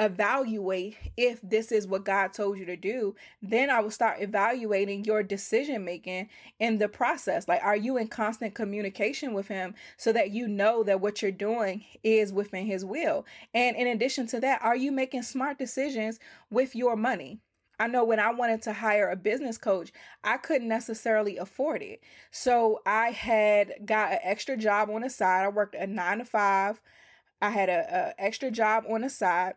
evaluate 0.00 0.96
if 1.18 1.40
this 1.42 1.70
is 1.70 1.86
what 1.86 2.06
God 2.06 2.32
told 2.32 2.58
you 2.58 2.64
to 2.64 2.76
do, 2.76 3.14
then 3.42 3.68
I 3.68 3.80
will 3.80 3.90
start 3.90 4.22
evaluating 4.22 5.04
your 5.04 5.22
decision 5.22 5.84
making 5.84 6.30
in 6.58 6.78
the 6.78 6.88
process. 6.88 7.46
Like, 7.46 7.62
are 7.62 7.76
you 7.76 7.98
in 7.98 8.08
constant 8.08 8.54
communication 8.54 9.34
with 9.34 9.48
Him 9.48 9.74
so 9.98 10.10
that 10.12 10.30
you 10.30 10.48
know 10.48 10.82
that 10.84 11.02
what 11.02 11.20
you're 11.20 11.30
doing 11.30 11.84
is 12.02 12.32
within 12.32 12.64
His 12.64 12.82
will? 12.84 13.26
And 13.52 13.76
in 13.76 13.86
addition 13.86 14.26
to 14.28 14.40
that, 14.40 14.62
are 14.62 14.76
you 14.76 14.90
making 14.90 15.22
smart 15.22 15.58
decisions 15.58 16.18
with 16.50 16.74
your 16.74 16.96
money? 16.96 17.38
I 17.78 17.86
know 17.86 18.04
when 18.04 18.20
I 18.20 18.30
wanted 18.30 18.62
to 18.62 18.72
hire 18.72 19.10
a 19.10 19.16
business 19.16 19.58
coach, 19.58 19.92
I 20.24 20.38
couldn't 20.38 20.68
necessarily 20.68 21.36
afford 21.36 21.82
it. 21.82 22.02
So 22.30 22.80
I 22.84 23.10
had 23.10 23.86
got 23.86 24.12
an 24.12 24.18
extra 24.22 24.56
job 24.56 24.90
on 24.90 25.02
the 25.02 25.10
side. 25.10 25.44
I 25.44 25.48
worked 25.48 25.74
a 25.74 25.86
nine 25.86 26.18
to 26.18 26.24
five. 26.24 26.80
I 27.42 27.50
had 27.50 27.70
a, 27.70 28.14
a 28.18 28.22
extra 28.22 28.50
job 28.50 28.84
on 28.88 29.00
the 29.00 29.08
side 29.08 29.54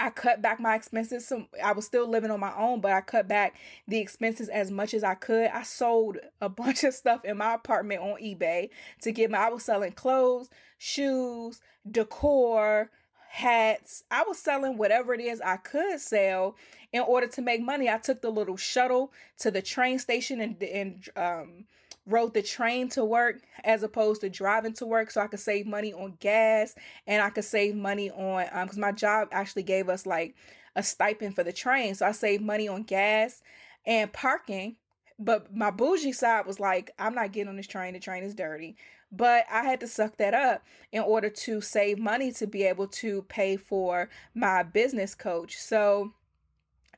I 0.00 0.08
cut 0.10 0.40
back 0.40 0.60
my 0.60 0.74
expenses. 0.74 1.30
I 1.62 1.72
was 1.72 1.84
still 1.84 2.08
living 2.08 2.30
on 2.30 2.40
my 2.40 2.56
own, 2.56 2.80
but 2.80 2.92
I 2.92 3.02
cut 3.02 3.28
back 3.28 3.54
the 3.86 3.98
expenses 3.98 4.48
as 4.48 4.70
much 4.70 4.94
as 4.94 5.04
I 5.04 5.14
could. 5.14 5.48
I 5.48 5.62
sold 5.62 6.16
a 6.40 6.48
bunch 6.48 6.84
of 6.84 6.94
stuff 6.94 7.24
in 7.24 7.36
my 7.36 7.54
apartment 7.54 8.00
on 8.00 8.20
eBay 8.20 8.70
to 9.02 9.12
get 9.12 9.30
my, 9.30 9.38
I 9.38 9.48
was 9.50 9.64
selling 9.64 9.92
clothes, 9.92 10.48
shoes, 10.78 11.60
decor, 11.88 12.90
hats. 13.28 14.04
I 14.10 14.24
was 14.26 14.38
selling 14.38 14.78
whatever 14.78 15.12
it 15.12 15.20
is 15.20 15.40
I 15.40 15.56
could 15.56 16.00
sell 16.00 16.56
in 16.92 17.02
order 17.02 17.26
to 17.28 17.42
make 17.42 17.62
money. 17.62 17.88
I 17.88 17.98
took 17.98 18.22
the 18.22 18.30
little 18.30 18.56
shuttle 18.56 19.12
to 19.38 19.50
the 19.50 19.62
train 19.62 19.98
station 19.98 20.40
and, 20.40 20.62
and, 20.62 21.08
um, 21.14 21.64
rode 22.10 22.34
the 22.34 22.42
train 22.42 22.88
to 22.90 23.04
work 23.04 23.40
as 23.64 23.82
opposed 23.82 24.20
to 24.20 24.30
driving 24.30 24.72
to 24.74 24.86
work 24.86 25.10
so 25.10 25.20
I 25.20 25.26
could 25.26 25.40
save 25.40 25.66
money 25.66 25.92
on 25.92 26.16
gas 26.20 26.74
and 27.06 27.22
I 27.22 27.30
could 27.30 27.44
save 27.44 27.74
money 27.74 28.10
on 28.10 28.46
um 28.52 28.66
because 28.66 28.78
my 28.78 28.92
job 28.92 29.28
actually 29.32 29.62
gave 29.62 29.88
us 29.88 30.06
like 30.06 30.34
a 30.76 30.82
stipend 30.82 31.34
for 31.34 31.44
the 31.44 31.52
train. 31.52 31.94
So 31.94 32.06
I 32.06 32.12
saved 32.12 32.42
money 32.42 32.68
on 32.68 32.82
gas 32.82 33.42
and 33.86 34.12
parking. 34.12 34.76
But 35.18 35.54
my 35.54 35.70
bougie 35.70 36.12
side 36.12 36.46
was 36.46 36.58
like, 36.58 36.92
I'm 36.98 37.14
not 37.14 37.32
getting 37.32 37.48
on 37.48 37.56
this 37.56 37.66
train. 37.66 37.92
The 37.92 38.00
train 38.00 38.24
is 38.24 38.34
dirty. 38.34 38.76
But 39.12 39.44
I 39.50 39.64
had 39.64 39.80
to 39.80 39.86
suck 39.86 40.16
that 40.16 40.34
up 40.34 40.62
in 40.92 41.02
order 41.02 41.28
to 41.28 41.60
save 41.60 41.98
money 41.98 42.32
to 42.32 42.46
be 42.46 42.62
able 42.62 42.86
to 42.86 43.22
pay 43.22 43.56
for 43.56 44.08
my 44.34 44.62
business 44.62 45.14
coach. 45.14 45.58
So 45.58 46.12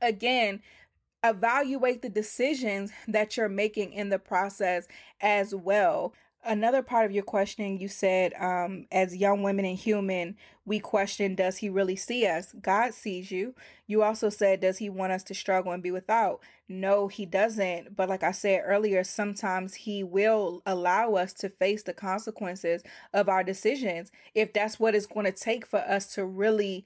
again, 0.00 0.60
evaluate 1.24 2.02
the 2.02 2.08
decisions 2.08 2.90
that 3.08 3.36
you're 3.36 3.48
making 3.48 3.92
in 3.92 4.08
the 4.08 4.18
process 4.18 4.86
as 5.20 5.54
well. 5.54 6.14
Another 6.44 6.82
part 6.82 7.06
of 7.06 7.12
your 7.12 7.22
questioning, 7.22 7.80
you 7.80 7.86
said, 7.86 8.34
um, 8.34 8.86
as 8.90 9.16
young 9.16 9.44
women 9.44 9.64
and 9.64 9.78
human, 9.78 10.36
we 10.64 10.80
question, 10.80 11.36
does 11.36 11.58
he 11.58 11.68
really 11.68 11.94
see 11.94 12.26
us? 12.26 12.52
God 12.60 12.94
sees 12.94 13.30
you. 13.30 13.54
You 13.86 14.02
also 14.02 14.28
said, 14.28 14.58
does 14.58 14.78
he 14.78 14.90
want 14.90 15.12
us 15.12 15.22
to 15.24 15.34
struggle 15.34 15.70
and 15.70 15.84
be 15.84 15.92
without? 15.92 16.40
No, 16.68 17.06
he 17.06 17.26
doesn't. 17.26 17.94
But 17.94 18.08
like 18.08 18.24
I 18.24 18.32
said 18.32 18.62
earlier, 18.64 19.04
sometimes 19.04 19.74
he 19.74 20.02
will 20.02 20.62
allow 20.66 21.14
us 21.14 21.32
to 21.34 21.48
face 21.48 21.84
the 21.84 21.92
consequences 21.92 22.82
of 23.12 23.28
our 23.28 23.44
decisions 23.44 24.10
if 24.34 24.52
that's 24.52 24.80
what 24.80 24.96
it's 24.96 25.06
going 25.06 25.26
to 25.26 25.32
take 25.32 25.64
for 25.64 25.78
us 25.78 26.12
to 26.14 26.24
really 26.24 26.84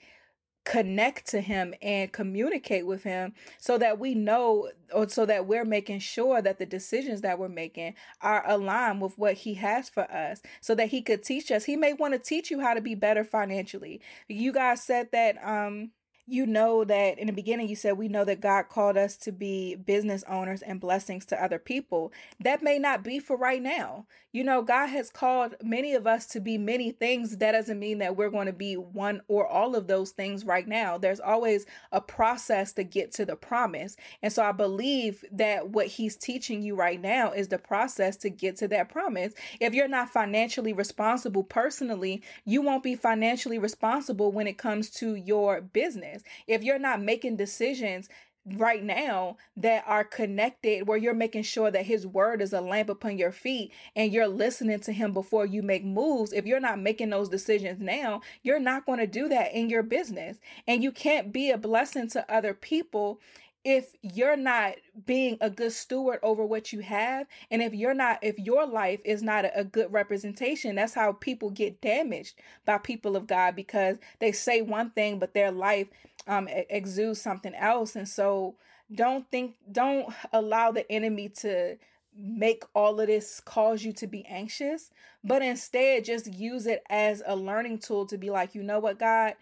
connect 0.66 1.28
to 1.28 1.40
him 1.40 1.72
and 1.80 2.12
communicate 2.12 2.86
with 2.86 3.04
him 3.04 3.32
so 3.58 3.78
that 3.78 4.00
we 4.00 4.14
know 4.14 4.68
or 4.92 5.08
so 5.08 5.24
that 5.24 5.46
we're 5.46 5.64
making 5.64 6.00
sure 6.00 6.42
that 6.42 6.58
the 6.58 6.66
decisions 6.66 7.20
that 7.20 7.38
we're 7.38 7.48
making 7.48 7.94
are 8.20 8.42
aligned 8.48 9.00
with 9.00 9.16
what 9.16 9.34
he 9.34 9.54
has 9.54 9.88
for 9.88 10.10
us 10.10 10.42
so 10.60 10.74
that 10.74 10.88
he 10.88 11.00
could 11.00 11.22
teach 11.22 11.52
us. 11.52 11.64
He 11.64 11.76
may 11.76 11.92
want 11.92 12.14
to 12.14 12.18
teach 12.18 12.50
you 12.50 12.60
how 12.60 12.74
to 12.74 12.80
be 12.80 12.96
better 12.96 13.22
financially. 13.24 14.00
You 14.28 14.52
guys 14.52 14.82
said 14.82 15.08
that 15.12 15.36
um 15.46 15.92
you 16.28 16.44
know 16.44 16.82
that 16.84 17.18
in 17.18 17.28
the 17.28 17.32
beginning 17.32 17.68
you 17.68 17.76
said 17.76 17.96
we 17.96 18.08
know 18.08 18.24
that 18.24 18.40
God 18.40 18.64
called 18.68 18.96
us 18.96 19.16
to 19.18 19.32
be 19.32 19.76
business 19.76 20.24
owners 20.28 20.62
and 20.62 20.80
blessings 20.80 21.24
to 21.26 21.42
other 21.42 21.58
people. 21.58 22.12
That 22.40 22.62
may 22.62 22.78
not 22.78 23.04
be 23.04 23.20
for 23.20 23.36
right 23.36 23.62
now. 23.62 24.06
You 24.32 24.44
know, 24.44 24.60
God 24.60 24.88
has 24.88 25.08
called 25.08 25.54
many 25.62 25.94
of 25.94 26.06
us 26.06 26.26
to 26.26 26.40
be 26.40 26.58
many 26.58 26.90
things. 26.90 27.38
That 27.38 27.52
doesn't 27.52 27.78
mean 27.78 27.98
that 27.98 28.16
we're 28.16 28.28
going 28.28 28.48
to 28.48 28.52
be 28.52 28.76
one 28.76 29.22
or 29.28 29.46
all 29.46 29.74
of 29.74 29.86
those 29.86 30.10
things 30.10 30.44
right 30.44 30.66
now. 30.66 30.98
There's 30.98 31.20
always 31.20 31.64
a 31.92 32.02
process 32.02 32.72
to 32.74 32.84
get 32.84 33.12
to 33.12 33.24
the 33.24 33.36
promise. 33.36 33.96
And 34.20 34.32
so 34.32 34.42
I 34.42 34.52
believe 34.52 35.24
that 35.32 35.70
what 35.70 35.86
he's 35.86 36.16
teaching 36.16 36.60
you 36.60 36.74
right 36.74 37.00
now 37.00 37.32
is 37.32 37.48
the 37.48 37.58
process 37.58 38.16
to 38.18 38.30
get 38.30 38.56
to 38.58 38.68
that 38.68 38.90
promise. 38.90 39.32
If 39.58 39.72
you're 39.72 39.88
not 39.88 40.10
financially 40.10 40.74
responsible 40.74 41.44
personally, 41.44 42.22
you 42.44 42.60
won't 42.60 42.82
be 42.82 42.94
financially 42.94 43.58
responsible 43.58 44.32
when 44.32 44.46
it 44.46 44.58
comes 44.58 44.90
to 44.90 45.14
your 45.14 45.62
business 45.62 46.15
If 46.46 46.62
you're 46.62 46.78
not 46.78 47.00
making 47.00 47.36
decisions 47.36 48.08
right 48.54 48.84
now 48.84 49.36
that 49.56 49.82
are 49.88 50.04
connected 50.04 50.86
where 50.86 50.96
you're 50.96 51.12
making 51.12 51.42
sure 51.42 51.68
that 51.68 51.84
his 51.84 52.06
word 52.06 52.40
is 52.40 52.52
a 52.52 52.60
lamp 52.60 52.88
upon 52.88 53.18
your 53.18 53.32
feet 53.32 53.72
and 53.96 54.12
you're 54.12 54.28
listening 54.28 54.78
to 54.78 54.92
him 54.92 55.12
before 55.12 55.44
you 55.44 55.64
make 55.64 55.84
moves 55.84 56.32
if 56.32 56.46
you're 56.46 56.60
not 56.60 56.78
making 56.78 57.10
those 57.10 57.28
decisions 57.28 57.80
now 57.80 58.20
you're 58.44 58.60
not 58.60 58.86
going 58.86 59.00
to 59.00 59.06
do 59.06 59.28
that 59.28 59.52
in 59.52 59.68
your 59.68 59.82
business. 59.82 60.38
And 60.66 60.82
you 60.82 60.92
can't 60.92 61.32
be 61.32 61.50
a 61.50 61.58
blessing 61.58 62.08
to 62.10 62.32
other 62.32 62.54
people 62.54 63.20
if 63.68 63.96
you're 64.00 64.36
not 64.36 64.74
being 65.06 65.36
a 65.40 65.50
good 65.50 65.72
steward 65.72 66.20
over 66.22 66.46
what 66.46 66.72
you 66.72 66.80
have 66.80 67.26
and 67.50 67.60
if 67.60 67.74
you're 67.74 67.94
not 67.94 68.18
if 68.22 68.38
your 68.38 68.64
life 68.64 69.00
is 69.04 69.22
not 69.22 69.44
a, 69.44 69.60
a, 69.60 69.64
good 69.64 69.92
representation 69.92 70.76
that's 70.76 70.94
how 70.94 71.12
people 71.12 71.50
get 71.50 71.80
damaged 71.80 72.36
by 72.64 72.78
people 72.78 73.16
of 73.16 73.26
god 73.26 73.56
because 73.56 73.96
they 74.20 74.30
say 74.30 74.62
one 74.62 74.90
thing 74.90 75.18
but 75.18 75.34
their 75.34 75.50
life 75.50 75.88
um 76.26 76.48
exudes 76.48 77.20
something 77.20 77.54
else. 77.54 77.96
And 77.96 78.08
so 78.08 78.56
don't 78.92 79.28
think 79.30 79.54
don't 79.70 80.12
allow 80.32 80.70
the 80.70 80.90
enemy 80.90 81.28
to 81.28 81.76
make 82.18 82.64
all 82.74 83.00
of 83.00 83.08
this 83.08 83.40
cause 83.40 83.84
you 83.84 83.92
to 83.92 84.06
be 84.06 84.24
anxious 84.26 84.90
but 85.22 85.42
instead 85.42 86.02
just 86.02 86.32
use 86.32 86.66
it 86.66 86.82
as 86.88 87.22
a 87.26 87.36
learning 87.36 87.78
tool 87.78 88.06
to 88.06 88.16
be 88.16 88.30
like 88.30 88.54
you 88.54 88.62
know 88.62 88.78
what 88.78 88.98
god 88.98 89.34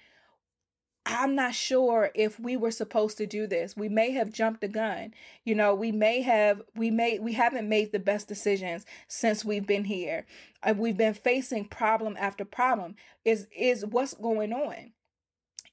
I'm 1.07 1.35
not 1.35 1.55
sure 1.55 2.11
if 2.15 2.41
we 2.41 2.57
were 2.57 2.71
supposed 2.71 3.19
to 3.19 3.27
do 3.27 3.47
this. 3.47 3.77
We 3.77 3.91
may 3.91 4.13
have 4.13 4.33
jumped 4.33 4.63
the 4.63 4.69
gun. 4.69 5.13
You 5.45 5.55
know, 5.55 5.75
we 5.75 5.93
may 5.93 6.23
have 6.23 6.63
we 6.75 6.91
may 6.91 7.19
we 7.19 7.35
haven't 7.35 7.69
made 7.69 7.93
the 7.93 7.99
best 7.99 8.27
decisions 8.27 8.87
since 9.07 9.45
we've 9.45 9.67
been 9.67 9.85
here. 9.85 10.25
Uh, 10.63 10.75
we've 10.77 10.97
been 10.97 11.15
facing 11.15 11.67
problem 11.67 12.17
after 12.19 12.45
problem. 12.45 12.97
Is 13.25 13.47
is 13.55 13.85
what's 13.85 14.15
going 14.15 14.53
on? 14.55 14.93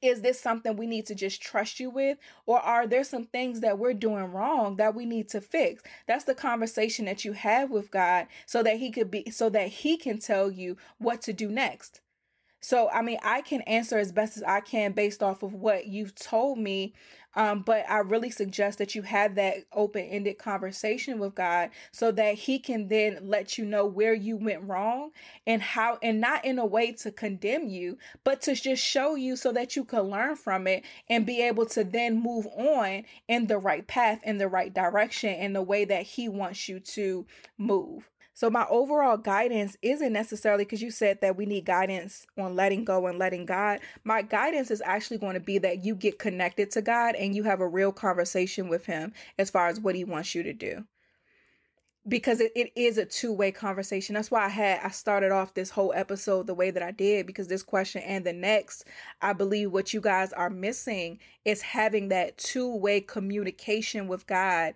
Is 0.01 0.21
this 0.21 0.39
something 0.39 0.75
we 0.75 0.87
need 0.87 1.05
to 1.05 1.15
just 1.15 1.41
trust 1.41 1.79
you 1.79 1.89
with? 1.89 2.17
Or 2.45 2.59
are 2.59 2.87
there 2.87 3.03
some 3.03 3.25
things 3.25 3.61
that 3.61 3.77
we're 3.77 3.93
doing 3.93 4.31
wrong 4.31 4.77
that 4.77 4.95
we 4.95 5.05
need 5.05 5.29
to 5.29 5.39
fix? 5.39 5.83
That's 6.07 6.25
the 6.25 6.33
conversation 6.35 7.05
that 7.05 7.23
you 7.23 7.33
have 7.33 7.69
with 7.69 7.91
God 7.91 8.27
so 8.47 8.63
that 8.63 8.77
He 8.77 8.91
could 8.91 9.11
be 9.11 9.29
so 9.31 9.49
that 9.49 9.67
He 9.69 9.95
can 9.95 10.19
tell 10.19 10.51
you 10.51 10.75
what 10.97 11.21
to 11.21 11.33
do 11.33 11.49
next. 11.49 12.01
So, 12.61 12.89
I 12.89 13.01
mean, 13.01 13.17
I 13.23 13.41
can 13.41 13.61
answer 13.61 13.97
as 13.97 14.11
best 14.11 14.37
as 14.37 14.43
I 14.43 14.59
can 14.59 14.91
based 14.91 15.23
off 15.23 15.41
of 15.41 15.53
what 15.53 15.87
you've 15.87 16.13
told 16.15 16.59
me. 16.59 16.93
Um, 17.33 17.61
but 17.61 17.89
I 17.89 17.99
really 17.99 18.29
suggest 18.29 18.77
that 18.77 18.93
you 18.93 19.03
have 19.03 19.35
that 19.35 19.55
open 19.71 20.03
ended 20.03 20.37
conversation 20.37 21.17
with 21.17 21.33
God 21.33 21.69
so 21.91 22.11
that 22.11 22.35
He 22.35 22.59
can 22.59 22.87
then 22.87 23.19
let 23.21 23.57
you 23.57 23.65
know 23.65 23.85
where 23.85 24.13
you 24.13 24.35
went 24.35 24.63
wrong 24.63 25.11
and 25.47 25.61
how, 25.61 25.97
and 26.03 26.19
not 26.21 26.43
in 26.45 26.59
a 26.59 26.65
way 26.65 26.91
to 26.91 27.11
condemn 27.11 27.67
you, 27.67 27.97
but 28.23 28.41
to 28.43 28.55
just 28.55 28.83
show 28.83 29.15
you 29.15 29.35
so 29.35 29.51
that 29.53 29.75
you 29.75 29.85
can 29.85 30.01
learn 30.01 30.35
from 30.35 30.67
it 30.67 30.83
and 31.09 31.25
be 31.25 31.41
able 31.41 31.65
to 31.67 31.83
then 31.83 32.21
move 32.21 32.47
on 32.47 33.03
in 33.27 33.47
the 33.47 33.57
right 33.57 33.87
path, 33.87 34.19
in 34.23 34.37
the 34.37 34.49
right 34.49 34.73
direction, 34.73 35.33
in 35.33 35.53
the 35.53 35.63
way 35.63 35.85
that 35.85 36.03
He 36.03 36.27
wants 36.27 36.67
you 36.67 36.79
to 36.79 37.25
move. 37.57 38.09
So, 38.41 38.49
my 38.49 38.65
overall 38.71 39.17
guidance 39.17 39.77
isn't 39.83 40.13
necessarily 40.13 40.63
because 40.63 40.81
you 40.81 40.89
said 40.89 41.21
that 41.21 41.37
we 41.37 41.45
need 41.45 41.63
guidance 41.63 42.25
on 42.39 42.55
letting 42.55 42.83
go 42.83 43.05
and 43.05 43.19
letting 43.19 43.45
God. 43.45 43.81
My 44.03 44.23
guidance 44.23 44.71
is 44.71 44.81
actually 44.83 45.19
going 45.19 45.35
to 45.35 45.39
be 45.39 45.59
that 45.59 45.85
you 45.85 45.93
get 45.93 46.17
connected 46.17 46.71
to 46.71 46.81
God 46.81 47.13
and 47.13 47.35
you 47.35 47.43
have 47.43 47.59
a 47.59 47.67
real 47.67 47.91
conversation 47.91 48.67
with 48.67 48.87
Him 48.87 49.13
as 49.37 49.51
far 49.51 49.67
as 49.67 49.79
what 49.79 49.93
He 49.93 50.03
wants 50.03 50.33
you 50.33 50.41
to 50.41 50.53
do. 50.53 50.85
Because 52.07 52.41
it, 52.41 52.51
it 52.55 52.71
is 52.75 52.97
a 52.97 53.05
two 53.05 53.31
way 53.31 53.51
conversation. 53.51 54.15
That's 54.15 54.31
why 54.31 54.45
I 54.45 54.49
had, 54.49 54.79
I 54.83 54.89
started 54.89 55.31
off 55.31 55.53
this 55.53 55.69
whole 55.69 55.93
episode 55.95 56.47
the 56.47 56.55
way 56.55 56.71
that 56.71 56.81
I 56.81 56.89
did, 56.89 57.27
because 57.27 57.47
this 57.47 57.61
question 57.61 58.01
and 58.01 58.25
the 58.25 58.33
next, 58.33 58.85
I 59.21 59.33
believe 59.33 59.71
what 59.71 59.93
you 59.93 60.01
guys 60.01 60.33
are 60.33 60.49
missing 60.49 61.19
is 61.45 61.61
having 61.61 62.09
that 62.09 62.39
two 62.39 62.75
way 62.75 63.01
communication 63.01 64.07
with 64.07 64.25
God 64.25 64.73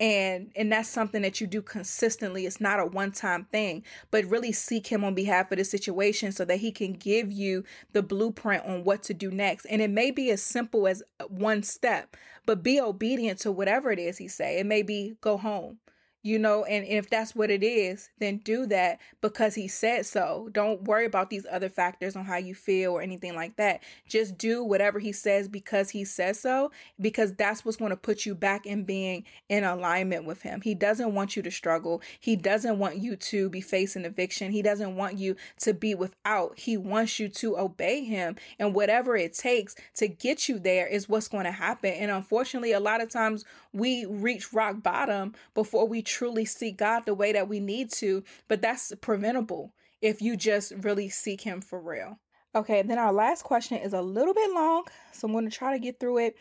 and 0.00 0.50
and 0.54 0.70
that's 0.72 0.88
something 0.88 1.22
that 1.22 1.40
you 1.40 1.46
do 1.46 1.62
consistently. 1.62 2.46
It's 2.46 2.60
not 2.60 2.80
a 2.80 2.86
one 2.86 3.12
time 3.12 3.46
thing 3.46 3.82
but 4.10 4.24
really 4.26 4.52
seek 4.52 4.86
him 4.86 5.04
on 5.04 5.14
behalf 5.14 5.50
of 5.50 5.58
the 5.58 5.64
situation 5.64 6.32
so 6.32 6.44
that 6.44 6.58
he 6.58 6.70
can 6.72 6.92
give 6.92 7.32
you 7.32 7.64
the 7.92 8.02
blueprint 8.02 8.64
on 8.64 8.84
what 8.84 9.02
to 9.04 9.14
do 9.14 9.30
next. 9.30 9.64
And 9.66 9.82
it 9.82 9.90
may 9.90 10.10
be 10.10 10.30
as 10.30 10.42
simple 10.42 10.86
as 10.86 11.02
one 11.28 11.62
step 11.62 12.16
but 12.46 12.62
be 12.62 12.80
obedient 12.80 13.40
to 13.40 13.52
whatever 13.52 13.90
it 13.90 13.98
is 13.98 14.18
he 14.18 14.28
say. 14.28 14.58
It 14.58 14.66
may 14.66 14.82
be 14.82 15.16
go 15.20 15.36
home 15.36 15.78
you 16.22 16.38
know 16.38 16.64
and 16.64 16.84
if 16.84 17.08
that's 17.08 17.34
what 17.34 17.50
it 17.50 17.62
is 17.62 18.10
then 18.18 18.38
do 18.38 18.66
that 18.66 18.98
because 19.20 19.54
he 19.54 19.68
said 19.68 20.06
so. 20.06 20.48
Don't 20.52 20.82
worry 20.84 21.04
about 21.04 21.30
these 21.30 21.46
other 21.50 21.68
factors 21.68 22.16
on 22.16 22.24
how 22.24 22.36
you 22.36 22.54
feel 22.54 22.92
or 22.92 23.02
anything 23.02 23.34
like 23.34 23.56
that. 23.56 23.82
Just 24.08 24.38
do 24.38 24.62
whatever 24.62 24.98
he 24.98 25.12
says 25.12 25.48
because 25.48 25.90
he 25.90 26.04
says 26.04 26.40
so 26.40 26.70
because 27.00 27.34
that's 27.34 27.64
what's 27.64 27.76
going 27.76 27.90
to 27.90 27.96
put 27.96 28.26
you 28.26 28.34
back 28.34 28.66
in 28.66 28.84
being 28.84 29.24
in 29.48 29.64
alignment 29.64 30.24
with 30.24 30.42
him. 30.42 30.60
He 30.60 30.74
doesn't 30.74 31.14
want 31.14 31.36
you 31.36 31.42
to 31.42 31.50
struggle. 31.50 32.02
He 32.20 32.36
doesn't 32.36 32.78
want 32.78 32.96
you 32.98 33.16
to 33.16 33.48
be 33.48 33.60
facing 33.60 34.04
eviction. 34.04 34.52
He 34.52 34.62
doesn't 34.62 34.96
want 34.96 35.18
you 35.18 35.36
to 35.60 35.74
be 35.74 35.94
without. 35.94 36.58
He 36.58 36.76
wants 36.76 37.18
you 37.18 37.28
to 37.28 37.58
obey 37.58 38.04
him 38.04 38.36
and 38.58 38.74
whatever 38.74 39.16
it 39.16 39.34
takes 39.34 39.74
to 39.96 40.08
get 40.08 40.48
you 40.48 40.58
there 40.58 40.86
is 40.86 41.08
what's 41.08 41.28
going 41.28 41.44
to 41.44 41.52
happen. 41.52 41.92
And 41.92 42.10
unfortunately 42.10 42.72
a 42.72 42.80
lot 42.80 43.00
of 43.00 43.10
times 43.10 43.44
we 43.78 44.04
reach 44.04 44.52
rock 44.52 44.82
bottom 44.82 45.34
before 45.54 45.86
we 45.86 46.02
truly 46.02 46.44
seek 46.44 46.76
God 46.78 47.06
the 47.06 47.14
way 47.14 47.32
that 47.32 47.48
we 47.48 47.60
need 47.60 47.90
to, 47.92 48.24
but 48.48 48.60
that's 48.60 48.92
preventable 49.00 49.72
if 50.00 50.20
you 50.22 50.36
just 50.36 50.72
really 50.80 51.08
seek 51.08 51.40
Him 51.40 51.60
for 51.60 51.80
real. 51.80 52.18
Okay, 52.54 52.82
then 52.82 52.98
our 52.98 53.12
last 53.12 53.42
question 53.42 53.78
is 53.78 53.92
a 53.92 54.00
little 54.00 54.34
bit 54.34 54.52
long, 54.52 54.84
so 55.12 55.26
I'm 55.26 55.32
going 55.32 55.48
to 55.48 55.56
try 55.56 55.72
to 55.72 55.78
get 55.78 56.00
through 56.00 56.18
it. 56.18 56.36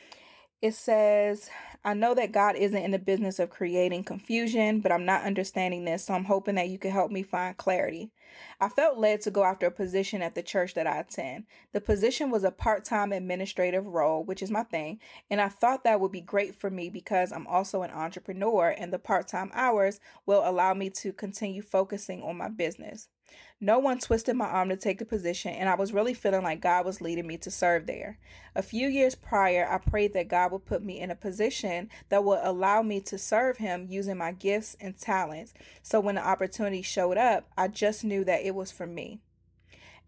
It 0.59 0.73
says, 0.73 1.51
I 1.85 1.93
know 1.93 2.15
that 2.15 2.31
God 2.31 2.55
isn't 2.55 2.83
in 2.83 2.89
the 2.89 2.97
business 2.97 3.37
of 3.37 3.51
creating 3.51 4.03
confusion, 4.05 4.79
but 4.79 4.91
I'm 4.91 5.05
not 5.05 5.21
understanding 5.21 5.85
this, 5.85 6.05
so 6.05 6.15
I'm 6.15 6.25
hoping 6.25 6.55
that 6.55 6.69
you 6.69 6.79
can 6.79 6.89
help 6.89 7.11
me 7.11 7.21
find 7.21 7.55
clarity. 7.55 8.11
I 8.59 8.67
felt 8.69 8.97
led 8.97 9.21
to 9.21 9.31
go 9.31 9.43
after 9.43 9.67
a 9.67 9.71
position 9.71 10.23
at 10.23 10.33
the 10.33 10.41
church 10.41 10.73
that 10.73 10.87
I 10.87 10.97
attend. 10.97 11.43
The 11.73 11.81
position 11.81 12.31
was 12.31 12.43
a 12.43 12.49
part 12.49 12.85
time 12.85 13.11
administrative 13.11 13.85
role, 13.85 14.23
which 14.23 14.41
is 14.41 14.49
my 14.49 14.63
thing, 14.63 14.99
and 15.29 15.39
I 15.39 15.49
thought 15.49 15.83
that 15.83 15.99
would 15.99 16.11
be 16.11 16.21
great 16.21 16.55
for 16.55 16.71
me 16.71 16.89
because 16.89 17.31
I'm 17.31 17.45
also 17.45 17.83
an 17.83 17.91
entrepreneur, 17.91 18.73
and 18.75 18.91
the 18.91 18.97
part 18.97 19.27
time 19.27 19.51
hours 19.53 19.99
will 20.25 20.41
allow 20.43 20.73
me 20.73 20.89
to 20.89 21.13
continue 21.13 21.61
focusing 21.61 22.23
on 22.23 22.35
my 22.35 22.49
business. 22.49 23.09
No 23.59 23.79
one 23.79 23.97
twisted 23.97 24.35
my 24.35 24.45
arm 24.45 24.69
to 24.69 24.77
take 24.77 24.99
the 24.99 25.05
position, 25.05 25.51
and 25.51 25.67
I 25.67 25.75
was 25.75 25.91
really 25.91 26.13
feeling 26.13 26.43
like 26.43 26.61
God 26.61 26.85
was 26.85 27.01
leading 27.01 27.25
me 27.25 27.37
to 27.37 27.49
serve 27.49 27.87
there. 27.87 28.19
A 28.55 28.61
few 28.61 28.87
years 28.87 29.15
prior, 29.15 29.67
I 29.67 29.79
prayed 29.79 30.13
that 30.13 30.27
God 30.27 30.51
would 30.51 30.65
put 30.65 30.83
me 30.83 30.99
in 30.99 31.09
a 31.09 31.15
position 31.15 31.89
that 32.09 32.23
would 32.23 32.39
allow 32.43 32.83
me 32.83 33.01
to 33.01 33.17
serve 33.17 33.57
Him 33.57 33.87
using 33.89 34.17
my 34.17 34.31
gifts 34.31 34.77
and 34.79 34.95
talents. 34.95 35.55
So 35.81 35.99
when 35.99 36.15
the 36.15 36.27
opportunity 36.27 36.83
showed 36.83 37.17
up, 37.17 37.49
I 37.57 37.67
just 37.67 38.03
knew 38.03 38.23
that 38.25 38.43
it 38.43 38.53
was 38.53 38.71
for 38.71 38.85
me. 38.85 39.21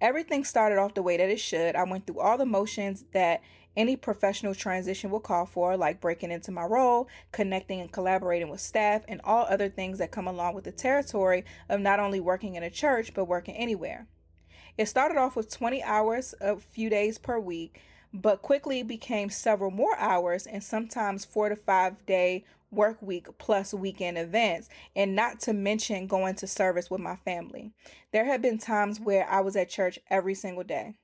Everything 0.02 0.46
started 0.46 0.78
off 0.78 0.94
the 0.94 1.02
way 1.02 1.18
that 1.18 1.30
it 1.30 1.40
should. 1.40 1.76
I 1.76 1.84
went 1.84 2.08
through 2.08 2.20
all 2.20 2.38
the 2.38 2.46
motions 2.46 3.04
that 3.14 3.42
any 3.80 3.96
professional 3.96 4.54
transition 4.54 5.10
will 5.10 5.22
call 5.22 5.46
for, 5.46 5.78
like 5.78 6.02
breaking 6.02 6.32
into 6.32 6.52
my 6.52 6.66
role, 6.66 7.08
connecting 7.32 7.80
and 7.80 7.90
collaborating 7.90 8.50
with 8.50 8.60
staff, 8.60 9.04
and 9.08 9.22
all 9.24 9.46
other 9.46 9.70
things 9.70 10.00
that 10.00 10.12
come 10.12 10.28
along 10.28 10.54
with 10.54 10.66
the 10.66 10.72
territory 10.72 11.46
of 11.70 11.80
not 11.80 11.98
only 11.98 12.20
working 12.20 12.56
in 12.56 12.64
a 12.64 12.70
church, 12.70 13.14
but 13.14 13.24
working 13.24 13.56
anywhere. 13.56 14.06
It 14.78 14.88
started 14.88 15.18
off 15.18 15.38
with 15.38 15.50
20 15.50 15.82
hours 15.82 16.36
a 16.42 16.58
few 16.58 16.90
days 16.90 17.18
per 17.18 17.40
week, 17.40 17.82
but 18.14 18.42
quickly 18.42 18.84
became 18.84 19.30
several 19.30 19.72
more 19.72 19.98
hours 19.98 20.46
and 20.46 20.62
sometimes 20.62 21.24
four 21.24 21.48
to 21.48 21.56
five 21.56 22.06
day 22.06 22.44
work 22.72 23.02
week 23.02 23.28
plus 23.38 23.74
weekend 23.74 24.18
events, 24.18 24.68
and 24.94 25.16
not 25.16 25.40
to 25.40 25.54
mention 25.54 26.06
going 26.06 26.36
to 26.36 26.48
service 26.48 26.92
with 26.92 27.00
my 27.00 27.16
family. 27.16 27.72
There 28.12 28.26
have 28.26 28.42
been 28.42 28.58
times 28.58 29.00
where 29.00 29.26
I 29.30 29.40
was 29.40 29.56
at 29.56 29.70
church 29.70 30.00
every 30.10 30.36
single 30.36 30.66
day. 30.66 30.96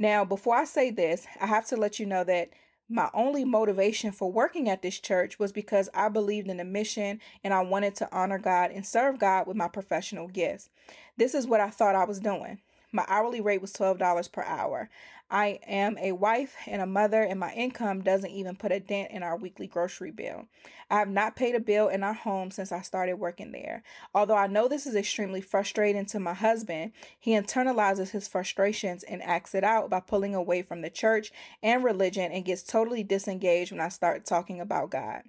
Now, 0.00 0.24
before 0.24 0.56
I 0.56 0.64
say 0.64 0.90
this, 0.90 1.26
I 1.42 1.46
have 1.46 1.66
to 1.66 1.76
let 1.76 2.00
you 2.00 2.06
know 2.06 2.24
that 2.24 2.48
my 2.88 3.10
only 3.12 3.44
motivation 3.44 4.12
for 4.12 4.32
working 4.32 4.70
at 4.70 4.80
this 4.80 4.98
church 4.98 5.38
was 5.38 5.52
because 5.52 5.90
I 5.94 6.08
believed 6.08 6.48
in 6.48 6.56
the 6.56 6.64
mission 6.64 7.20
and 7.44 7.52
I 7.52 7.60
wanted 7.60 7.96
to 7.96 8.08
honor 8.10 8.38
God 8.38 8.70
and 8.72 8.84
serve 8.86 9.18
God 9.18 9.46
with 9.46 9.58
my 9.58 9.68
professional 9.68 10.26
gifts. 10.26 10.70
This 11.18 11.34
is 11.34 11.46
what 11.46 11.60
I 11.60 11.68
thought 11.68 11.96
I 11.96 12.04
was 12.04 12.18
doing. 12.18 12.60
My 12.92 13.04
hourly 13.08 13.42
rate 13.42 13.60
was 13.60 13.74
$12 13.74 14.32
per 14.32 14.42
hour. 14.42 14.88
I 15.32 15.60
am 15.68 15.96
a 15.98 16.10
wife 16.10 16.56
and 16.66 16.82
a 16.82 16.86
mother, 16.86 17.22
and 17.22 17.38
my 17.38 17.52
income 17.52 18.02
doesn't 18.02 18.30
even 18.30 18.56
put 18.56 18.72
a 18.72 18.80
dent 18.80 19.12
in 19.12 19.22
our 19.22 19.36
weekly 19.36 19.68
grocery 19.68 20.10
bill. 20.10 20.46
I 20.90 20.98
have 20.98 21.08
not 21.08 21.36
paid 21.36 21.54
a 21.54 21.60
bill 21.60 21.86
in 21.86 22.02
our 22.02 22.14
home 22.14 22.50
since 22.50 22.72
I 22.72 22.80
started 22.80 23.14
working 23.14 23.52
there. 23.52 23.84
Although 24.12 24.36
I 24.36 24.48
know 24.48 24.66
this 24.66 24.86
is 24.86 24.96
extremely 24.96 25.40
frustrating 25.40 26.04
to 26.06 26.18
my 26.18 26.34
husband, 26.34 26.90
he 27.16 27.30
internalizes 27.30 28.10
his 28.10 28.26
frustrations 28.26 29.04
and 29.04 29.22
acts 29.22 29.54
it 29.54 29.62
out 29.62 29.88
by 29.88 30.00
pulling 30.00 30.34
away 30.34 30.62
from 30.62 30.82
the 30.82 30.90
church 30.90 31.30
and 31.62 31.84
religion 31.84 32.32
and 32.32 32.44
gets 32.44 32.64
totally 32.64 33.04
disengaged 33.04 33.70
when 33.70 33.80
I 33.80 33.88
start 33.88 34.26
talking 34.26 34.60
about 34.60 34.90
God. 34.90 35.22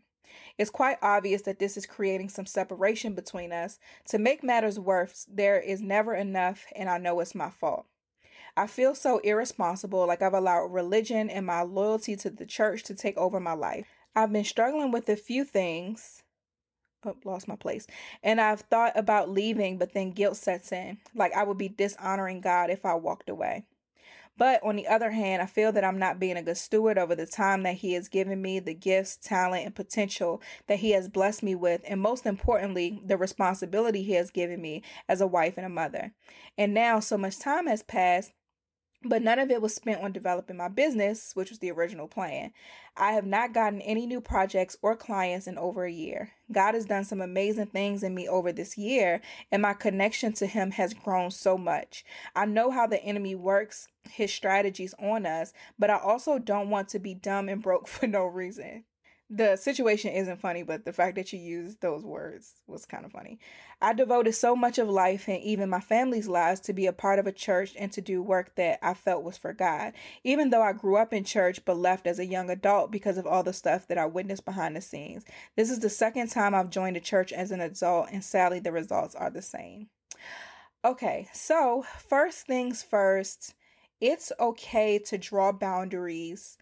It's 0.57 0.71
quite 0.71 0.97
obvious 1.03 1.43
that 1.43 1.59
this 1.59 1.77
is 1.77 1.85
creating 1.85 2.29
some 2.29 2.47
separation 2.47 3.13
between 3.13 3.51
us. 3.51 3.77
To 4.07 4.17
make 4.17 4.43
matters 4.43 4.79
worse, 4.79 5.27
there 5.31 5.59
is 5.59 5.81
never 5.81 6.15
enough, 6.15 6.65
and 6.75 6.89
I 6.89 6.97
know 6.97 7.19
it's 7.19 7.35
my 7.35 7.51
fault. 7.51 7.85
I 8.55 8.67
feel 8.67 8.95
so 8.95 9.19
irresponsible, 9.19 10.05
like 10.07 10.21
I've 10.21 10.33
allowed 10.33 10.67
religion 10.67 11.29
and 11.29 11.45
my 11.45 11.61
loyalty 11.61 12.15
to 12.17 12.29
the 12.29 12.45
church 12.45 12.83
to 12.83 12.95
take 12.95 13.17
over 13.17 13.39
my 13.39 13.53
life. 13.53 13.87
I've 14.15 14.33
been 14.33 14.43
struggling 14.43 14.91
with 14.91 15.07
a 15.09 15.15
few 15.15 15.43
things. 15.43 16.23
Oh, 17.05 17.15
lost 17.25 17.47
my 17.47 17.55
place. 17.55 17.87
And 18.21 18.39
I've 18.39 18.61
thought 18.61 18.91
about 18.95 19.29
leaving, 19.29 19.77
but 19.77 19.93
then 19.93 20.11
guilt 20.11 20.37
sets 20.37 20.71
in. 20.71 20.99
Like 21.15 21.33
I 21.33 21.43
would 21.43 21.57
be 21.57 21.69
dishonoring 21.69 22.41
God 22.41 22.69
if 22.69 22.85
I 22.85 22.93
walked 22.95 23.29
away. 23.29 23.65
But 24.37 24.63
on 24.63 24.75
the 24.75 24.87
other 24.87 25.11
hand, 25.11 25.41
I 25.41 25.45
feel 25.45 25.71
that 25.71 25.83
I'm 25.83 25.99
not 25.99 26.19
being 26.19 26.37
a 26.37 26.43
good 26.43 26.57
steward 26.57 26.97
over 26.97 27.15
the 27.15 27.25
time 27.25 27.63
that 27.63 27.75
He 27.75 27.93
has 27.93 28.07
given 28.07 28.41
me, 28.41 28.59
the 28.59 28.73
gifts, 28.73 29.17
talent, 29.17 29.65
and 29.65 29.75
potential 29.75 30.41
that 30.67 30.79
He 30.79 30.91
has 30.91 31.09
blessed 31.09 31.43
me 31.43 31.53
with, 31.53 31.81
and 31.87 32.01
most 32.01 32.25
importantly, 32.25 33.01
the 33.05 33.17
responsibility 33.17 34.03
He 34.03 34.13
has 34.13 34.31
given 34.31 34.61
me 34.61 34.83
as 35.07 35.21
a 35.21 35.27
wife 35.27 35.57
and 35.57 35.65
a 35.65 35.69
mother. 35.69 36.13
And 36.57 36.73
now, 36.73 36.99
so 36.99 37.17
much 37.17 37.39
time 37.39 37.67
has 37.67 37.83
passed 37.83 38.31
but 39.03 39.21
none 39.21 39.39
of 39.39 39.49
it 39.49 39.61
was 39.61 39.73
spent 39.73 40.03
on 40.03 40.11
developing 40.11 40.57
my 40.57 40.67
business, 40.67 41.31
which 41.35 41.49
was 41.49 41.59
the 41.59 41.71
original 41.71 42.07
plan. 42.07 42.51
I 42.95 43.13
have 43.13 43.25
not 43.25 43.53
gotten 43.53 43.81
any 43.81 44.05
new 44.05 44.21
projects 44.21 44.77
or 44.81 44.95
clients 44.95 45.47
in 45.47 45.57
over 45.57 45.85
a 45.85 45.91
year. 45.91 46.31
God 46.51 46.75
has 46.75 46.85
done 46.85 47.03
some 47.03 47.21
amazing 47.21 47.67
things 47.67 48.03
in 48.03 48.13
me 48.13 48.27
over 48.27 48.51
this 48.51 48.77
year, 48.77 49.21
and 49.51 49.61
my 49.61 49.73
connection 49.73 50.33
to 50.33 50.45
Him 50.45 50.71
has 50.71 50.93
grown 50.93 51.31
so 51.31 51.57
much. 51.57 52.05
I 52.35 52.45
know 52.45 52.69
how 52.71 52.87
the 52.87 53.03
enemy 53.03 53.35
works 53.35 53.87
his 54.09 54.33
strategies 54.33 54.95
on 54.99 55.25
us, 55.25 55.53
but 55.77 55.89
I 55.89 55.97
also 55.97 56.39
don't 56.39 56.69
want 56.69 56.89
to 56.89 56.99
be 56.99 57.13
dumb 57.13 57.49
and 57.49 57.61
broke 57.61 57.87
for 57.87 58.07
no 58.07 58.25
reason 58.25 58.83
the 59.33 59.55
situation 59.55 60.11
isn't 60.11 60.41
funny, 60.41 60.61
but 60.61 60.83
the 60.83 60.91
fact 60.91 61.15
that 61.15 61.31
you 61.31 61.39
used 61.39 61.79
those 61.79 62.03
words 62.03 62.55
was 62.67 62.85
kind 62.85 63.05
of 63.05 63.13
funny. 63.13 63.39
I 63.81 63.93
devoted 63.93 64.33
so 64.33 64.57
much 64.57 64.77
of 64.77 64.89
life 64.89 65.29
and 65.29 65.41
even 65.41 65.69
my 65.69 65.79
family's 65.79 66.27
lives 66.27 66.59
to 66.61 66.73
be 66.73 66.85
a 66.85 66.91
part 66.91 67.17
of 67.17 67.25
a 67.25 67.31
church 67.31 67.73
and 67.79 67.93
to 67.93 68.01
do 68.01 68.21
work 68.21 68.55
that 68.55 68.79
I 68.81 68.93
felt 68.93 69.23
was 69.23 69.37
for 69.37 69.53
God. 69.53 69.93
Even 70.25 70.49
though 70.49 70.61
I 70.61 70.73
grew 70.73 70.97
up 70.97 71.13
in 71.13 71.23
church 71.23 71.63
but 71.63 71.77
left 71.77 72.07
as 72.07 72.19
a 72.19 72.25
young 72.25 72.49
adult 72.49 72.91
because 72.91 73.17
of 73.17 73.25
all 73.25 73.41
the 73.41 73.53
stuff 73.53 73.87
that 73.87 73.97
I 73.97 74.05
witnessed 74.05 74.43
behind 74.43 74.75
the 74.75 74.81
scenes. 74.81 75.23
This 75.55 75.71
is 75.71 75.79
the 75.79 75.89
second 75.89 76.27
time 76.29 76.53
I've 76.53 76.69
joined 76.69 76.97
a 76.97 77.01
church 77.01 77.31
as 77.31 77.51
an 77.51 77.61
adult, 77.61 78.09
and 78.11 78.25
sadly, 78.25 78.59
the 78.59 78.73
results 78.73 79.15
are 79.15 79.29
the 79.29 79.41
same. 79.41 79.87
Okay, 80.83 81.29
so 81.31 81.85
first 82.09 82.47
things 82.47 82.83
first, 82.83 83.53
it's 84.01 84.33
okay 84.41 84.99
to 84.99 85.17
draw 85.17 85.53
boundaries 85.53 86.57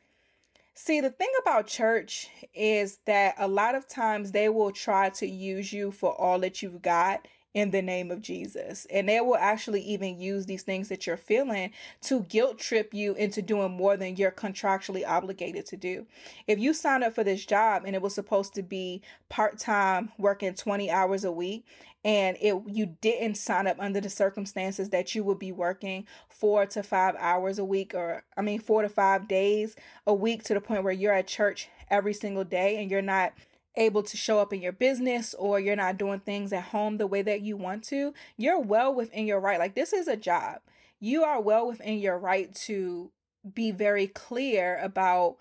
See, 0.81 1.01
the 1.01 1.09
thing 1.09 1.27
about 1.41 1.67
church 1.67 2.29
is 2.53 2.99
that 3.05 3.35
a 3.37 3.49
lot 3.49 3.75
of 3.75 3.85
times 3.85 4.31
they 4.31 4.47
will 4.47 4.71
try 4.71 5.09
to 5.09 5.27
use 5.27 5.73
you 5.73 5.91
for 5.91 6.13
all 6.13 6.39
that 6.39 6.61
you've 6.63 6.81
got 6.81 7.27
in 7.53 7.71
the 7.71 7.81
name 7.81 8.11
of 8.11 8.21
Jesus. 8.21 8.87
And 8.89 9.09
they 9.09 9.19
will 9.19 9.35
actually 9.35 9.81
even 9.81 10.21
use 10.21 10.45
these 10.45 10.63
things 10.63 10.87
that 10.87 11.05
you're 11.05 11.17
feeling 11.17 11.71
to 12.03 12.21
guilt 12.21 12.59
trip 12.59 12.93
you 12.93 13.13
into 13.15 13.41
doing 13.41 13.71
more 13.71 13.97
than 13.97 14.15
you're 14.15 14.31
contractually 14.31 15.05
obligated 15.05 15.65
to 15.65 15.75
do. 15.75 16.07
If 16.47 16.59
you 16.59 16.73
sign 16.73 17.03
up 17.03 17.13
for 17.13 17.25
this 17.25 17.45
job 17.45 17.83
and 17.85 17.93
it 17.93 18.01
was 18.01 18.15
supposed 18.15 18.53
to 18.53 18.63
be 18.63 19.01
part-time 19.27 20.13
working 20.17 20.53
20 20.53 20.89
hours 20.89 21.25
a 21.25 21.31
week 21.31 21.65
and 22.03 22.37
it 22.41 22.55
you 22.67 22.97
didn't 23.01 23.35
sign 23.35 23.67
up 23.67 23.77
under 23.79 23.99
the 23.99 24.09
circumstances 24.09 24.89
that 24.89 25.13
you 25.13 25.23
would 25.23 25.39
be 25.39 25.51
working 25.51 26.05
4 26.29 26.65
to 26.67 26.83
5 26.83 27.15
hours 27.19 27.59
a 27.59 27.65
week 27.65 27.93
or 27.93 28.23
I 28.37 28.41
mean 28.41 28.59
4 28.59 28.83
to 28.83 28.89
5 28.89 29.27
days 29.27 29.75
a 30.07 30.13
week 30.13 30.43
to 30.43 30.53
the 30.53 30.61
point 30.61 30.83
where 30.83 30.93
you're 30.93 31.13
at 31.13 31.27
church 31.27 31.69
every 31.89 32.13
single 32.13 32.43
day 32.43 32.81
and 32.81 32.89
you're 32.89 33.01
not 33.01 33.33
able 33.75 34.03
to 34.03 34.17
show 34.17 34.39
up 34.39 34.53
in 34.53 34.61
your 34.61 34.71
business 34.71 35.33
or 35.35 35.59
you're 35.59 35.75
not 35.75 35.97
doing 35.97 36.19
things 36.19 36.51
at 36.53 36.65
home 36.65 36.97
the 36.97 37.07
way 37.07 37.21
that 37.21 37.41
you 37.41 37.57
want 37.57 37.83
to, 37.85 38.13
you're 38.37 38.59
well 38.59 38.93
within 38.93 39.25
your 39.25 39.39
right. 39.39 39.59
Like, 39.59 39.75
this 39.75 39.93
is 39.93 40.07
a 40.07 40.17
job. 40.17 40.59
You 40.99 41.23
are 41.23 41.41
well 41.41 41.67
within 41.67 41.99
your 41.99 42.17
right 42.17 42.53
to 42.65 43.11
be 43.53 43.71
very 43.71 44.07
clear 44.07 44.77
about 44.77 45.37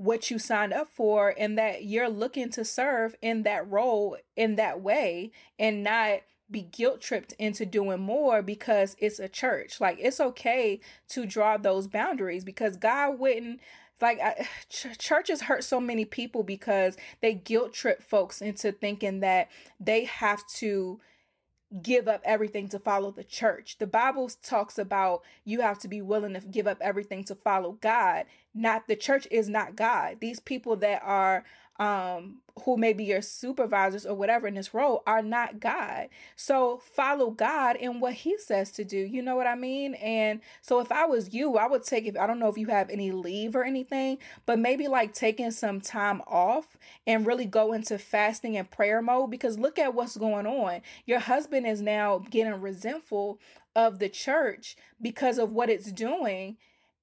what 0.00 0.30
you 0.30 0.38
signed 0.38 0.72
up 0.72 0.88
for 0.90 1.34
and 1.36 1.58
that 1.58 1.84
you're 1.84 2.08
looking 2.08 2.48
to 2.48 2.64
serve 2.64 3.14
in 3.20 3.42
that 3.42 3.70
role 3.70 4.16
in 4.34 4.56
that 4.56 4.80
way 4.80 5.30
and 5.58 5.84
not 5.84 6.20
be 6.50 6.62
guilt 6.62 7.02
tripped 7.02 7.34
into 7.38 7.66
doing 7.66 8.00
more 8.00 8.40
because 8.40 8.96
it's 8.98 9.18
a 9.18 9.28
church. 9.28 9.78
Like 9.78 9.98
it's 10.00 10.18
okay 10.18 10.80
to 11.10 11.26
draw 11.26 11.58
those 11.58 11.86
boundaries 11.86 12.44
because 12.44 12.78
God 12.78 13.18
wouldn't 13.18 13.60
like 14.00 14.18
I, 14.20 14.48
ch- 14.70 14.96
churches 14.98 15.42
hurt 15.42 15.64
so 15.64 15.78
many 15.78 16.06
people 16.06 16.44
because 16.44 16.96
they 17.20 17.34
guilt 17.34 17.74
trip 17.74 18.02
folks 18.02 18.40
into 18.40 18.72
thinking 18.72 19.20
that 19.20 19.50
they 19.78 20.04
have 20.04 20.46
to 20.54 20.98
give 21.82 22.08
up 22.08 22.20
everything 22.24 22.68
to 22.68 22.78
follow 22.78 23.10
the 23.10 23.24
church. 23.24 23.76
The 23.78 23.86
Bible 23.86 24.30
talks 24.42 24.78
about 24.78 25.22
you 25.44 25.60
have 25.60 25.78
to 25.80 25.88
be 25.88 26.02
willing 26.02 26.34
to 26.34 26.40
give 26.40 26.66
up 26.66 26.78
everything 26.80 27.24
to 27.24 27.34
follow 27.34 27.72
God. 27.80 28.26
Not 28.54 28.88
the 28.88 28.96
church 28.96 29.28
is 29.30 29.48
not 29.48 29.76
God. 29.76 30.18
These 30.20 30.40
people 30.40 30.76
that 30.76 31.02
are 31.04 31.44
um, 31.80 32.36
who 32.64 32.76
may 32.76 32.92
be 32.92 33.04
your 33.04 33.22
supervisors 33.22 34.06
or 34.06 34.14
whatever 34.14 34.46
in 34.46 34.54
this 34.54 34.74
role 34.74 35.02
are 35.06 35.22
not 35.22 35.60
God. 35.60 36.10
So 36.36 36.78
follow 36.78 37.30
God 37.30 37.76
in 37.76 38.00
what 38.00 38.14
He 38.14 38.38
says 38.38 38.70
to 38.72 38.84
do. 38.84 38.98
You 38.98 39.22
know 39.22 39.34
what 39.34 39.46
I 39.48 39.56
mean? 39.56 39.94
And 39.94 40.42
so 40.60 40.80
if 40.80 40.92
I 40.92 41.06
was 41.06 41.34
you, 41.34 41.56
I 41.56 41.66
would 41.66 41.82
take 41.84 42.06
if 42.06 42.18
I 42.18 42.26
don't 42.26 42.38
know 42.38 42.50
if 42.50 42.58
you 42.58 42.66
have 42.68 42.90
any 42.90 43.12
leave 43.12 43.56
or 43.56 43.64
anything, 43.64 44.18
but 44.46 44.58
maybe 44.58 44.88
like 44.88 45.14
taking 45.14 45.50
some 45.52 45.80
time 45.80 46.22
off 46.28 46.76
and 47.06 47.26
really 47.26 47.46
go 47.46 47.72
into 47.72 47.98
fasting 47.98 48.58
and 48.58 48.70
prayer 48.70 49.02
mode 49.02 49.30
because 49.30 49.58
look 49.58 49.78
at 49.78 49.94
what's 49.94 50.18
going 50.18 50.46
on. 50.46 50.82
Your 51.06 51.20
husband 51.20 51.66
is 51.66 51.80
now 51.80 52.18
getting 52.30 52.60
resentful 52.60 53.40
of 53.74 54.00
the 54.00 54.10
church 54.10 54.76
because 55.00 55.38
of 55.38 55.52
what 55.52 55.70
it's 55.70 55.90
doing 55.92 56.58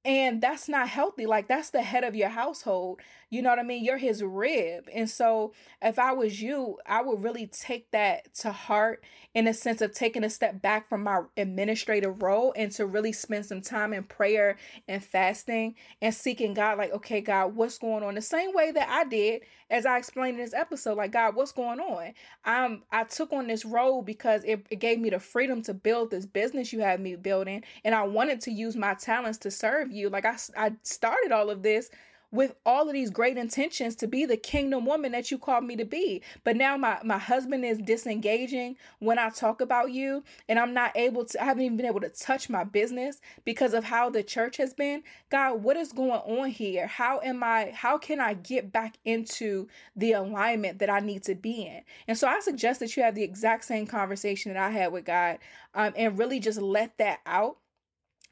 and 0.05 0.41
that's 0.41 0.69
not 0.69 0.87
healthy. 0.89 1.25
Like, 1.25 1.49
that's 1.49 1.71
the 1.71 1.81
head 1.81 2.05
of 2.05 2.15
your 2.15 2.29
household. 2.29 3.01
You 3.29 3.41
know 3.41 3.49
what 3.49 3.59
I 3.59 3.63
mean? 3.63 3.83
You're 3.83 3.97
his 3.97 4.23
rib. 4.23 4.87
And 4.93 5.09
so, 5.09 5.53
if 5.81 5.99
I 5.99 6.13
was 6.13 6.41
you, 6.41 6.77
I 6.85 7.01
would 7.01 7.21
really 7.21 7.47
take 7.47 7.91
that 7.91 8.33
to 8.35 8.51
heart 8.53 9.03
in 9.33 9.47
a 9.47 9.53
sense 9.53 9.81
of 9.81 9.93
taking 9.93 10.23
a 10.23 10.29
step 10.29 10.61
back 10.61 10.87
from 10.87 11.03
my 11.03 11.21
administrative 11.35 12.23
role 12.23 12.53
and 12.55 12.71
to 12.71 12.85
really 12.85 13.11
spend 13.11 13.45
some 13.45 13.61
time 13.61 13.93
in 13.93 14.03
prayer 14.03 14.57
and 14.87 15.03
fasting 15.03 15.75
and 16.01 16.13
seeking 16.13 16.53
God, 16.53 16.77
like, 16.77 16.91
okay, 16.93 17.19
God, 17.19 17.55
what's 17.55 17.77
going 17.77 18.01
on? 18.01 18.15
The 18.15 18.21
same 18.21 18.53
way 18.53 18.71
that 18.71 18.87
I 18.89 19.03
did, 19.03 19.43
as 19.69 19.85
I 19.85 19.97
explained 19.97 20.39
in 20.39 20.43
this 20.43 20.53
episode, 20.53 20.97
like, 20.97 21.11
God, 21.11 21.35
what's 21.35 21.51
going 21.51 21.79
on? 21.79 22.13
I'm, 22.45 22.83
I 22.91 23.03
took 23.03 23.33
on 23.33 23.47
this 23.47 23.65
role 23.65 24.01
because 24.01 24.43
it, 24.45 24.65
it 24.69 24.79
gave 24.79 24.99
me 24.99 25.09
the 25.09 25.19
freedom 25.19 25.61
to 25.63 25.73
build 25.73 26.11
this 26.11 26.25
business 26.25 26.71
you 26.71 26.79
have 26.79 27.01
me 27.01 27.15
building. 27.17 27.63
And 27.83 27.93
I 27.93 28.03
wanted 28.03 28.39
to 28.41 28.51
use 28.51 28.77
my 28.77 28.93
talents 28.93 29.37
to 29.39 29.51
serve 29.51 29.91
you. 29.91 30.09
Like, 30.09 30.25
I, 30.25 30.37
I 30.57 30.71
started 30.83 31.33
all 31.33 31.49
of 31.49 31.61
this 31.61 31.89
with 32.31 32.55
all 32.65 32.87
of 32.87 32.93
these 32.93 33.09
great 33.09 33.37
intentions 33.37 33.95
to 33.95 34.07
be 34.07 34.25
the 34.25 34.37
kingdom 34.37 34.85
woman 34.85 35.13
that 35.13 35.31
you 35.31 35.37
called 35.37 35.63
me 35.63 35.75
to 35.77 35.85
be. 35.85 36.21
But 36.43 36.57
now 36.57 36.75
my, 36.75 36.99
my 37.03 37.17
husband 37.17 37.63
is 37.63 37.77
disengaging 37.77 38.75
when 38.99 39.17
I 39.17 39.29
talk 39.29 39.61
about 39.61 39.91
you, 39.91 40.23
and 40.49 40.59
I'm 40.59 40.73
not 40.73 40.95
able 40.95 41.25
to, 41.25 41.41
I 41.41 41.45
haven't 41.45 41.63
even 41.63 41.77
been 41.77 41.85
able 41.85 42.01
to 42.01 42.09
touch 42.09 42.49
my 42.49 42.63
business 42.63 43.21
because 43.45 43.73
of 43.73 43.85
how 43.85 44.09
the 44.09 44.23
church 44.23 44.57
has 44.57 44.73
been. 44.73 45.03
God, 45.29 45.63
what 45.63 45.77
is 45.77 45.91
going 45.91 46.11
on 46.11 46.49
here? 46.49 46.87
How 46.87 47.19
am 47.21 47.43
I, 47.43 47.71
how 47.73 47.97
can 47.97 48.19
I 48.19 48.33
get 48.33 48.71
back 48.71 48.97
into 49.05 49.67
the 49.95 50.11
alignment 50.13 50.79
that 50.79 50.89
I 50.89 50.99
need 50.99 51.23
to 51.23 51.35
be 51.35 51.63
in? 51.63 51.81
And 52.07 52.17
so 52.17 52.27
I 52.27 52.39
suggest 52.41 52.79
that 52.81 52.95
you 52.97 53.03
have 53.03 53.15
the 53.15 53.23
exact 53.23 53.63
same 53.65 53.87
conversation 53.87 54.53
that 54.53 54.61
I 54.61 54.69
had 54.71 54.91
with 54.91 55.05
God 55.05 55.39
um, 55.73 55.93
and 55.95 56.17
really 56.17 56.39
just 56.39 56.61
let 56.61 56.97
that 56.97 57.19
out 57.25 57.57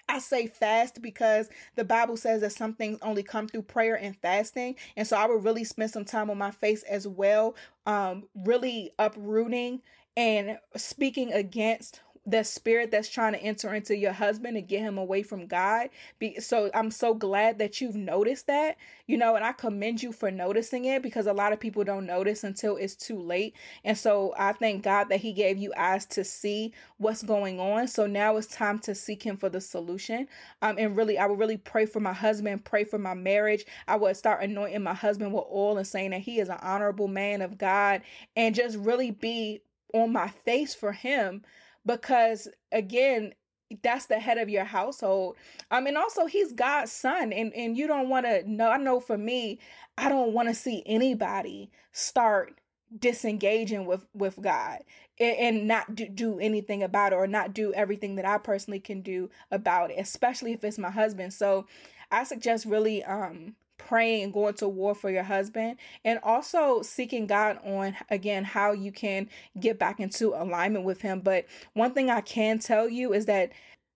I 0.07 0.19
say 0.19 0.47
fast 0.47 1.01
because 1.01 1.49
the 1.75 1.83
Bible 1.83 2.17
says 2.17 2.41
that 2.41 2.51
some 2.51 2.73
things 2.73 2.99
only 3.01 3.23
come 3.23 3.47
through 3.47 3.63
prayer 3.63 3.95
and 3.95 4.15
fasting. 4.15 4.75
And 4.95 5.07
so 5.07 5.17
I 5.17 5.25
would 5.25 5.43
really 5.43 5.63
spend 5.63 5.91
some 5.91 6.05
time 6.05 6.29
on 6.29 6.37
my 6.37 6.51
face 6.51 6.83
as 6.83 7.07
well, 7.07 7.55
um, 7.85 8.23
really 8.35 8.91
uprooting 8.99 9.81
and 10.15 10.57
speaking 10.75 11.33
against 11.33 12.01
the 12.25 12.43
spirit 12.43 12.91
that's 12.91 13.09
trying 13.09 13.33
to 13.33 13.39
enter 13.39 13.73
into 13.73 13.95
your 13.95 14.11
husband 14.11 14.57
and 14.57 14.67
get 14.67 14.81
him 14.81 14.97
away 14.97 15.23
from 15.23 15.47
God. 15.47 15.89
Be, 16.19 16.39
so 16.39 16.71
I'm 16.73 16.91
so 16.91 17.13
glad 17.13 17.59
that 17.59 17.81
you've 17.81 17.95
noticed 17.95 18.47
that, 18.47 18.77
you 19.07 19.17
know, 19.17 19.35
and 19.35 19.45
I 19.45 19.51
commend 19.51 20.01
you 20.01 20.11
for 20.11 20.31
noticing 20.31 20.85
it 20.85 21.03
because 21.03 21.27
a 21.27 21.33
lot 21.33 21.53
of 21.53 21.59
people 21.59 21.83
don't 21.83 22.05
notice 22.05 22.43
until 22.43 22.77
it's 22.77 22.95
too 22.95 23.19
late. 23.19 23.55
And 23.83 23.97
so 23.97 24.33
I 24.37 24.53
thank 24.53 24.83
God 24.83 25.09
that 25.09 25.19
He 25.19 25.33
gave 25.33 25.57
you 25.57 25.71
eyes 25.77 26.05
to 26.07 26.23
see 26.23 26.73
what's 26.97 27.23
going 27.23 27.59
on. 27.59 27.87
So 27.87 28.07
now 28.07 28.37
it's 28.37 28.47
time 28.47 28.79
to 28.79 28.95
seek 28.95 29.23
Him 29.23 29.37
for 29.37 29.49
the 29.49 29.61
solution. 29.61 30.27
Um, 30.61 30.77
and 30.79 30.97
really, 30.97 31.17
I 31.17 31.27
would 31.27 31.39
really 31.39 31.57
pray 31.57 31.85
for 31.85 31.99
my 31.99 32.13
husband, 32.13 32.65
pray 32.65 32.83
for 32.85 32.97
my 32.97 33.13
marriage. 33.13 33.65
I 33.87 33.97
would 33.97 34.17
start 34.17 34.43
anointing 34.43 34.83
my 34.83 34.93
husband 34.93 35.33
with 35.33 35.45
oil 35.51 35.77
and 35.77 35.87
saying 35.87 36.11
that 36.11 36.21
he 36.21 36.39
is 36.39 36.49
an 36.49 36.59
honorable 36.61 37.07
man 37.07 37.41
of 37.41 37.57
God 37.57 38.01
and 38.35 38.55
just 38.55 38.77
really 38.77 39.11
be 39.11 39.61
on 39.93 40.11
my 40.11 40.27
face 40.27 40.73
for 40.73 40.91
him 40.91 41.43
because 41.85 42.47
again 42.71 43.33
that's 43.81 44.05
the 44.05 44.19
head 44.19 44.37
of 44.37 44.47
your 44.47 44.63
household. 44.63 45.35
Um 45.71 45.87
and 45.87 45.97
also 45.97 46.25
he's 46.25 46.53
god's 46.53 46.91
son 46.91 47.33
and 47.33 47.53
and 47.53 47.77
you 47.77 47.87
don't 47.87 48.09
want 48.09 48.25
to 48.25 48.49
know 48.49 48.69
i 48.69 48.77
know 48.77 48.99
for 48.99 49.17
me 49.17 49.59
i 49.97 50.09
don't 50.09 50.33
want 50.33 50.47
to 50.49 50.55
see 50.55 50.83
anybody 50.85 51.71
start 51.91 52.59
disengaging 52.97 53.85
with 53.85 54.05
with 54.13 54.39
god 54.41 54.79
and, 55.19 55.37
and 55.37 55.67
not 55.67 55.95
do, 55.95 56.07
do 56.07 56.39
anything 56.39 56.83
about 56.83 57.11
it 57.11 57.15
or 57.15 57.27
not 57.27 57.53
do 57.53 57.73
everything 57.73 58.15
that 58.15 58.25
i 58.25 58.37
personally 58.37 58.79
can 58.79 59.01
do 59.01 59.29
about 59.51 59.91
it 59.91 59.95
especially 59.99 60.53
if 60.53 60.63
it's 60.63 60.77
my 60.77 60.91
husband. 60.91 61.33
So 61.33 61.65
i 62.11 62.23
suggest 62.23 62.65
really 62.65 63.03
um 63.03 63.55
praying 63.85 64.23
and 64.23 64.33
going 64.33 64.55
to 64.55 64.67
war 64.67 64.95
for 64.95 65.09
your 65.09 65.23
husband 65.23 65.77
and 66.03 66.19
also 66.23 66.81
seeking 66.81 67.27
God 67.27 67.59
on 67.63 67.95
again 68.09 68.43
how 68.43 68.71
you 68.71 68.91
can 68.91 69.29
get 69.59 69.79
back 69.79 69.99
into 69.99 70.33
alignment 70.33 70.85
with 70.85 71.01
him. 71.01 71.21
But 71.21 71.45
one 71.73 71.93
thing 71.93 72.09
I 72.09 72.21
can 72.21 72.59
tell 72.59 72.89
you 72.89 73.13
is 73.13 73.25
that 73.27 73.51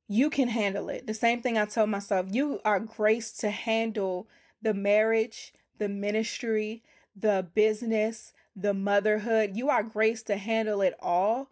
you 0.08 0.30
can 0.30 0.48
handle 0.48 0.90
it. 0.90 1.08
The 1.08 1.14
same 1.14 1.42
thing 1.42 1.58
I 1.58 1.66
tell 1.66 1.88
myself 1.88 2.28
you 2.32 2.60
are 2.66 2.80
graced 2.80 3.40
to 3.42 3.50
handle 3.50 4.28
the 4.62 4.74
marriage, 4.74 5.54
the 5.78 5.90
ministry, 5.90 6.84
the 7.16 7.48
business, 7.54 8.34
the 8.56 8.74
motherhood. 8.74 9.56
You 9.56 9.70
are 9.70 9.84
graced 9.84 10.28
to 10.28 10.38
handle 10.38 10.82
it 10.82 10.96
all. 11.00 11.50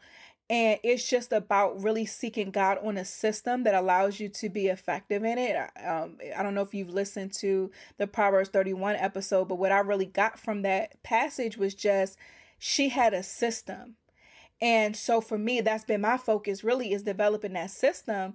And 0.49 0.79
it's 0.81 1.07
just 1.07 1.33
about 1.33 1.83
really 1.83 2.05
seeking 2.05 2.51
God 2.51 2.77
on 2.81 2.97
a 2.97 3.03
system 3.03 3.63
that 3.63 3.75
allows 3.75 4.19
you 4.19 4.29
to 4.29 4.47
be 4.47 4.67
effective 4.67 5.25
in 5.25 5.37
it. 5.37 5.57
Um, 5.85 6.17
I 6.37 6.41
don't 6.41 6.55
know 6.55 6.61
if 6.61 6.73
you've 6.73 6.89
listened 6.89 7.33
to 7.39 7.69
the 7.97 8.07
Proverbs 8.07 8.49
31 8.49 8.95
episode, 8.95 9.49
but 9.49 9.55
what 9.55 9.73
I 9.73 9.79
really 9.79 10.05
got 10.05 10.39
from 10.39 10.61
that 10.61 11.03
passage 11.03 11.57
was 11.57 11.75
just 11.75 12.17
she 12.57 12.89
had 12.89 13.13
a 13.13 13.23
system 13.23 13.97
and 14.61 14.95
so 14.95 15.21
for 15.21 15.37
me, 15.37 15.61
that's 15.61 15.83
been 15.83 16.01
my 16.01 16.17
focus 16.17 16.63
really 16.63 16.93
is 16.93 17.03
developing 17.03 17.53
that 17.53 17.71
system. 17.71 18.33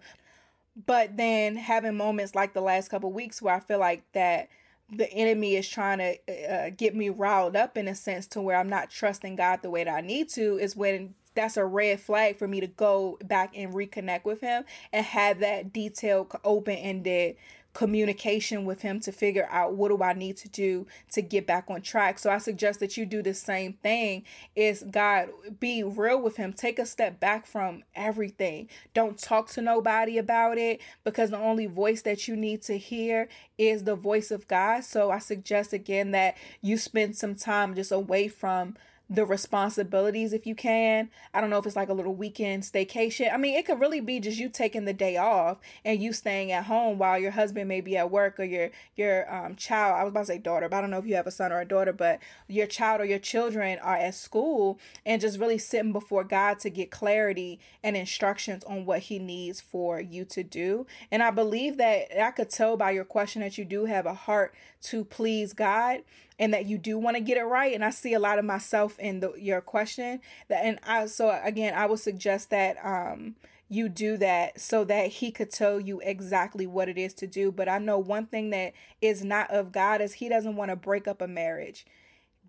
But 0.86 1.16
then 1.16 1.56
having 1.56 1.96
moments 1.96 2.34
like 2.34 2.54
the 2.54 2.60
last 2.60 2.88
couple 2.88 3.12
weeks 3.12 3.42
where 3.42 3.54
I 3.54 3.60
feel 3.60 3.78
like 3.78 4.04
that 4.12 4.48
the 4.90 5.10
enemy 5.12 5.56
is 5.56 5.68
trying 5.68 5.98
to 5.98 6.52
uh, 6.52 6.70
get 6.70 6.94
me 6.94 7.08
riled 7.08 7.56
up 7.56 7.76
in 7.76 7.88
a 7.88 7.94
sense 7.94 8.26
to 8.28 8.40
where 8.40 8.56
I'm 8.56 8.68
not 8.68 8.90
trusting 8.90 9.36
God 9.36 9.62
the 9.62 9.70
way 9.70 9.84
that 9.84 9.94
I 9.94 10.00
need 10.00 10.28
to 10.30 10.58
is 10.58 10.76
when 10.76 11.14
that's 11.34 11.56
a 11.56 11.64
red 11.64 12.00
flag 12.00 12.38
for 12.38 12.48
me 12.48 12.60
to 12.60 12.66
go 12.66 13.18
back 13.24 13.52
and 13.56 13.72
reconnect 13.72 14.24
with 14.24 14.40
him 14.40 14.64
and 14.92 15.04
have 15.06 15.40
that 15.40 15.72
detailed 15.72 16.32
open-ended 16.44 17.36
communication 17.74 18.64
with 18.66 18.82
him 18.82 19.00
to 19.00 19.10
figure 19.10 19.48
out 19.50 19.74
what 19.74 19.88
do 19.88 20.02
I 20.02 20.12
need 20.12 20.36
to 20.38 20.48
do 20.48 20.86
to 21.12 21.22
get 21.22 21.46
back 21.46 21.64
on 21.68 21.80
track. 21.80 22.18
So 22.18 22.30
I 22.30 22.38
suggest 22.38 22.80
that 22.80 22.96
you 22.96 23.06
do 23.06 23.22
the 23.22 23.34
same 23.34 23.74
thing 23.74 24.24
is 24.54 24.84
God 24.90 25.30
be 25.58 25.82
real 25.82 26.20
with 26.20 26.36
him. 26.36 26.52
Take 26.52 26.78
a 26.78 26.84
step 26.84 27.18
back 27.18 27.46
from 27.46 27.82
everything. 27.94 28.68
Don't 28.92 29.18
talk 29.18 29.48
to 29.50 29.62
nobody 29.62 30.18
about 30.18 30.58
it 30.58 30.80
because 31.02 31.30
the 31.30 31.38
only 31.38 31.66
voice 31.66 32.02
that 32.02 32.28
you 32.28 32.36
need 32.36 32.62
to 32.62 32.76
hear 32.76 33.28
is 33.56 33.84
the 33.84 33.96
voice 33.96 34.30
of 34.30 34.46
God. 34.48 34.84
So 34.84 35.10
I 35.10 35.18
suggest 35.18 35.72
again 35.72 36.10
that 36.10 36.36
you 36.60 36.76
spend 36.76 37.16
some 37.16 37.34
time 37.34 37.74
just 37.74 37.92
away 37.92 38.28
from 38.28 38.76
the 39.10 39.26
responsibilities 39.26 40.32
if 40.32 40.46
you 40.46 40.54
can. 40.54 41.10
I 41.34 41.40
don't 41.40 41.50
know 41.50 41.58
if 41.58 41.66
it's 41.66 41.76
like 41.76 41.90
a 41.90 41.94
little 41.94 42.14
weekend 42.14 42.62
staycation. 42.62 43.32
I 43.32 43.36
mean, 43.36 43.56
it 43.56 43.66
could 43.66 43.80
really 43.80 44.00
be 44.00 44.20
just 44.20 44.38
you 44.38 44.48
taking 44.48 44.84
the 44.84 44.92
day 44.92 45.16
off 45.16 45.58
and 45.84 46.02
you 46.02 46.12
staying 46.12 46.50
at 46.50 46.64
home 46.64 46.98
while 46.98 47.18
your 47.18 47.32
husband 47.32 47.68
may 47.68 47.80
be 47.80 47.96
at 47.96 48.10
work 48.10 48.40
or 48.40 48.44
your 48.44 48.70
your 48.96 49.32
um 49.32 49.54
child. 49.56 49.96
I 49.98 50.04
was 50.04 50.10
about 50.10 50.20
to 50.20 50.26
say 50.26 50.38
daughter, 50.38 50.68
but 50.68 50.76
I 50.78 50.80
don't 50.80 50.90
know 50.90 50.98
if 50.98 51.06
you 51.06 51.16
have 51.16 51.26
a 51.26 51.30
son 51.30 51.52
or 51.52 51.60
a 51.60 51.66
daughter, 51.66 51.92
but 51.92 52.20
your 52.48 52.66
child 52.66 53.00
or 53.00 53.04
your 53.04 53.18
children 53.18 53.78
are 53.80 53.96
at 53.96 54.14
school 54.14 54.78
and 55.04 55.20
just 55.20 55.38
really 55.38 55.58
sitting 55.58 55.92
before 55.92 56.24
God 56.24 56.58
to 56.60 56.70
get 56.70 56.90
clarity 56.90 57.60
and 57.82 57.96
instructions 57.96 58.64
on 58.64 58.86
what 58.86 59.00
he 59.00 59.18
needs 59.18 59.60
for 59.60 60.00
you 60.00 60.24
to 60.26 60.42
do. 60.42 60.86
And 61.10 61.22
I 61.22 61.30
believe 61.30 61.76
that 61.76 62.18
I 62.18 62.30
could 62.30 62.50
tell 62.50 62.76
by 62.76 62.92
your 62.92 63.04
question 63.04 63.42
that 63.42 63.58
you 63.58 63.64
do 63.64 63.84
have 63.84 64.06
a 64.06 64.14
heart 64.14 64.54
to 64.82 65.04
please 65.04 65.52
God 65.52 66.02
and 66.38 66.52
that 66.52 66.66
you 66.66 66.78
do 66.78 66.98
want 66.98 67.16
to 67.16 67.22
get 67.22 67.36
it 67.36 67.44
right 67.44 67.74
and 67.74 67.84
i 67.84 67.90
see 67.90 68.14
a 68.14 68.18
lot 68.18 68.38
of 68.38 68.44
myself 68.44 68.98
in 68.98 69.20
the 69.20 69.32
your 69.38 69.60
question 69.60 70.20
that 70.48 70.64
and 70.64 70.78
i 70.84 71.06
so 71.06 71.38
again 71.42 71.74
i 71.74 71.86
would 71.86 71.98
suggest 71.98 72.50
that 72.50 72.76
um 72.84 73.34
you 73.68 73.88
do 73.88 74.18
that 74.18 74.60
so 74.60 74.84
that 74.84 75.08
he 75.08 75.30
could 75.30 75.50
tell 75.50 75.80
you 75.80 75.98
exactly 76.00 76.66
what 76.66 76.88
it 76.88 76.98
is 76.98 77.14
to 77.14 77.26
do 77.26 77.50
but 77.50 77.68
i 77.68 77.78
know 77.78 77.98
one 77.98 78.26
thing 78.26 78.50
that 78.50 78.72
is 79.00 79.24
not 79.24 79.50
of 79.50 79.72
god 79.72 80.00
is 80.00 80.14
he 80.14 80.28
doesn't 80.28 80.56
want 80.56 80.70
to 80.70 80.76
break 80.76 81.08
up 81.08 81.22
a 81.22 81.28
marriage 81.28 81.86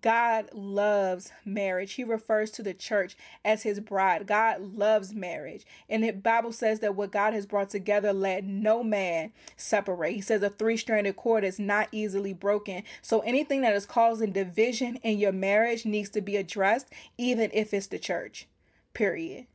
God 0.04 0.50
loves 0.52 1.32
marriage. 1.46 1.94
He 1.94 2.04
refers 2.04 2.50
to 2.50 2.62
the 2.62 2.74
church 2.74 3.16
as 3.42 3.62
his 3.62 3.80
bride. 3.80 4.26
God 4.26 4.60
loves 4.60 5.14
marriage. 5.14 5.64
And 5.88 6.04
the 6.04 6.10
Bible 6.10 6.52
says 6.52 6.80
that 6.80 6.94
what 6.94 7.10
God 7.10 7.32
has 7.32 7.46
brought 7.46 7.70
together, 7.70 8.12
let 8.12 8.44
no 8.44 8.84
man 8.84 9.32
separate. 9.56 10.12
He 10.12 10.20
says 10.20 10.42
a 10.42 10.50
three 10.50 10.76
stranded 10.76 11.16
cord 11.16 11.42
is 11.42 11.58
not 11.58 11.88
easily 11.90 12.34
broken. 12.34 12.82
So 13.00 13.20
anything 13.20 13.62
that 13.62 13.74
is 13.74 13.86
causing 13.86 14.32
division 14.32 14.96
in 14.96 15.18
your 15.18 15.32
marriage 15.32 15.86
needs 15.86 16.10
to 16.10 16.20
be 16.20 16.36
addressed, 16.36 16.90
even 17.16 17.48
if 17.54 17.72
it's 17.72 17.86
the 17.86 17.98
church. 17.98 18.46
Period. 18.92 19.46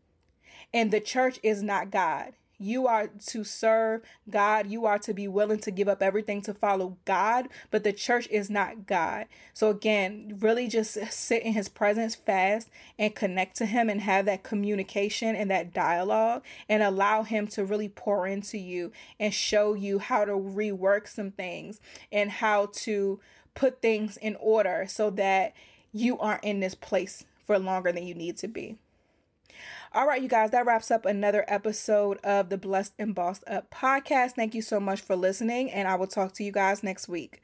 And 0.74 0.90
the 0.90 1.00
church 1.00 1.40
is 1.44 1.62
not 1.62 1.92
God. 1.92 2.34
You 2.60 2.88
are 2.88 3.08
to 3.08 3.44
serve 3.46 4.02
God. 4.30 4.68
You 4.68 4.86
are 4.86 5.00
to 5.00 5.14
be 5.14 5.30
willing 5.30 5.60
to 5.60 5.72
give 5.72 5.88
up 5.88 6.02
everything 6.02 6.42
to 6.42 6.54
follow 6.54 6.98
God, 7.06 7.48
but 7.72 7.86
the 7.86 7.94
church 7.94 8.28
is 8.30 8.50
not 8.50 8.86
God. 8.86 9.28
So, 9.54 9.70
again, 9.70 10.38
really 10.40 10.68
just 10.68 10.98
sit 11.12 11.44
in 11.44 11.54
His 11.54 11.70
presence 11.70 12.16
fast 12.16 12.70
and 12.98 13.16
connect 13.16 13.56
to 13.58 13.66
Him 13.66 13.90
and 13.90 14.02
have 14.02 14.26
that 14.26 14.44
communication 14.44 15.38
and 15.38 15.50
that 15.50 15.74
dialogue 15.74 16.44
and 16.68 16.84
allow 16.84 17.24
Him 17.24 17.48
to 17.48 17.64
really 17.64 17.90
pour 17.90 18.28
into 18.28 18.58
you 18.58 18.92
and 19.20 19.34
show 19.34 19.74
you 19.74 20.00
how 20.00 20.26
to 20.26 20.34
rework 20.34 21.08
some 21.08 21.32
things 21.32 21.80
and 22.12 22.30
how 22.30 22.68
to 22.74 23.22
put 23.56 23.82
things 23.82 24.18
in 24.18 24.36
order 24.36 24.86
so 24.88 25.10
that 25.12 25.54
you 25.94 26.20
aren't 26.20 26.44
in 26.44 26.60
this 26.60 26.76
place 26.76 27.26
for 27.46 27.58
longer 27.58 27.92
than 27.92 28.06
you 28.06 28.14
need 28.14 28.38
to 28.38 28.48
be. 28.48 28.78
All 29.92 30.06
right, 30.06 30.22
you 30.22 30.30
guys, 30.30 30.52
that 30.52 30.68
wraps 30.68 30.92
up 30.92 31.04
another 31.04 31.44
episode 31.48 32.20
of 32.24 32.50
the 32.50 32.60
Blessed 32.60 32.94
and 33.00 33.16
Bossed 33.16 33.44
Up 33.48 33.72
podcast. 33.72 34.34
Thank 34.36 34.54
you 34.54 34.62
so 34.62 34.80
much 34.80 35.02
for 35.02 35.16
listening, 35.16 35.72
and 35.72 35.88
I 35.88 35.96
will 35.96 36.06
talk 36.06 36.34
to 36.34 36.44
you 36.44 36.52
guys 36.52 36.84
next 36.84 37.08
week. 37.10 37.42